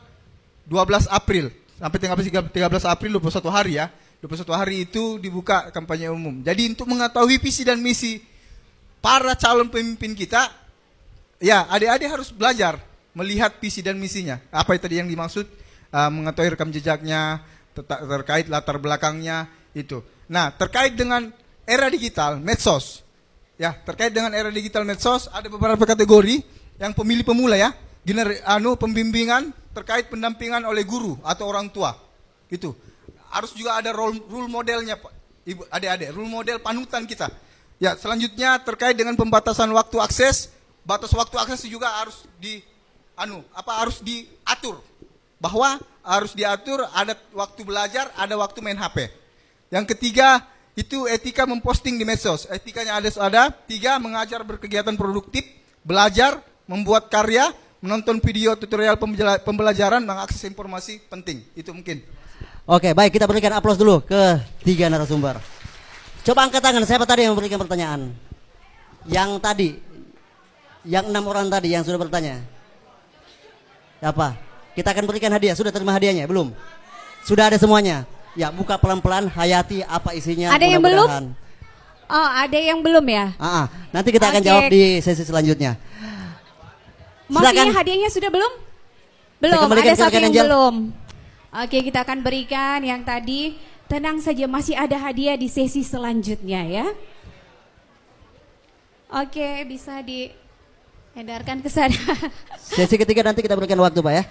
12 0.68 1.10
April. 1.10 1.54
Sampai 1.80 1.98
tanggal 1.98 2.20
13 2.20 2.52
April 2.86 3.12
21 3.18 3.50
hari 3.50 3.74
ya. 3.80 3.88
21 4.20 4.52
hari 4.52 4.76
itu 4.84 5.16
dibuka 5.16 5.72
kampanye 5.72 6.12
umum. 6.12 6.44
Jadi 6.44 6.76
untuk 6.76 6.92
mengetahui 6.92 7.40
visi 7.40 7.64
dan 7.64 7.80
misi 7.80 8.20
para 9.00 9.32
calon 9.40 9.72
pemimpin 9.72 10.12
kita, 10.12 10.52
ya 11.40 11.64
adik-adik 11.72 12.20
harus 12.20 12.30
belajar 12.36 12.84
melihat 13.16 13.56
visi 13.64 13.80
dan 13.80 13.96
misinya. 13.96 14.44
Apa 14.52 14.76
itu 14.76 14.84
tadi 14.86 15.00
yang 15.00 15.08
dimaksud? 15.08 15.48
Uh, 15.90 16.12
mengetahui 16.12 16.54
rekam 16.54 16.70
jejaknya, 16.70 17.42
ter- 17.74 17.88
terkait 17.88 18.46
latar 18.52 18.78
belakangnya 18.78 19.48
itu. 19.72 20.04
Nah, 20.30 20.54
terkait 20.54 20.94
dengan 20.94 21.34
era 21.66 21.90
digital, 21.90 22.38
medsos. 22.38 23.02
Ya, 23.58 23.74
terkait 23.74 24.14
dengan 24.14 24.32
era 24.32 24.48
digital 24.54 24.86
medsos 24.86 25.28
ada 25.34 25.50
beberapa 25.50 25.84
kategori 25.84 26.46
yang 26.78 26.94
pemilih 26.94 27.26
pemula 27.26 27.58
ya. 27.58 27.74
Gener 28.06 28.40
anu 28.48 28.78
pembimbingan 28.80 29.52
terkait 29.76 30.08
pendampingan 30.08 30.64
oleh 30.64 30.86
guru 30.86 31.18
atau 31.26 31.50
orang 31.50 31.68
tua. 31.74 31.98
Itu. 32.48 32.78
Harus 33.34 33.52
juga 33.58 33.76
ada 33.82 33.92
role, 33.92 34.22
rule 34.30 34.48
modelnya 34.48 34.96
Pak. 34.96 35.12
Ibu 35.50 35.66
adik-adik, 35.68 36.14
rule 36.14 36.30
model 36.30 36.62
panutan 36.62 37.04
kita. 37.10 37.28
Ya, 37.82 37.98
selanjutnya 37.98 38.62
terkait 38.62 38.94
dengan 38.94 39.18
pembatasan 39.18 39.68
waktu 39.74 39.98
akses, 39.98 40.54
batas 40.86 41.12
waktu 41.12 41.36
akses 41.42 41.66
juga 41.66 41.90
harus 42.00 42.24
di 42.38 42.62
anu 43.20 43.44
apa 43.52 43.84
harus 43.84 44.00
diatur 44.00 44.80
bahwa 45.44 45.76
harus 46.00 46.32
diatur 46.32 46.88
ada 46.96 47.20
waktu 47.36 47.62
belajar 47.68 48.08
ada 48.16 48.36
waktu 48.40 48.64
main 48.64 48.80
HP 48.80 49.12
yang 49.70 49.86
ketiga 49.86 50.44
itu 50.74 51.06
etika 51.10 51.46
memposting 51.46 51.98
di 51.98 52.06
medsos 52.06 52.46
etikanya 52.50 53.02
ada 53.02 53.10
ada 53.22 53.44
tiga 53.54 53.98
mengajar 53.98 54.42
berkegiatan 54.46 54.94
produktif 54.94 55.46
belajar 55.82 56.42
membuat 56.70 57.10
karya 57.10 57.50
menonton 57.80 58.20
video 58.20 58.54
tutorial 58.60 59.00
pembela- 59.00 59.40
pembelajaran 59.42 60.04
mengakses 60.04 60.44
informasi 60.46 61.02
penting 61.08 61.46
itu 61.56 61.72
mungkin 61.72 62.04
Oke, 62.70 62.94
baik 62.94 63.18
kita 63.18 63.26
berikan 63.26 63.50
aplaus 63.58 63.82
dulu 63.82 63.98
ke 64.06 64.38
tiga 64.62 64.94
narasumber. 64.94 65.42
Coba 66.22 66.46
angkat 66.46 66.62
tangan, 66.62 66.86
siapa 66.86 67.02
tadi 67.02 67.26
yang 67.26 67.34
memberikan 67.34 67.58
pertanyaan? 67.58 68.14
Yang 69.10 69.30
tadi, 69.42 69.70
yang 70.86 71.10
enam 71.10 71.26
orang 71.26 71.50
tadi 71.50 71.74
yang 71.74 71.82
sudah 71.82 71.98
bertanya. 71.98 72.46
Apa? 74.06 74.38
Kita 74.78 74.94
akan 74.94 75.10
berikan 75.10 75.34
hadiah. 75.34 75.58
Sudah 75.58 75.74
terima 75.74 75.98
hadiahnya? 75.98 76.30
Belum? 76.30 76.54
Sudah 77.26 77.50
ada 77.50 77.58
semuanya. 77.58 78.06
Ya, 78.38 78.54
buka 78.54 78.78
pelan-pelan. 78.78 79.30
Hayati 79.30 79.82
apa 79.86 80.14
isinya. 80.14 80.54
Ada 80.54 80.66
yang 80.66 80.82
belum? 80.84 81.10
Oh, 82.10 82.30
ada 82.34 82.58
yang 82.58 82.82
belum 82.82 83.06
ya? 83.06 83.38
Ah, 83.38 83.46
ah. 83.46 83.66
nanti 83.94 84.10
kita 84.10 84.34
akan 84.34 84.42
jawab 84.42 84.66
di 84.74 84.98
sesi 84.98 85.22
selanjutnya. 85.22 85.78
Maksudnya 87.30 87.70
hadiahnya 87.70 88.10
sudah 88.10 88.30
belum? 88.34 88.54
Belum, 89.40 89.70
ada 89.72 89.94
satu 89.96 90.18
yang 90.18 90.34
Angel. 90.34 90.46
belum. 90.50 90.76
Oke, 91.64 91.78
kita 91.86 92.02
akan 92.04 92.20
berikan 92.26 92.82
yang 92.82 93.06
tadi. 93.06 93.56
Tenang 93.90 94.22
saja, 94.22 94.46
masih 94.46 94.78
ada 94.78 94.98
hadiah 95.02 95.34
di 95.34 95.50
sesi 95.50 95.82
selanjutnya 95.82 96.62
ya. 96.66 96.86
Oke, 99.10 99.66
bisa 99.66 99.98
diedarkan 100.06 101.66
ke 101.66 101.70
sana. 101.74 101.98
Sesi 102.62 103.02
ketiga 103.02 103.26
nanti 103.26 103.42
kita 103.42 103.58
berikan 103.58 103.82
waktu 103.82 103.98
Pak 103.98 104.14
ya. 104.14 104.24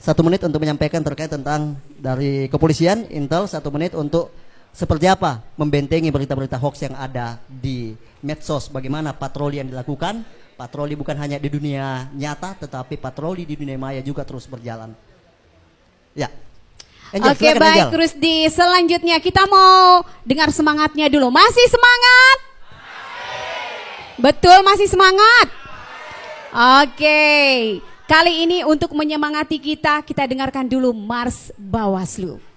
Satu 0.00 0.24
menit 0.24 0.40
untuk 0.40 0.64
menyampaikan 0.64 1.04
terkait 1.04 1.28
tentang 1.28 1.76
dari 2.00 2.48
kepolisian, 2.48 3.04
Intel 3.12 3.44
satu 3.44 3.68
menit 3.68 3.92
untuk 3.92 4.32
seperti 4.72 5.04
apa 5.04 5.44
membentengi 5.60 6.08
berita-berita 6.08 6.56
hoax 6.56 6.88
yang 6.88 6.96
ada 6.96 7.36
di 7.44 7.92
medsos. 8.24 8.72
Bagaimana 8.72 9.12
patroli 9.12 9.60
yang 9.60 9.68
dilakukan. 9.68 10.24
Patroli 10.56 10.92
bukan 10.92 11.16
hanya 11.16 11.40
di 11.40 11.48
dunia 11.48 12.08
nyata, 12.12 12.52
tetapi 12.64 13.00
patroli 13.00 13.48
di 13.48 13.56
dunia 13.56 13.80
maya 13.80 14.04
juga 14.04 14.28
terus 14.28 14.44
berjalan. 14.44 14.92
Ya. 16.12 16.28
Angel, 17.16 17.32
Oke, 17.32 17.48
baik 17.56 17.88
Angel. 17.88 17.96
Rusdi. 17.96 18.44
Selanjutnya 18.52 19.16
kita 19.24 19.48
mau 19.48 20.04
dengar 20.24 20.52
semangatnya 20.52 21.08
dulu. 21.08 21.32
Masih 21.32 21.64
semangat? 21.64 22.38
Betul, 24.20 24.60
masih 24.64 24.88
semangat? 24.88 25.48
Oke. 26.84 27.89
Kali 28.10 28.42
ini 28.42 28.66
untuk 28.66 28.90
menyemangati 28.98 29.62
kita, 29.62 30.02
kita 30.02 30.26
dengarkan 30.26 30.66
dulu 30.66 30.90
Mars 30.90 31.54
Bawaslu. 31.54 32.49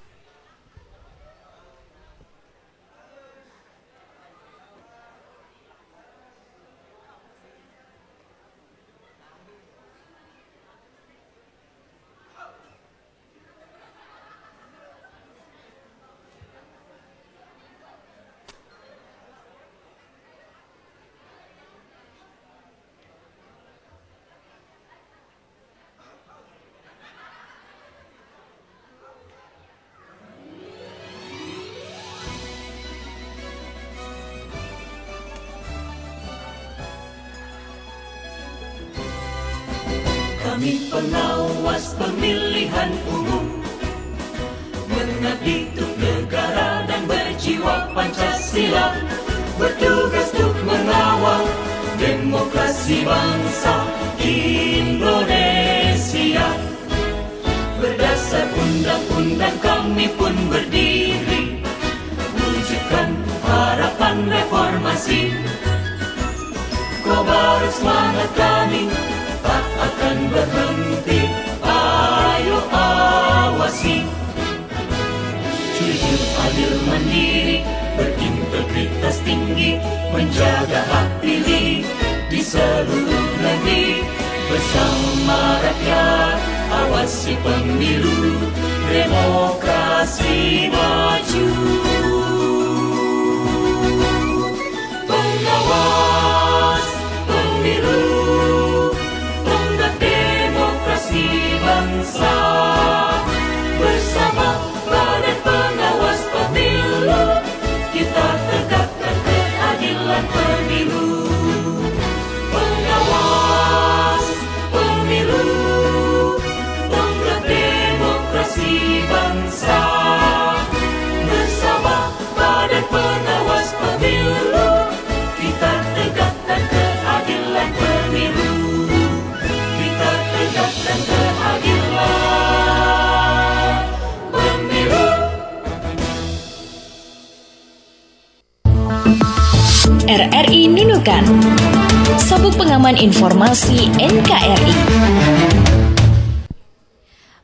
Pengaman 142.84 143.00
Informasi 143.00 143.96
NKRI 143.96 144.76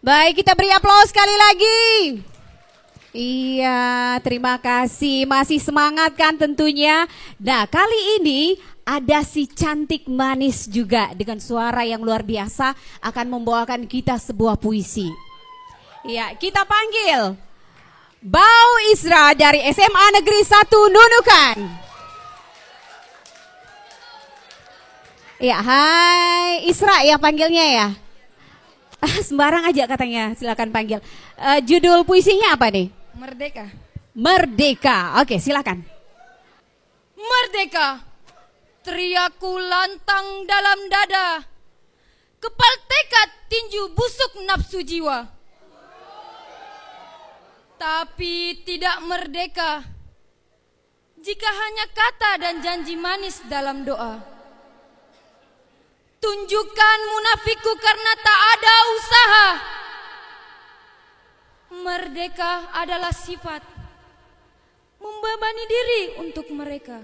Baik, 0.03 0.43
kita 0.43 0.51
beri 0.51 0.67
aplaus 0.67 1.15
sekali 1.15 1.31
lagi. 1.31 1.79
Iya, 3.15 4.19
terima 4.19 4.59
kasih. 4.59 5.23
Masih 5.23 5.63
semangat 5.63 6.11
kan 6.19 6.35
tentunya. 6.35 7.07
Nah, 7.39 7.63
kali 7.71 8.19
ini 8.19 8.59
ada 8.83 9.23
si 9.23 9.47
cantik 9.47 10.11
manis 10.11 10.67
juga 10.67 11.15
dengan 11.15 11.39
suara 11.39 11.87
yang 11.87 12.03
luar 12.03 12.19
biasa 12.19 12.75
akan 12.99 13.39
membawakan 13.39 13.87
kita 13.87 14.19
sebuah 14.19 14.59
puisi. 14.59 15.07
Iya, 16.03 16.35
kita 16.35 16.67
panggil 16.67 17.39
Bau 18.19 18.71
Isra 18.91 19.31
dari 19.39 19.63
SMA 19.71 20.19
Negeri 20.19 20.43
1 20.43 20.67
Nunukan. 20.67 21.88
Ya, 25.39 25.63
hai 25.63 26.67
Isra 26.67 26.99
ya 27.07 27.15
panggilnya 27.15 27.63
ya. 27.63 27.87
Ah, 28.99 29.17
sembarang 29.23 29.71
aja 29.71 29.87
katanya, 29.87 30.35
silakan 30.35 30.75
panggil. 30.75 30.99
Eh, 31.39 31.59
judul 31.63 32.03
puisinya 32.03 32.59
apa 32.59 32.67
nih? 32.67 32.91
Merdeka. 33.15 33.71
Merdeka. 34.11 35.23
Oke, 35.23 35.39
silakan. 35.39 35.79
Merdeka. 37.15 38.03
Teriakku 38.83 39.47
lantang 39.55 40.43
dalam 40.43 40.91
dada. 40.91 41.47
Kepal 42.43 42.73
tekad 42.91 43.29
tinju 43.47 43.95
busuk 43.95 44.43
nafsu 44.43 44.83
jiwa. 44.83 45.23
Tapi 47.79 48.59
tidak 48.67 48.99
merdeka. 49.07 49.87
Jika 51.15 51.47
hanya 51.47 51.85
kata 51.95 52.31
dan 52.43 52.55
janji 52.59 52.99
manis 52.99 53.39
dalam 53.47 53.87
doa. 53.87 54.38
Tunjukkan 56.19 56.97
munafikku 57.15 57.71
karena 57.79 58.11
tak 58.19 58.39
ada 58.55 58.75
usaha. 58.95 59.47
Merdeka 61.79 62.75
adalah 62.75 63.15
sifat 63.15 63.63
membebani 64.99 65.63
diri 65.63 66.03
untuk 66.19 66.51
mereka. 66.51 66.99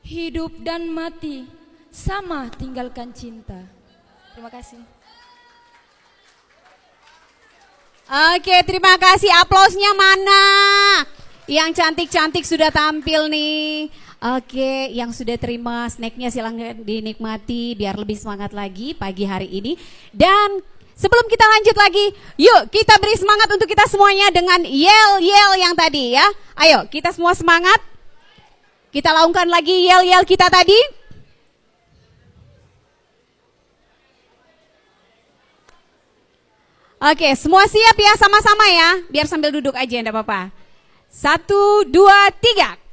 Hidup 0.00 0.64
dan 0.64 0.88
mati 0.88 1.44
sama 1.92 2.48
tinggalkan 2.56 3.12
cinta. 3.12 3.68
Terima 4.32 4.48
kasih. 4.48 4.80
Oke, 8.06 8.56
terima 8.62 8.94
kasih. 8.96 9.34
Aplausnya 9.42 9.90
mana? 9.98 10.42
Yang 11.50 11.82
cantik-cantik 11.82 12.46
sudah 12.46 12.70
tampil 12.70 13.26
nih. 13.26 13.90
Oke, 14.16 14.96
yang 14.96 15.12
sudah 15.12 15.36
terima 15.36 15.84
snacknya 15.92 16.32
silahkan 16.32 16.72
dinikmati 16.80 17.76
biar 17.76 18.00
lebih 18.00 18.16
semangat 18.16 18.56
lagi 18.56 18.96
pagi 18.96 19.28
hari 19.28 19.44
ini. 19.44 19.76
Dan 20.08 20.64
sebelum 20.96 21.28
kita 21.28 21.44
lanjut 21.44 21.76
lagi, 21.76 22.06
yuk 22.40 22.72
kita 22.72 22.96
beri 22.96 23.12
semangat 23.20 23.52
untuk 23.52 23.68
kita 23.68 23.84
semuanya 23.84 24.32
dengan 24.32 24.64
yel-yel 24.64 25.60
yang 25.60 25.76
tadi 25.76 26.16
ya. 26.16 26.24
Ayo, 26.56 26.88
kita 26.88 27.12
semua 27.12 27.36
semangat. 27.36 27.76
Kita 28.88 29.12
lakukan 29.12 29.52
lagi 29.52 29.84
yel-yel 29.84 30.24
kita 30.24 30.48
tadi. 30.48 30.80
Oke, 36.96 37.28
semua 37.36 37.68
siap 37.68 38.00
ya 38.00 38.16
sama-sama 38.16 38.64
ya. 38.72 38.90
Biar 39.12 39.28
sambil 39.28 39.52
duduk 39.52 39.76
aja, 39.76 40.00
enggak 40.00 40.16
apa-apa. 40.16 40.48
Satu, 41.12 41.84
dua, 41.84 42.32
tiga. 42.40 42.85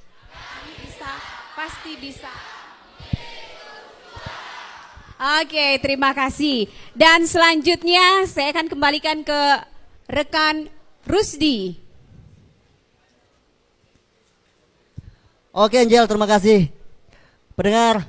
Pasti 1.63 1.95
bisa. 1.95 2.27
Oke, 5.39 5.79
terima 5.79 6.11
kasih. 6.11 6.67
Dan 6.91 7.23
selanjutnya 7.23 8.27
saya 8.27 8.51
akan 8.51 8.67
kembalikan 8.67 9.23
ke 9.23 9.41
rekan 10.11 10.67
Rusdi. 11.07 11.79
Oke 15.55 15.79
Angel, 15.79 16.03
terima 16.03 16.27
kasih. 16.27 16.67
Pendengar 17.55 18.03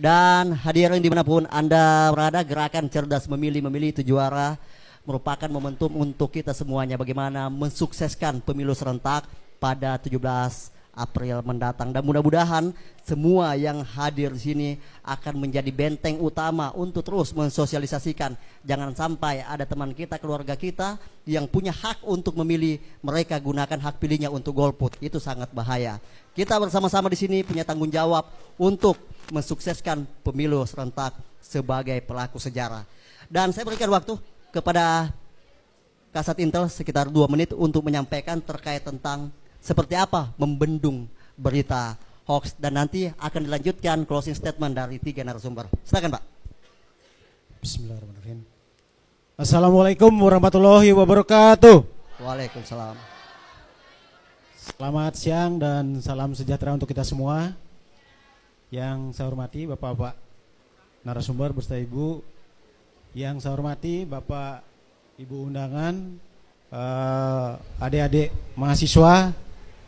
dan 0.00 0.56
hadirin 0.56 1.04
di 1.04 1.12
mana 1.12 1.20
pun 1.20 1.44
Anda 1.52 2.08
berada, 2.16 2.40
gerakan 2.40 2.88
cerdas 2.88 3.28
memilih-memilih 3.28 4.00
itu 4.00 4.00
juara 4.00 4.56
merupakan 5.04 5.52
momentum 5.52 5.92
untuk 6.00 6.32
kita 6.32 6.56
semuanya 6.56 6.96
bagaimana 6.96 7.52
mensukseskan 7.52 8.40
pemilu 8.40 8.72
serentak 8.72 9.28
pada 9.60 10.00
17 10.00 10.72
April 10.94 11.42
mendatang. 11.42 11.90
Dan 11.90 12.06
mudah-mudahan 12.06 12.70
semua 13.02 13.58
yang 13.58 13.82
hadir 13.82 14.32
di 14.32 14.40
sini 14.40 14.68
akan 15.02 15.42
menjadi 15.42 15.68
benteng 15.74 16.22
utama 16.22 16.70
untuk 16.72 17.04
terus 17.04 17.34
mensosialisasikan. 17.34 18.38
Jangan 18.64 18.94
sampai 18.96 19.44
ada 19.44 19.66
teman 19.68 19.92
kita 19.92 20.16
keluarga 20.22 20.54
kita 20.54 20.96
yang 21.26 21.44
punya 21.50 21.74
hak 21.74 22.06
untuk 22.06 22.38
memilih 22.40 22.78
mereka 23.02 23.36
gunakan 23.36 23.76
hak 23.76 24.00
pilihnya 24.00 24.30
untuk 24.30 24.56
golput. 24.56 24.96
Itu 25.02 25.18
sangat 25.18 25.52
bahaya. 25.52 25.98
Kita 26.32 26.56
bersama-sama 26.58 27.10
di 27.12 27.18
sini 27.18 27.42
punya 27.42 27.62
tanggung 27.66 27.90
jawab 27.90 28.26
untuk 28.56 28.96
mensukseskan 29.30 30.06
pemilu 30.22 30.62
serentak 30.64 31.14
sebagai 31.42 32.00
pelaku 32.02 32.40
sejarah. 32.40 32.86
Dan 33.28 33.52
saya 33.52 33.66
berikan 33.68 33.90
waktu 33.92 34.16
kepada 34.54 35.12
Kasat 36.14 36.38
Intel 36.38 36.70
sekitar 36.70 37.10
dua 37.10 37.26
menit 37.26 37.50
untuk 37.50 37.82
menyampaikan 37.82 38.38
terkait 38.38 38.86
tentang 38.86 39.34
seperti 39.64 39.96
apa 39.96 40.36
membendung 40.36 41.08
berita 41.40 41.96
hoax 42.28 42.52
dan 42.60 42.76
nanti 42.76 43.08
akan 43.16 43.48
dilanjutkan 43.48 44.04
closing 44.04 44.36
statement 44.36 44.76
dari 44.76 45.00
tiga 45.00 45.24
narasumber. 45.24 45.72
Silakan 45.88 46.20
Pak. 46.20 46.22
Bismillahirrahmanirrahim. 47.64 48.44
Assalamualaikum 49.40 50.12
warahmatullahi 50.12 50.92
wabarakatuh. 50.92 51.80
Waalaikumsalam. 52.20 52.96
Selamat 54.60 55.12
siang 55.16 55.56
dan 55.56 55.96
salam 56.04 56.36
sejahtera 56.36 56.76
untuk 56.76 56.92
kita 56.92 57.00
semua. 57.00 57.56
Yang 58.68 59.16
saya 59.16 59.32
hormati 59.32 59.64
Bapak-bapak 59.70 60.18
narasumber 61.06 61.54
beserta 61.54 61.78
Ibu 61.78 62.26
Yang 63.14 63.44
saya 63.46 63.54
hormati 63.54 64.02
Bapak 64.02 64.66
Ibu 65.14 65.46
undangan, 65.46 65.94
eh, 66.74 67.50
adik-adik 67.78 68.34
mahasiswa, 68.58 69.30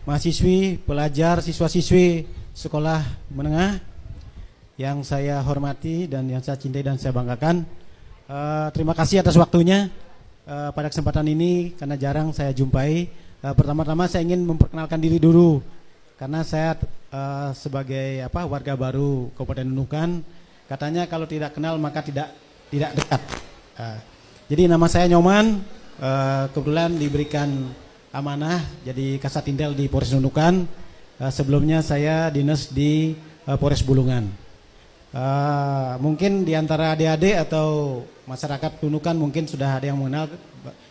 mahasiswi, 0.06 0.78
pelajar, 0.86 1.42
siswa-siswi 1.42 2.30
sekolah 2.54 3.02
menengah 3.34 3.82
yang 4.78 5.02
saya 5.02 5.42
hormati 5.42 6.06
dan 6.06 6.24
yang 6.30 6.40
saya 6.40 6.56
cintai 6.56 6.86
dan 6.86 6.96
saya 6.96 7.10
banggakan. 7.12 7.66
Eh, 8.30 8.68
terima 8.70 8.94
kasih 8.94 9.20
atas 9.20 9.34
waktunya 9.34 9.90
eh, 10.46 10.70
pada 10.70 10.88
kesempatan 10.88 11.26
ini 11.26 11.74
karena 11.74 11.98
jarang 11.98 12.30
saya 12.30 12.54
jumpai. 12.54 13.10
Eh, 13.42 13.54
pertama-tama 13.58 14.06
saya 14.06 14.22
ingin 14.22 14.46
memperkenalkan 14.46 15.02
diri 15.02 15.18
dulu 15.18 15.58
karena 16.16 16.46
saya 16.46 16.78
eh, 17.10 17.50
sebagai 17.58 18.22
apa 18.22 18.46
warga 18.46 18.78
baru 18.78 19.34
Kabupaten 19.34 19.66
Nunukan 19.66 20.22
katanya 20.70 21.10
kalau 21.10 21.26
tidak 21.26 21.52
kenal 21.58 21.76
maka 21.82 22.06
tidak 22.06 22.30
tidak 22.70 22.94
dekat. 22.94 23.20
Eh, 23.76 23.98
jadi 24.54 24.70
nama 24.70 24.86
saya 24.86 25.10
Nyoman 25.10 25.60
eh, 25.98 26.44
kebetulan 26.54 26.94
diberikan 26.94 27.48
amanah 28.16 28.64
jadi 28.80 29.20
Kasatintel 29.20 29.76
di 29.76 29.92
Polres 29.92 30.16
Nunukan. 30.16 30.64
Eh, 31.20 31.32
sebelumnya 31.32 31.84
saya 31.84 32.32
dinas 32.32 32.72
di 32.72 33.12
eh, 33.44 33.56
Polres 33.60 33.84
Bulungan. 33.84 34.24
Eh, 35.12 35.92
mungkin 36.00 36.48
di 36.48 36.56
antara 36.56 36.96
adik-adik 36.96 37.36
atau 37.36 38.00
masyarakat 38.24 38.80
Nunukan 38.80 39.16
mungkin 39.20 39.44
sudah 39.44 39.76
ada 39.76 39.92
yang 39.92 40.00
mengenal 40.00 40.32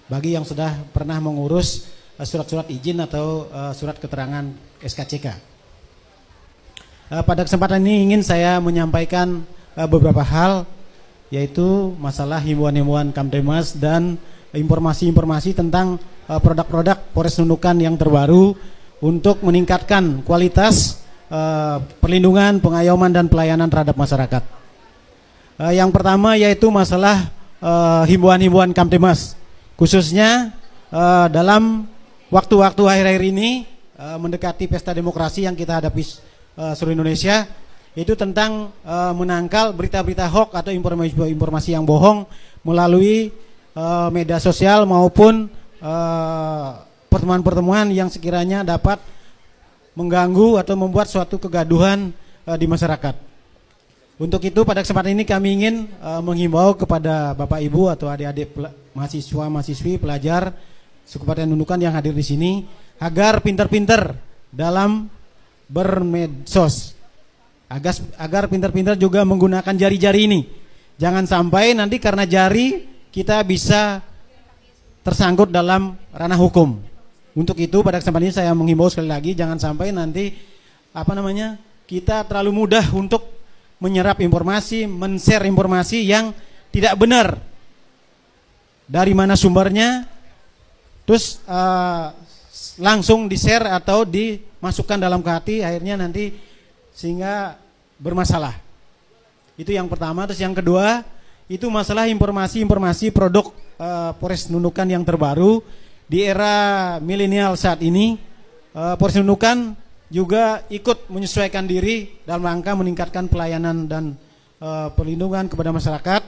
bagi 0.05 0.37
yang 0.37 0.45
sudah 0.45 0.85
pernah 0.93 1.17
mengurus 1.17 1.89
surat-surat 2.15 2.69
izin 2.71 3.01
atau 3.01 3.49
surat 3.75 3.99
keterangan 3.99 4.47
SKCK. 4.79 5.35
Pada 7.11 7.41
kesempatan 7.43 7.83
ini 7.83 8.07
ingin 8.07 8.21
saya 8.23 8.61
menyampaikan 8.63 9.43
beberapa 9.75 10.23
hal 10.23 10.63
yaitu 11.27 11.91
masalah 11.99 12.39
himbauan-himbauan 12.39 13.11
Kamtemas 13.11 13.75
dan 13.75 14.15
informasi-informasi 14.55 15.57
tentang 15.57 15.99
eh, 16.29 16.39
produk-produk 16.41 16.97
Polres 17.13 17.37
Nunukan 17.41 17.77
yang 17.81 17.95
terbaru 17.95 18.57
untuk 19.01 19.41
meningkatkan 19.45 20.25
kualitas 20.25 21.01
eh, 21.29 21.77
perlindungan, 22.01 22.59
pengayoman 22.59 23.11
dan 23.13 23.25
pelayanan 23.29 23.69
terhadap 23.69 23.95
masyarakat. 23.97 24.43
Eh, 25.61 25.73
yang 25.79 25.89
pertama 25.93 26.35
yaitu 26.35 26.67
masalah 26.67 27.31
himbauan-himbauan 28.05 28.77
Kamtimas, 28.77 29.33
khususnya 29.73 30.53
eh, 30.93 31.27
dalam 31.33 31.89
waktu-waktu 32.29 32.83
akhir-akhir 32.85 33.23
ini 33.25 33.65
eh, 33.97 34.17
mendekati 34.21 34.69
pesta 34.69 34.93
demokrasi 34.93 35.49
yang 35.49 35.57
kita 35.57 35.81
hadapi 35.81 36.03
eh, 36.03 36.73
seluruh 36.77 36.93
Indonesia, 36.93 37.47
itu 37.95 38.13
tentang 38.13 38.75
eh, 38.85 39.13
menangkal 39.15 39.73
berita-berita 39.73 40.29
hoax 40.29 40.53
atau 40.53 40.69
informasi-informasi 40.75 41.73
yang 41.73 41.87
bohong 41.87 42.29
melalui 42.61 43.33
eh, 43.73 44.07
media 44.13 44.37
sosial 44.37 44.85
maupun 44.85 45.49
pertemuan-pertemuan 47.09 47.93
yang 47.93 48.09
sekiranya 48.09 48.65
dapat 48.65 48.97
mengganggu 49.95 50.59
atau 50.59 50.75
membuat 50.75 51.07
suatu 51.07 51.39
kegaduhan 51.39 52.11
eh, 52.45 52.57
di 52.57 52.67
masyarakat. 52.67 53.15
Untuk 54.15 54.39
itu 54.47 54.63
pada 54.63 54.79
kesempatan 54.79 55.11
ini 55.11 55.27
kami 55.27 55.59
ingin 55.59 55.75
uh, 55.99 56.23
menghimbau 56.23 56.71
kepada 56.79 57.35
Bapak 57.35 57.59
Ibu 57.59 57.91
atau 57.91 58.07
adik-adik 58.07 58.55
pela- 58.55 58.71
mahasiswa, 58.95 59.51
mahasiswi, 59.51 59.99
pelajar 59.99 60.55
Kabupaten 61.03 61.43
Nunukan 61.43 61.75
yang 61.83 61.91
hadir 61.91 62.15
di 62.15 62.23
sini 62.23 62.51
agar 62.95 63.43
pintar-pintar 63.43 64.15
dalam 64.55 65.11
bermedsos. 65.67 66.95
Agar 67.67 67.91
agar 68.15 68.47
pintar-pintar 68.47 68.95
juga 68.95 69.27
menggunakan 69.27 69.75
jari-jari 69.75 70.31
ini. 70.31 70.47
Jangan 70.95 71.27
sampai 71.27 71.75
nanti 71.75 71.99
karena 71.99 72.23
jari 72.23 72.87
kita 73.11 73.43
bisa 73.43 73.99
tersangkut 75.05 75.53
dalam 75.53 75.93
ranah 76.09 76.39
hukum. 76.41 76.81
Untuk 77.37 77.61
itu 77.61 77.85
pada 77.85 78.01
kesempatan 78.01 78.25
ini 78.25 78.33
saya 78.33 78.51
menghimbau 78.57 78.89
sekali 78.89 79.11
lagi 79.11 79.37
jangan 79.37 79.61
sampai 79.61 79.93
nanti 79.93 80.33
apa 80.95 81.11
namanya 81.13 81.61
kita 81.85 82.25
terlalu 82.25 82.65
mudah 82.65 82.89
untuk 82.97 83.21
menyerap 83.77 84.17
informasi, 84.23 84.89
men-share 84.89 85.45
informasi 85.45 86.01
yang 86.09 86.33
tidak 86.73 86.97
benar. 86.97 87.37
Dari 88.89 89.13
mana 89.13 89.37
sumbernya, 89.37 90.09
terus 91.05 91.43
eh, 91.45 92.05
langsung 92.81 93.29
di-share 93.29 93.67
atau 93.69 94.07
dimasukkan 94.07 94.97
dalam 94.97 95.21
ke 95.21 95.29
hati, 95.29 95.55
akhirnya 95.61 96.01
nanti 96.01 96.33
sehingga 96.95 97.59
bermasalah. 97.99 98.57
Itu 99.59 99.69
yang 99.75 99.91
pertama, 99.91 100.25
terus 100.25 100.41
yang 100.41 100.55
kedua 100.55 101.03
itu 101.45 101.69
masalah 101.69 102.09
informasi-informasi 102.09 103.13
produk 103.13 103.53
eh, 103.77 104.11
Polres 104.17 104.49
Nunukan 104.49 104.89
yang 104.89 105.05
terbaru 105.05 105.61
di 106.09 106.25
era 106.25 106.97
milenial 107.01 107.53
saat 107.53 107.85
ini. 107.85 108.17
eh, 108.73 108.95
Polres 108.97 109.17
Nunukan 109.21 109.77
juga 110.09 110.65
ikut 110.73 111.09
menyesuaikan 111.09 111.65
diri 111.65 112.17
dalam 112.25 112.45
rangka 112.45 112.73
meningkatkan 112.73 113.29
pelayanan 113.29 113.85
dan 113.85 114.03
eh, 114.57 114.89
perlindungan 114.97 115.45
kepada 115.45 115.69
masyarakat. 115.69 116.21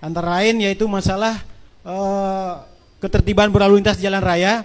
Antara 0.00 0.40
lain 0.40 0.62
yaitu 0.62 0.86
masalah 0.86 1.42
eh, 1.82 2.52
ketertiban 3.02 3.50
berlalu 3.50 3.82
lintas 3.82 3.98
jalan 3.98 4.22
raya. 4.22 4.62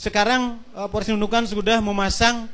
Sekarang 0.00 0.64
eh, 0.72 0.88
Polres 0.88 1.12
Nunukan 1.12 1.44
sudah 1.44 1.76
memasang 1.84 2.48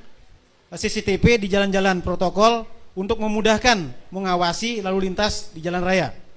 CCTV 0.69 1.41
di 1.41 1.49
jalan-jalan 1.49 2.05
protokol 2.05 2.69
untuk 2.93 3.23
memudahkan 3.23 4.11
mengawasi 4.11 4.83
lalu 4.83 5.09
lintas 5.09 5.55
di 5.55 5.63
jalan 5.63 5.81
raya. 5.81 6.28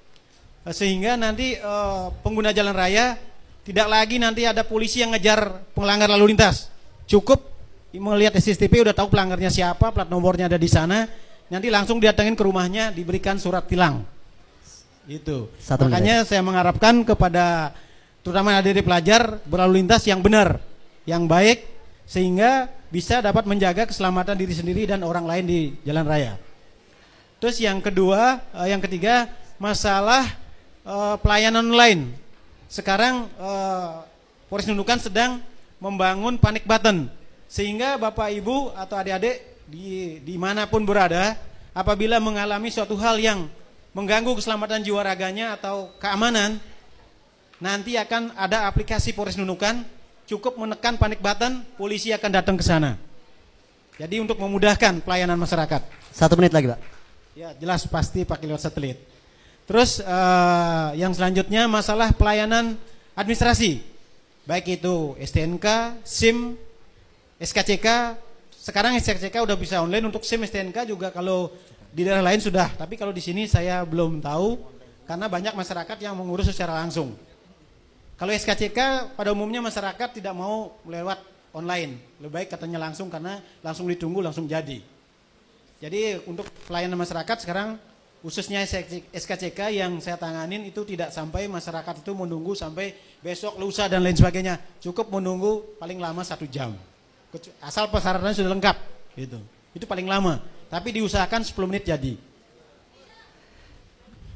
Eh, 0.66 0.74
Sehingga 0.76 1.18
nanti 1.18 1.58
eh, 1.58 2.06
pengguna 2.22 2.54
jalan 2.54 2.74
raya 2.76 3.18
tidak 3.62 3.88
lagi 3.90 4.18
nanti 4.18 4.46
ada 4.46 4.66
polisi 4.66 5.06
yang 5.06 5.14
ngejar 5.14 5.70
pelanggar 5.78 6.10
lalu 6.10 6.34
lintas. 6.34 6.74
Cukup 7.06 7.46
melihat 7.94 8.34
CCTV 8.40 8.90
udah 8.90 8.96
tahu 8.96 9.12
pelanggarnya 9.14 9.52
siapa, 9.54 9.94
plat 9.94 10.08
nomornya 10.10 10.50
ada 10.50 10.58
di 10.58 10.66
sana, 10.66 11.06
nanti 11.52 11.68
langsung 11.70 12.02
didatengin 12.02 12.34
ke 12.34 12.42
rumahnya 12.42 12.90
diberikan 12.90 13.38
surat 13.38 13.68
tilang. 13.68 14.02
Itu. 15.06 15.52
Satu 15.62 15.86
Makanya 15.86 16.24
saya 16.26 16.42
mengharapkan 16.42 17.06
kepada 17.06 17.76
terutama 18.26 18.58
adik-adik 18.58 18.86
pelajar 18.86 19.22
berlalu 19.46 19.84
lintas 19.84 20.08
yang 20.10 20.24
benar, 20.24 20.58
yang 21.06 21.30
baik 21.30 21.68
sehingga 22.10 22.72
bisa 22.90 23.22
dapat 23.22 23.46
menjaga 23.46 23.86
keselamatan 23.86 24.36
diri 24.36 24.54
sendiri 24.58 24.84
dan 24.90 25.06
orang 25.06 25.26
lain 25.28 25.46
di 25.46 25.60
jalan 25.86 26.06
raya. 26.06 26.34
Terus 27.38 27.62
yang 27.62 27.78
kedua, 27.78 28.42
eh, 28.58 28.74
yang 28.74 28.82
ketiga 28.82 29.30
masalah 29.62 30.41
eh, 30.86 31.16
pelayanan 31.20 31.66
online. 31.66 32.14
Sekarang 32.72 33.28
eh, 33.28 33.92
Polres 34.48 34.68
Nunukan 34.68 35.00
sedang 35.00 35.42
membangun 35.82 36.38
panic 36.38 36.64
button 36.68 37.10
sehingga 37.52 38.00
bapak 38.00 38.32
ibu 38.38 38.72
atau 38.78 38.96
adik-adik 38.96 39.66
di 39.68 40.20
di 40.24 40.36
mana 40.38 40.68
pun 40.70 40.86
berada 40.86 41.36
apabila 41.76 42.22
mengalami 42.22 42.72
suatu 42.72 42.96
hal 42.96 43.18
yang 43.18 43.48
mengganggu 43.92 44.38
keselamatan 44.40 44.84
jiwa 44.86 45.04
raganya 45.04 45.58
atau 45.60 45.92
keamanan 46.00 46.62
nanti 47.60 48.00
akan 48.00 48.32
ada 48.40 48.70
aplikasi 48.70 49.12
Polres 49.12 49.36
Nunukan 49.36 49.84
cukup 50.30 50.56
menekan 50.56 50.96
panic 50.96 51.20
button 51.20 51.66
polisi 51.76 52.14
akan 52.16 52.30
datang 52.32 52.56
ke 52.56 52.64
sana 52.64 52.96
jadi 54.00 54.24
untuk 54.24 54.40
memudahkan 54.40 55.04
pelayanan 55.04 55.36
masyarakat 55.36 56.02
Satu 56.12 56.36
menit 56.36 56.52
lagi, 56.52 56.68
Pak. 56.68 56.80
Ya, 57.40 57.56
jelas 57.56 57.88
pasti 57.88 58.28
pakai 58.28 58.52
lewat 58.52 58.68
satelit. 58.68 59.00
Terus 59.72 60.04
eh, 60.04 60.90
yang 61.00 61.16
selanjutnya 61.16 61.64
masalah 61.72 62.12
pelayanan 62.12 62.76
administrasi. 63.16 63.80
Baik 64.44 64.84
itu 64.84 65.16
STNK, 65.16 65.96
SIM, 66.04 66.60
SKCK. 67.40 68.20
Sekarang 68.52 69.00
SKCK 69.00 69.32
udah 69.40 69.56
bisa 69.56 69.80
online 69.80 70.12
untuk 70.12 70.28
SIM 70.28 70.44
STNK 70.44 70.92
juga 70.92 71.08
kalau 71.08 71.56
di 71.88 72.04
daerah 72.04 72.20
lain 72.20 72.44
sudah, 72.44 72.68
tapi 72.76 73.00
kalau 73.00 73.16
di 73.16 73.24
sini 73.24 73.48
saya 73.48 73.88
belum 73.88 74.20
tahu 74.20 74.60
karena 75.08 75.32
banyak 75.32 75.56
masyarakat 75.56 75.98
yang 76.04 76.20
mengurus 76.20 76.52
secara 76.52 76.76
langsung. 76.76 77.16
Kalau 78.20 78.36
SKCK 78.36 79.16
pada 79.16 79.32
umumnya 79.32 79.64
masyarakat 79.64 80.20
tidak 80.20 80.36
mau 80.36 80.76
lewat 80.84 81.24
online. 81.56 82.20
Lebih 82.20 82.44
baik 82.44 82.60
katanya 82.60 82.92
langsung 82.92 83.08
karena 83.08 83.40
langsung 83.64 83.88
ditunggu 83.88 84.20
langsung 84.20 84.52
jadi. 84.52 84.84
Jadi 85.80 86.28
untuk 86.28 86.52
pelayanan 86.68 87.00
masyarakat 87.00 87.48
sekarang 87.48 87.80
khususnya 88.22 88.62
SKCK 89.12 89.74
yang 89.74 89.98
saya 89.98 90.16
tanganin 90.16 90.62
itu 90.70 90.86
tidak 90.86 91.10
sampai 91.10 91.50
masyarakat 91.50 92.06
itu 92.06 92.14
menunggu 92.14 92.54
sampai 92.54 92.94
besok 93.18 93.58
lusa 93.58 93.90
dan 93.90 94.06
lain 94.06 94.14
sebagainya. 94.14 94.62
Cukup 94.78 95.10
menunggu 95.10 95.78
paling 95.82 95.98
lama 95.98 96.22
satu 96.22 96.46
jam. 96.46 96.78
Asal 97.58 97.90
persyaratannya 97.90 98.38
sudah 98.38 98.52
lengkap. 98.54 98.78
Gitu. 99.18 99.40
Itu 99.74 99.86
paling 99.90 100.06
lama. 100.06 100.38
Tapi 100.70 101.02
diusahakan 101.02 101.42
10 101.42 101.70
menit 101.70 101.90
jadi. 101.90 102.14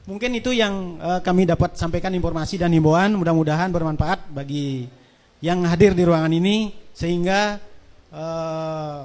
Mungkin 0.06 0.38
itu 0.38 0.54
yang 0.54 0.98
eh, 1.02 1.20
kami 1.22 1.46
dapat 1.46 1.78
sampaikan 1.78 2.14
informasi 2.14 2.58
dan 2.58 2.74
himbauan. 2.74 3.14
Mudah-mudahan 3.14 3.70
bermanfaat 3.70 4.34
bagi 4.34 4.90
yang 5.46 5.62
hadir 5.66 5.94
di 5.94 6.02
ruangan 6.02 6.34
ini 6.34 6.74
sehingga 6.90 7.62
eh, 8.10 9.02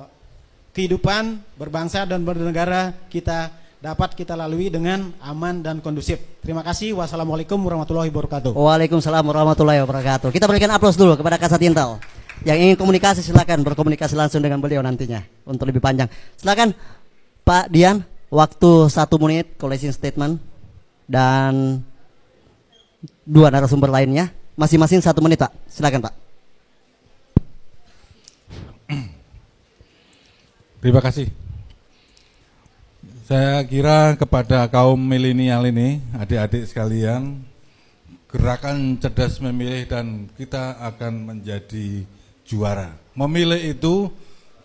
kehidupan 0.73 1.57
berbangsa 1.61 2.09
dan 2.09 2.25
bernegara 2.25 2.97
kita 3.13 3.60
dapat 3.81 4.13
kita 4.13 4.37
lalui 4.37 4.69
dengan 4.69 5.09
aman 5.25 5.65
dan 5.65 5.81
kondusif. 5.81 6.21
Terima 6.45 6.61
kasih. 6.61 6.93
Wassalamualaikum 6.93 7.57
warahmatullahi 7.57 8.13
wabarakatuh. 8.13 8.53
Waalaikumsalam 8.53 9.25
warahmatullahi 9.25 9.81
wabarakatuh. 9.81 10.29
Kita 10.29 10.45
berikan 10.45 10.69
aplaus 10.69 11.01
dulu 11.01 11.17
kepada 11.17 11.41
Kasat 11.41 11.65
Intel. 11.65 11.97
Yang 12.45 12.59
ingin 12.61 12.77
komunikasi 12.77 13.21
silakan 13.25 13.65
berkomunikasi 13.65 14.17
langsung 14.17 14.41
dengan 14.41 14.61
beliau 14.61 14.81
nantinya 14.85 15.25
untuk 15.45 15.69
lebih 15.69 15.81
panjang. 15.81 16.09
Silakan 16.37 16.73
Pak 17.45 17.73
Dian, 17.73 18.05
waktu 18.29 18.89
satu 18.89 19.17
menit 19.21 19.57
closing 19.57 19.93
statement 19.93 20.41
dan 21.09 21.81
dua 23.25 23.49
narasumber 23.49 23.89
lainnya. 23.89 24.29
Masing-masing 24.61 25.01
satu 25.01 25.25
menit 25.25 25.41
Pak. 25.41 25.53
Silakan 25.73 26.05
Pak. 26.05 26.15
Terima 30.81 31.01
kasih. 31.01 31.29
Saya 33.31 33.63
kira 33.63 34.19
kepada 34.19 34.67
kaum 34.67 34.99
milenial 34.99 35.63
ini, 35.63 36.03
adik-adik 36.19 36.67
sekalian, 36.67 37.39
gerakan 38.27 38.99
cerdas 38.99 39.39
memilih 39.39 39.87
dan 39.87 40.27
kita 40.35 40.75
akan 40.83 41.31
menjadi 41.31 42.03
juara. 42.43 42.91
Memilih 43.15 43.71
itu 43.71 44.11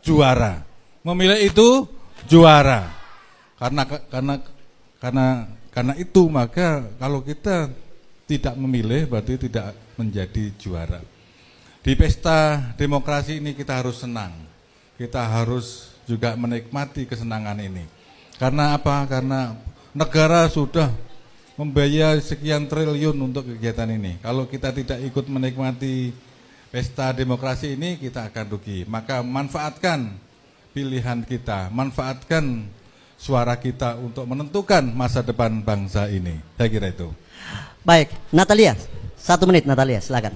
juara. 0.01 0.65
Memilih 1.05 1.45
itu 1.45 1.85
juara. 2.25 2.89
Karena 3.61 3.85
karena 3.85 4.35
karena 4.97 5.27
karena 5.69 5.93
itu 6.01 6.25
maka 6.25 6.89
kalau 6.97 7.21
kita 7.21 7.69
tidak 8.25 8.57
memilih 8.57 9.05
berarti 9.05 9.45
tidak 9.45 9.77
menjadi 9.93 10.49
juara. 10.57 11.05
Di 11.85 11.93
pesta 11.93 12.73
demokrasi 12.81 13.37
ini 13.37 13.53
kita 13.53 13.77
harus 13.77 14.01
senang. 14.01 14.33
Kita 14.97 15.21
harus 15.21 15.93
juga 16.09 16.33
menikmati 16.33 17.05
kesenangan 17.05 17.61
ini. 17.61 17.94
Karena 18.35 18.75
apa? 18.75 19.07
Karena 19.07 19.55
negara 19.95 20.47
sudah 20.51 20.91
membayar 21.55 22.19
sekian 22.19 22.67
triliun 22.67 23.15
untuk 23.15 23.47
kegiatan 23.47 23.87
ini. 23.87 24.19
Kalau 24.19 24.43
kita 24.43 24.75
tidak 24.75 24.99
ikut 25.07 25.25
menikmati 25.31 26.11
pesta 26.67 27.15
demokrasi 27.15 27.79
ini, 27.79 27.95
kita 27.95 28.27
akan 28.27 28.45
rugi. 28.51 28.83
Maka 28.83 29.23
manfaatkan 29.23 30.19
pilihan 30.75 31.23
kita, 31.23 31.71
manfaatkan 31.71 32.67
suara 33.15 33.55
kita 33.55 33.95
untuk 33.95 34.27
menentukan 34.27 34.83
masa 34.91 35.23
depan 35.23 35.63
bangsa 35.63 36.11
ini. 36.11 36.35
Saya 36.59 36.67
kira 36.67 36.91
itu. 36.91 37.07
Baik, 37.87 38.11
Natalia. 38.35 38.75
Satu 39.15 39.47
menit 39.47 39.63
Natalia, 39.63 40.03
silakan. 40.03 40.35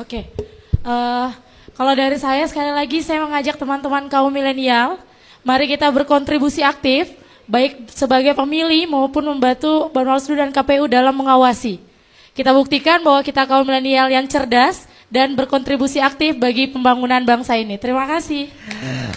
Oke. 0.00 0.32
Eh, 0.80 1.28
kalau 1.76 1.92
dari 1.92 2.16
saya 2.16 2.48
sekali 2.48 2.72
lagi 2.72 3.04
saya 3.04 3.20
mengajak 3.20 3.60
teman-teman 3.60 4.08
kaum 4.08 4.32
milenial, 4.32 4.96
mari 5.42 5.70
kita 5.70 5.88
berkontribusi 5.88 6.60
aktif 6.64 7.10
baik 7.50 7.90
sebagai 7.90 8.32
pemilih 8.38 8.86
maupun 8.86 9.26
membantu 9.26 9.90
Bawaslu 9.90 10.38
dan 10.38 10.54
KPU 10.54 10.86
dalam 10.86 11.18
mengawasi. 11.18 11.82
Kita 12.30 12.54
buktikan 12.54 13.02
bahwa 13.02 13.26
kita 13.26 13.42
kaum 13.42 13.66
milenial 13.66 14.06
yang 14.06 14.24
cerdas 14.30 14.86
dan 15.10 15.34
berkontribusi 15.34 15.98
aktif 15.98 16.38
bagi 16.38 16.70
pembangunan 16.70 17.18
bangsa 17.26 17.58
ini. 17.58 17.74
Terima 17.74 18.06
kasih. 18.06 18.46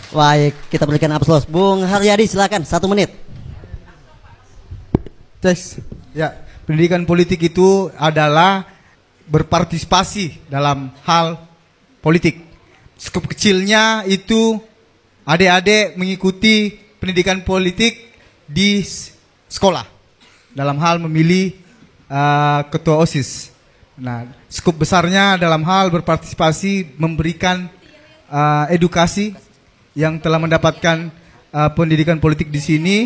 Baik, 0.10 0.58
kita 0.74 0.90
berikan 0.90 1.14
aplaus. 1.14 1.46
Bung 1.46 1.86
Haryadi 1.86 2.26
silakan, 2.26 2.66
satu 2.66 2.90
menit. 2.90 3.14
Tes. 5.38 5.78
Ya, 6.18 6.34
pendidikan 6.66 7.06
politik 7.06 7.38
itu 7.46 7.94
adalah 8.02 8.66
berpartisipasi 9.30 10.50
dalam 10.50 10.90
hal 11.06 11.38
politik. 12.02 12.42
Skup 12.98 13.30
kecilnya 13.30 14.02
itu 14.10 14.58
adik-adik 15.24 15.96
mengikuti 15.96 16.76
pendidikan 17.00 17.44
politik 17.44 18.12
di 18.48 18.84
sekolah 19.48 19.88
dalam 20.52 20.78
hal 20.80 21.02
memilih 21.04 21.56
uh, 22.08 22.62
ketua 22.70 23.02
OSIS. 23.02 23.52
Nah, 23.94 24.26
skup 24.50 24.80
besarnya 24.80 25.38
dalam 25.38 25.62
hal 25.66 25.94
berpartisipasi 25.94 26.98
memberikan 26.98 27.70
uh, 28.30 28.66
edukasi 28.70 29.38
yang 29.94 30.18
telah 30.18 30.42
mendapatkan 30.42 31.14
uh, 31.54 31.70
pendidikan 31.78 32.18
politik 32.18 32.50
di 32.50 32.62
sini, 32.62 32.98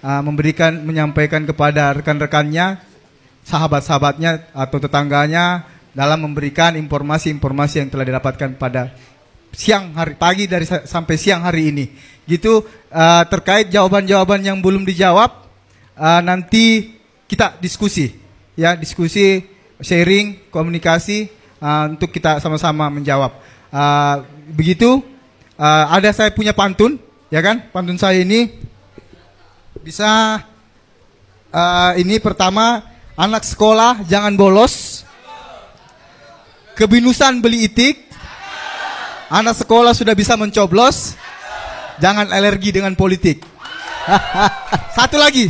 uh, 0.00 0.24
memberikan 0.24 0.80
menyampaikan 0.80 1.44
kepada 1.44 1.92
rekan-rekannya, 1.92 2.80
sahabat-sahabatnya 3.44 4.52
atau 4.56 4.78
tetangganya 4.80 5.68
dalam 5.92 6.22
memberikan 6.24 6.78
informasi-informasi 6.78 7.82
yang 7.84 7.88
telah 7.90 8.06
didapatkan 8.06 8.56
pada 8.56 8.94
siang 9.54 9.94
hari 9.94 10.14
pagi 10.14 10.46
dari 10.46 10.66
sa- 10.66 10.86
sampai 10.86 11.14
siang 11.18 11.42
hari 11.42 11.70
ini. 11.74 11.84
Gitu 12.26 12.62
uh, 12.90 13.22
terkait 13.26 13.70
jawaban-jawaban 13.70 14.42
yang 14.42 14.58
belum 14.62 14.86
dijawab 14.86 15.46
uh, 15.98 16.20
nanti 16.22 16.96
kita 17.26 17.58
diskusi 17.58 18.14
ya 18.54 18.74
diskusi 18.74 19.46
sharing 19.82 20.50
komunikasi 20.50 21.30
uh, 21.58 21.90
untuk 21.90 22.10
kita 22.14 22.38
sama-sama 22.38 22.86
menjawab. 22.90 23.34
Uh, 23.70 24.26
begitu 24.50 25.02
uh, 25.54 25.84
ada 25.94 26.10
saya 26.10 26.34
punya 26.34 26.50
pantun 26.50 26.98
ya 27.30 27.38
kan 27.38 27.62
pantun 27.70 27.94
saya 27.94 28.26
ini 28.26 28.50
bisa 29.80 30.42
uh, 31.54 31.92
ini 31.94 32.18
pertama 32.18 32.82
anak 33.14 33.46
sekolah 33.46 34.02
jangan 34.10 34.34
bolos 34.34 35.06
kebinusan 36.74 37.38
beli 37.38 37.70
itik 37.70 38.09
anak 39.30 39.62
sekolah 39.62 39.94
sudah 39.94 40.12
bisa 40.12 40.34
mencoblos 40.34 41.14
jangan 42.02 42.26
alergi 42.34 42.74
dengan 42.74 42.92
politik. 42.98 43.46
Satu 44.98 45.16
lagi. 45.16 45.48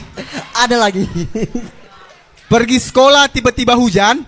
Ada 0.53 0.77
lagi. 0.77 1.09
Pergi 2.45 2.79
sekolah 2.79 3.33
tiba-tiba 3.33 3.73
hujan 3.73 4.21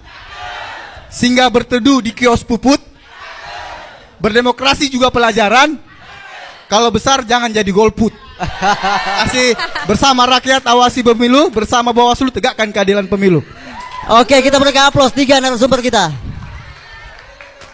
sehingga 1.13 1.45
berteduh 1.53 2.01
di 2.01 2.17
kios 2.17 2.41
puput 2.41 2.81
berdemokrasi 4.17 4.89
juga 4.89 5.13
pelajaran 5.13 5.77
kalau 6.73 6.89
besar 6.89 7.21
jangan 7.29 7.53
jadi 7.53 7.69
golput. 7.69 8.17
Kasih 9.23 9.55
bersama 9.85 10.25
rakyat 10.25 10.65
awasi 10.65 11.05
pemilu 11.05 11.53
bersama 11.53 11.93
Bawaslu 11.93 12.33
tegakkan 12.33 12.73
keadilan 12.73 13.05
pemilu. 13.05 13.45
Oke, 14.19 14.35
kita 14.43 14.59
berikan 14.59 14.89
aplaus 14.89 15.15
tiga 15.15 15.39
narasumber 15.39 15.79
kita. 15.79 16.32